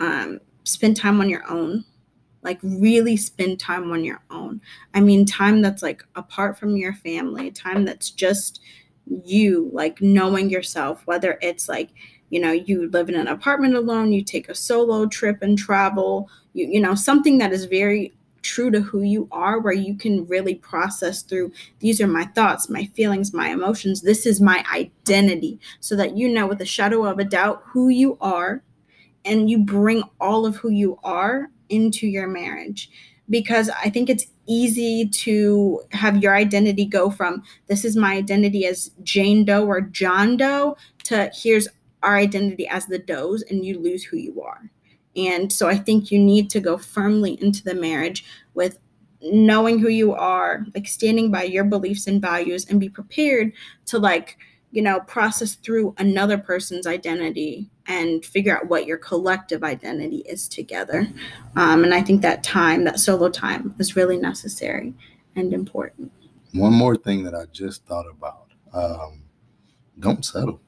um, 0.00 0.40
spend 0.64 0.96
time 0.96 1.20
on 1.20 1.30
your 1.30 1.48
own 1.48 1.84
like 2.42 2.58
really 2.62 3.16
spend 3.16 3.60
time 3.60 3.92
on 3.92 4.02
your 4.02 4.22
own 4.30 4.60
i 4.94 5.00
mean 5.00 5.26
time 5.26 5.60
that's 5.60 5.82
like 5.82 6.02
apart 6.16 6.58
from 6.58 6.76
your 6.76 6.94
family 6.94 7.50
time 7.50 7.84
that's 7.84 8.10
just 8.10 8.60
you 9.24 9.70
like 9.72 10.00
knowing 10.00 10.50
yourself 10.50 11.06
whether 11.06 11.38
it's 11.42 11.68
like 11.68 11.90
you 12.30 12.40
know 12.40 12.52
you 12.52 12.88
live 12.90 13.08
in 13.08 13.14
an 13.14 13.26
apartment 13.26 13.74
alone 13.74 14.12
you 14.12 14.22
take 14.22 14.48
a 14.48 14.54
solo 14.54 15.06
trip 15.06 15.42
and 15.42 15.58
travel 15.58 16.28
you 16.52 16.66
you 16.66 16.80
know 16.80 16.94
something 16.94 17.38
that 17.38 17.52
is 17.52 17.64
very 17.64 18.12
true 18.42 18.70
to 18.70 18.80
who 18.80 19.02
you 19.02 19.28
are 19.30 19.60
where 19.60 19.72
you 19.72 19.94
can 19.94 20.26
really 20.26 20.54
process 20.54 21.22
through 21.22 21.52
these 21.80 22.00
are 22.00 22.06
my 22.06 22.24
thoughts 22.24 22.70
my 22.70 22.84
feelings 22.94 23.34
my 23.34 23.48
emotions 23.48 24.00
this 24.00 24.26
is 24.26 24.40
my 24.40 24.64
identity 24.74 25.58
so 25.80 25.94
that 25.96 26.16
you 26.16 26.28
know 26.28 26.46
with 26.46 26.60
a 26.60 26.66
shadow 26.66 27.04
of 27.04 27.18
a 27.18 27.24
doubt 27.24 27.62
who 27.66 27.88
you 27.88 28.16
are 28.20 28.62
and 29.24 29.50
you 29.50 29.58
bring 29.58 30.02
all 30.20 30.46
of 30.46 30.56
who 30.56 30.70
you 30.70 30.98
are 31.04 31.50
into 31.68 32.06
your 32.06 32.26
marriage 32.26 32.90
because 33.30 33.70
I 33.70 33.88
think 33.88 34.10
it's 34.10 34.26
easy 34.46 35.08
to 35.08 35.80
have 35.92 36.22
your 36.22 36.34
identity 36.34 36.84
go 36.84 37.10
from 37.10 37.42
this 37.68 37.84
is 37.84 37.96
my 37.96 38.14
identity 38.14 38.66
as 38.66 38.90
Jane 39.02 39.44
Doe 39.44 39.64
or 39.64 39.80
John 39.80 40.36
Doe 40.36 40.76
to 41.04 41.30
here's 41.32 41.68
our 42.02 42.16
identity 42.16 42.66
as 42.66 42.86
the 42.86 42.98
Does, 42.98 43.42
and 43.42 43.64
you 43.64 43.78
lose 43.78 44.02
who 44.04 44.16
you 44.16 44.42
are. 44.42 44.70
And 45.16 45.52
so 45.52 45.68
I 45.68 45.76
think 45.76 46.10
you 46.10 46.18
need 46.18 46.50
to 46.50 46.60
go 46.60 46.78
firmly 46.78 47.40
into 47.42 47.62
the 47.62 47.74
marriage 47.74 48.24
with 48.54 48.78
knowing 49.22 49.78
who 49.78 49.88
you 49.88 50.14
are, 50.14 50.64
like 50.74 50.88
standing 50.88 51.30
by 51.30 51.42
your 51.42 51.64
beliefs 51.64 52.06
and 52.06 52.22
values, 52.22 52.64
and 52.68 52.80
be 52.80 52.88
prepared 52.88 53.52
to 53.86 53.98
like 53.98 54.38
you 54.72 54.82
know, 54.82 55.00
process 55.00 55.56
through 55.56 55.94
another 55.98 56.38
person's 56.38 56.86
identity 56.86 57.68
and 57.86 58.24
figure 58.24 58.56
out 58.56 58.68
what 58.68 58.86
your 58.86 58.98
collective 58.98 59.64
identity 59.64 60.18
is 60.18 60.48
together. 60.48 61.08
Um, 61.56 61.82
and 61.82 61.92
I 61.92 62.02
think 62.02 62.22
that 62.22 62.44
time, 62.44 62.84
that 62.84 63.00
solo 63.00 63.28
time, 63.28 63.74
is 63.78 63.96
really 63.96 64.16
necessary 64.16 64.94
and 65.34 65.52
important. 65.52 66.12
One 66.52 66.72
more 66.72 66.96
thing 66.96 67.24
that 67.24 67.34
I 67.34 67.46
just 67.52 67.84
thought 67.86 68.06
about 68.08 68.46
um, 68.72 69.22
don't 69.98 70.24
settle. 70.24 70.60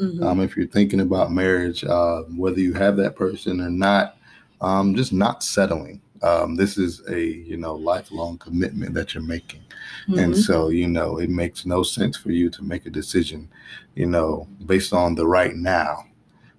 Mhm. 0.00 0.22
Um, 0.22 0.40
if 0.40 0.56
you're 0.56 0.66
thinking 0.66 1.00
about 1.00 1.30
marriage, 1.30 1.84
uh, 1.84 2.22
whether 2.36 2.60
you 2.60 2.72
have 2.72 2.96
that 2.96 3.16
person 3.16 3.60
or 3.60 3.70
not, 3.70 4.16
um, 4.60 4.94
just 4.94 5.12
not 5.12 5.44
settling. 5.44 6.00
Um, 6.22 6.54
this 6.54 6.76
is 6.76 7.02
a 7.08 7.18
you 7.20 7.56
know 7.56 7.74
lifelong 7.74 8.36
commitment 8.38 8.92
that 8.94 9.14
you're 9.14 9.22
making, 9.22 9.62
and 10.08 10.34
Mhm. 10.34 10.36
so 10.36 10.68
you 10.68 10.86
know 10.88 11.18
it 11.18 11.30
makes 11.30 11.64
no 11.64 11.82
sense 11.82 12.16
for 12.16 12.30
you 12.30 12.50
to 12.50 12.62
make 12.62 12.84
a 12.86 12.90
decision, 12.90 13.48
you 13.94 14.06
know, 14.06 14.46
based 14.66 14.92
on 14.92 15.14
the 15.14 15.26
right 15.26 15.56
now, 15.56 16.04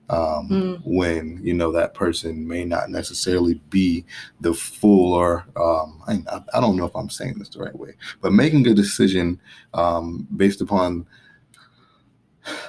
um, 0.09 0.49
Mm. 0.49 0.81
when 0.83 1.39
you 1.43 1.53
know 1.53 1.71
that 1.71 1.93
person 1.93 2.47
may 2.47 2.65
not 2.65 2.89
necessarily 2.89 3.61
be 3.69 4.03
the 4.41 4.53
full 4.53 5.13
or 5.13 5.45
um, 5.55 6.01
I, 6.07 6.41
I 6.55 6.59
don't 6.59 6.75
know 6.75 6.85
if 6.85 6.95
I'm 6.95 7.09
saying 7.09 7.35
this 7.37 7.49
the 7.49 7.59
right 7.59 7.77
way, 7.77 7.93
but 8.19 8.33
making 8.33 8.67
a 8.67 8.73
decision 8.73 9.39
um, 9.75 10.27
based 10.35 10.61
upon 10.61 11.05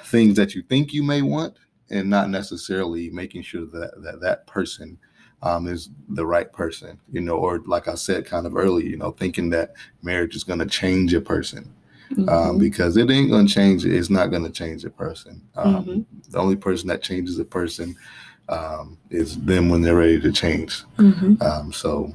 things 0.05 0.37
that 0.37 0.55
you 0.55 0.63
think 0.63 0.93
you 0.93 1.03
may 1.03 1.23
want 1.23 1.55
and 1.91 2.09
not 2.11 2.29
necessarily 2.29 3.09
making 3.11 3.43
sure 3.43 3.65
that 3.67 3.93
that, 4.03 4.21
that 4.21 4.47
person 4.47 4.99
um, 5.43 5.67
is 5.67 5.91
the 6.11 6.25
right 6.25 6.53
person, 6.53 6.99
you 7.11 7.21
know, 7.21 7.37
or 7.37 7.59
like 7.67 7.89
I 7.89 7.95
said 7.97 8.25
kind 8.27 8.47
of 8.47 8.57
early, 8.57 8.87
you 8.89 8.97
know, 8.97 9.11
thinking 9.11 9.51
that 9.51 9.75
marriage 10.03 10.37
is 10.37 10.45
going 10.45 10.61
to 10.61 10.67
change 10.67 11.13
a 11.15 11.21
person 11.21 11.69
um, 12.17 12.27
Mhm. 12.27 12.59
because 12.61 12.97
it 12.97 13.11
ain't 13.11 13.31
going 13.31 13.47
to 13.47 13.53
change 13.53 13.85
it. 13.87 13.95
It's 13.95 14.11
not 14.11 14.31
going 14.31 14.45
to 14.45 14.51
change 14.51 14.85
a 14.85 14.91
person. 14.91 15.41
Um, 15.57 15.85
Mhm. 15.85 16.05
The 16.31 16.39
only 16.39 16.57
person 16.57 16.89
that 16.89 17.03
changes 17.03 17.39
a 17.39 17.45
person 17.45 17.97
um, 18.49 18.99
is 19.11 19.39
them 19.39 19.69
when 19.71 19.81
they're 19.83 19.97
ready 19.97 20.21
to 20.21 20.33
change. 20.33 20.83
Mhm. 20.99 21.41
Um, 21.43 21.73
so, 21.73 22.15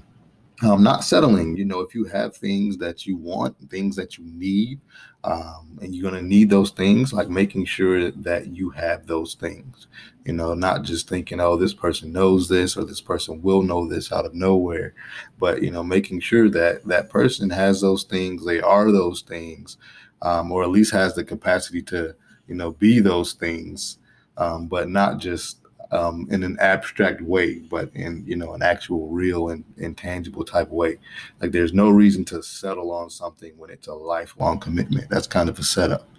um, 0.63 0.83
not 0.83 1.03
settling. 1.03 1.55
You 1.55 1.65
know, 1.65 1.81
if 1.81 1.93
you 1.93 2.05
have 2.05 2.35
things 2.35 2.77
that 2.77 3.05
you 3.05 3.17
want, 3.17 3.55
things 3.69 3.95
that 3.95 4.17
you 4.17 4.25
need, 4.25 4.79
um, 5.23 5.77
and 5.81 5.93
you're 5.93 6.09
going 6.09 6.21
to 6.21 6.27
need 6.27 6.49
those 6.49 6.71
things, 6.71 7.13
like 7.13 7.29
making 7.29 7.65
sure 7.65 8.11
that 8.11 8.47
you 8.47 8.69
have 8.71 9.05
those 9.07 9.35
things. 9.35 9.87
You 10.25 10.33
know, 10.33 10.53
not 10.53 10.83
just 10.83 11.07
thinking, 11.07 11.39
oh, 11.39 11.57
this 11.57 11.73
person 11.73 12.11
knows 12.11 12.49
this 12.49 12.75
or 12.75 12.85
this 12.85 13.01
person 13.01 13.41
will 13.41 13.61
know 13.61 13.87
this 13.87 14.11
out 14.11 14.25
of 14.25 14.33
nowhere, 14.33 14.93
but 15.39 15.61
you 15.61 15.71
know, 15.71 15.83
making 15.83 16.21
sure 16.21 16.49
that 16.49 16.83
that 16.85 17.09
person 17.09 17.49
has 17.49 17.81
those 17.81 18.03
things, 18.03 18.45
they 18.45 18.61
are 18.61 18.91
those 18.91 19.21
things, 19.21 19.77
um, 20.21 20.51
or 20.51 20.63
at 20.63 20.69
least 20.69 20.91
has 20.91 21.13
the 21.15 21.23
capacity 21.23 21.81
to 21.83 22.15
you 22.47 22.55
know, 22.55 22.71
be 22.71 22.99
those 22.99 23.33
things, 23.33 23.99
um, 24.37 24.67
but 24.67 24.89
not 24.89 25.19
just 25.19 25.59
um, 25.91 26.27
in 26.31 26.43
an 26.43 26.57
abstract 26.59 27.21
way, 27.21 27.59
but 27.59 27.89
in 27.93 28.23
you 28.25 28.35
know 28.35 28.53
an 28.53 28.61
actual, 28.61 29.07
real 29.09 29.49
and 29.49 29.63
intangible 29.77 30.43
type 30.43 30.69
way. 30.69 30.97
Like 31.41 31.51
there's 31.51 31.73
no 31.73 31.89
reason 31.89 32.25
to 32.25 32.43
settle 32.43 32.91
on 32.91 33.09
something 33.09 33.53
when 33.57 33.69
it's 33.69 33.87
a 33.87 33.93
lifelong 33.93 34.59
commitment. 34.59 35.09
That's 35.09 35.27
kind 35.27 35.49
of 35.49 35.59
a 35.59 35.63
setup 35.63 36.09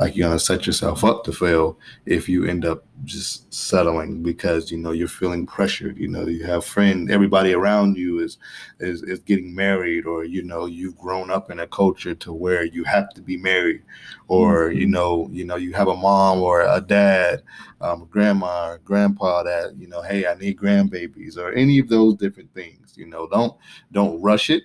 like 0.00 0.16
you're 0.16 0.26
gonna 0.26 0.38
set 0.38 0.66
yourself 0.66 1.04
up 1.04 1.24
to 1.24 1.32
fail 1.32 1.78
if 2.06 2.26
you 2.26 2.46
end 2.46 2.64
up 2.64 2.84
just 3.04 3.52
settling 3.52 4.22
because 4.22 4.70
you 4.70 4.78
know 4.78 4.92
you're 4.92 5.06
feeling 5.06 5.46
pressured 5.46 5.98
you 5.98 6.08
know 6.08 6.26
you 6.26 6.42
have 6.42 6.64
friends 6.64 7.10
everybody 7.10 7.52
around 7.52 7.98
you 7.98 8.18
is 8.18 8.38
is 8.78 9.02
is 9.02 9.18
getting 9.20 9.54
married 9.54 10.06
or 10.06 10.24
you 10.24 10.42
know 10.42 10.64
you've 10.64 10.96
grown 10.96 11.30
up 11.30 11.50
in 11.50 11.60
a 11.60 11.66
culture 11.66 12.14
to 12.14 12.32
where 12.32 12.64
you 12.64 12.82
have 12.82 13.10
to 13.10 13.20
be 13.20 13.36
married 13.36 13.82
or 14.28 14.68
mm-hmm. 14.68 14.78
you 14.78 14.86
know 14.86 15.28
you 15.30 15.44
know 15.44 15.56
you 15.56 15.74
have 15.74 15.88
a 15.88 15.96
mom 15.96 16.40
or 16.40 16.62
a 16.62 16.80
dad 16.80 17.42
um, 17.80 18.06
grandma 18.10 18.70
or 18.70 18.78
grandpa 18.78 19.42
that 19.42 19.74
you 19.78 19.86
know 19.86 20.02
hey 20.02 20.26
i 20.26 20.34
need 20.34 20.58
grandbabies 20.58 21.36
or 21.38 21.52
any 21.52 21.78
of 21.78 21.88
those 21.88 22.14
different 22.14 22.52
things 22.54 22.94
you 22.96 23.06
know 23.06 23.26
don't 23.28 23.56
don't 23.92 24.20
rush 24.20 24.50
it. 24.50 24.64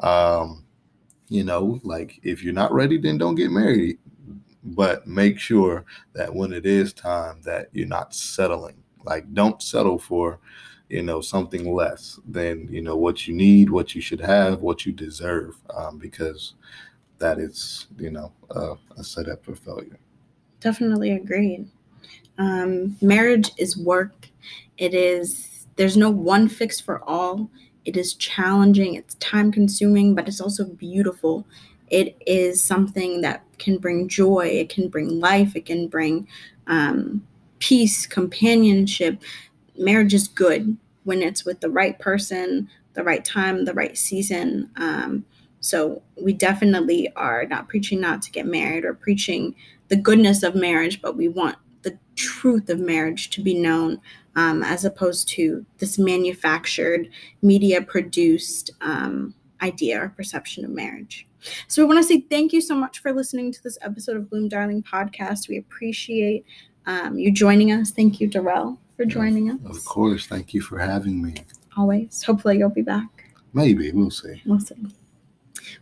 Um 0.00 0.64
you 1.28 1.44
know 1.44 1.80
like 1.82 2.20
if 2.22 2.42
you're 2.42 2.52
not 2.52 2.72
ready 2.72 2.98
then 2.98 3.18
don't 3.18 3.34
get 3.34 3.50
married. 3.50 3.98
But 4.62 5.06
make 5.06 5.38
sure 5.38 5.84
that 6.14 6.34
when 6.34 6.52
it 6.52 6.64
is 6.64 6.92
time 6.94 7.40
that 7.42 7.68
you're 7.72 7.86
not 7.86 8.14
settling. 8.14 8.82
Like 9.04 9.32
don't 9.34 9.62
settle 9.62 9.98
for 9.98 10.40
you 10.88 11.02
know 11.02 11.20
something 11.20 11.74
less 11.74 12.18
than 12.28 12.68
you 12.70 12.82
know 12.82 12.96
what 12.96 13.26
you 13.26 13.34
need 13.34 13.70
what 13.70 13.94
you 13.94 14.00
should 14.00 14.20
have 14.20 14.60
what 14.60 14.84
you 14.84 14.92
deserve 14.92 15.56
um, 15.74 15.98
because 15.98 16.54
that 17.18 17.38
is 17.38 17.86
you 17.98 18.10
know 18.10 18.32
uh, 18.54 18.74
a 18.96 19.04
setup 19.04 19.44
for 19.44 19.54
failure. 19.54 19.98
Definitely 20.60 21.12
agreed 21.12 21.68
um, 22.38 22.96
marriage 23.00 23.50
is 23.58 23.76
work. 23.76 24.28
It 24.78 24.94
is 24.94 25.66
there's 25.76 25.96
no 25.96 26.10
one 26.10 26.48
fix 26.48 26.80
for 26.80 27.02
all. 27.08 27.50
It 27.84 27.96
is 27.96 28.14
challenging. 28.14 28.94
It's 28.94 29.14
time 29.16 29.52
consuming 29.52 30.14
but 30.14 30.28
it's 30.28 30.40
also 30.40 30.64
beautiful. 30.64 31.46
It 31.90 32.16
is 32.26 32.62
something 32.62 33.20
that 33.20 33.44
can 33.58 33.78
bring 33.78 34.08
joy, 34.08 34.46
it 34.46 34.68
can 34.68 34.88
bring 34.88 35.20
life, 35.20 35.54
it 35.54 35.66
can 35.66 35.86
bring 35.88 36.26
um, 36.66 37.26
peace, 37.58 38.06
companionship. 38.06 39.22
Marriage 39.78 40.14
is 40.14 40.28
good 40.28 40.76
when 41.04 41.22
it's 41.22 41.44
with 41.44 41.60
the 41.60 41.70
right 41.70 41.98
person, 41.98 42.68
the 42.94 43.04
right 43.04 43.24
time, 43.24 43.64
the 43.64 43.74
right 43.74 43.96
season. 43.96 44.70
Um, 44.76 45.24
so 45.60 46.02
we 46.20 46.32
definitely 46.32 47.12
are 47.16 47.46
not 47.46 47.68
preaching 47.68 48.00
not 48.00 48.22
to 48.22 48.30
get 48.30 48.46
married 48.46 48.84
or 48.84 48.94
preaching 48.94 49.54
the 49.88 49.96
goodness 49.96 50.42
of 50.42 50.54
marriage, 50.54 51.00
but 51.00 51.16
we 51.16 51.28
want 51.28 51.56
the 51.84 51.96
truth 52.16 52.68
of 52.68 52.80
marriage 52.80 53.30
to 53.30 53.42
be 53.42 53.54
known 53.54 54.00
um, 54.36 54.62
as 54.62 54.84
opposed 54.84 55.28
to 55.28 55.64
this 55.78 55.98
manufactured, 55.98 57.08
media 57.42 57.80
produced 57.80 58.72
um, 58.80 59.34
idea 59.62 60.02
or 60.02 60.08
perception 60.08 60.64
of 60.64 60.70
marriage. 60.70 61.26
So 61.68 61.82
we 61.82 61.86
want 61.86 61.98
to 61.98 62.04
say 62.04 62.20
thank 62.22 62.52
you 62.52 62.60
so 62.60 62.74
much 62.74 63.00
for 63.00 63.12
listening 63.12 63.52
to 63.52 63.62
this 63.62 63.78
episode 63.82 64.16
of 64.16 64.30
Bloom 64.30 64.48
Darling 64.48 64.82
Podcast. 64.82 65.48
We 65.48 65.58
appreciate 65.58 66.44
um, 66.86 67.18
you 67.18 67.30
joining 67.30 67.70
us. 67.72 67.90
Thank 67.90 68.20
you, 68.20 68.28
Darelle, 68.28 68.78
for 68.96 69.04
joining 69.04 69.50
us. 69.50 69.58
Of 69.66 69.84
course. 69.84 70.26
Thank 70.26 70.54
you 70.54 70.60
for 70.60 70.78
having 70.78 71.22
me. 71.22 71.34
Always. 71.76 72.22
Hopefully 72.22 72.58
you'll 72.58 72.70
be 72.70 72.82
back. 72.82 73.08
Maybe. 73.52 73.92
We'll 73.92 74.10
see. 74.10 74.42
We'll 74.46 74.60
see. 74.60 74.74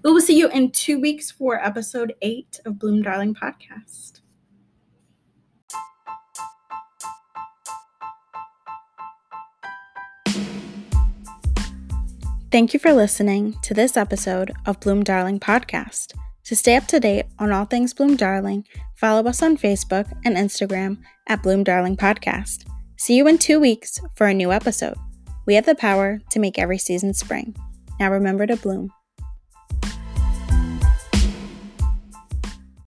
We 0.02 0.12
will 0.12 0.20
see 0.20 0.38
you 0.38 0.48
in 0.48 0.70
two 0.70 1.00
weeks 1.00 1.30
for 1.30 1.64
episode 1.64 2.14
eight 2.22 2.60
of 2.64 2.78
Bloom 2.78 3.02
Darling 3.02 3.34
Podcast. 3.34 4.20
Thank 12.52 12.74
you 12.74 12.80
for 12.80 12.92
listening 12.92 13.56
to 13.62 13.72
this 13.72 13.96
episode 13.96 14.52
of 14.66 14.78
Bloom 14.78 15.02
Darling 15.02 15.40
Podcast. 15.40 16.12
To 16.44 16.54
stay 16.54 16.76
up 16.76 16.86
to 16.88 17.00
date 17.00 17.24
on 17.38 17.50
all 17.50 17.64
things 17.64 17.94
Bloom 17.94 18.14
Darling, 18.14 18.66
follow 18.94 19.26
us 19.26 19.42
on 19.42 19.56
Facebook 19.56 20.12
and 20.26 20.36
Instagram 20.36 20.98
at 21.28 21.42
Bloom 21.42 21.64
Darling 21.64 21.96
Podcast. 21.96 22.66
See 22.98 23.16
you 23.16 23.26
in 23.26 23.38
two 23.38 23.58
weeks 23.58 23.98
for 24.16 24.26
a 24.26 24.34
new 24.34 24.52
episode. 24.52 24.98
We 25.46 25.54
have 25.54 25.64
the 25.64 25.74
power 25.74 26.20
to 26.28 26.38
make 26.38 26.58
every 26.58 26.76
season 26.76 27.14
spring. 27.14 27.56
Now 27.98 28.12
remember 28.12 28.46
to 28.46 28.56
bloom. 28.56 28.90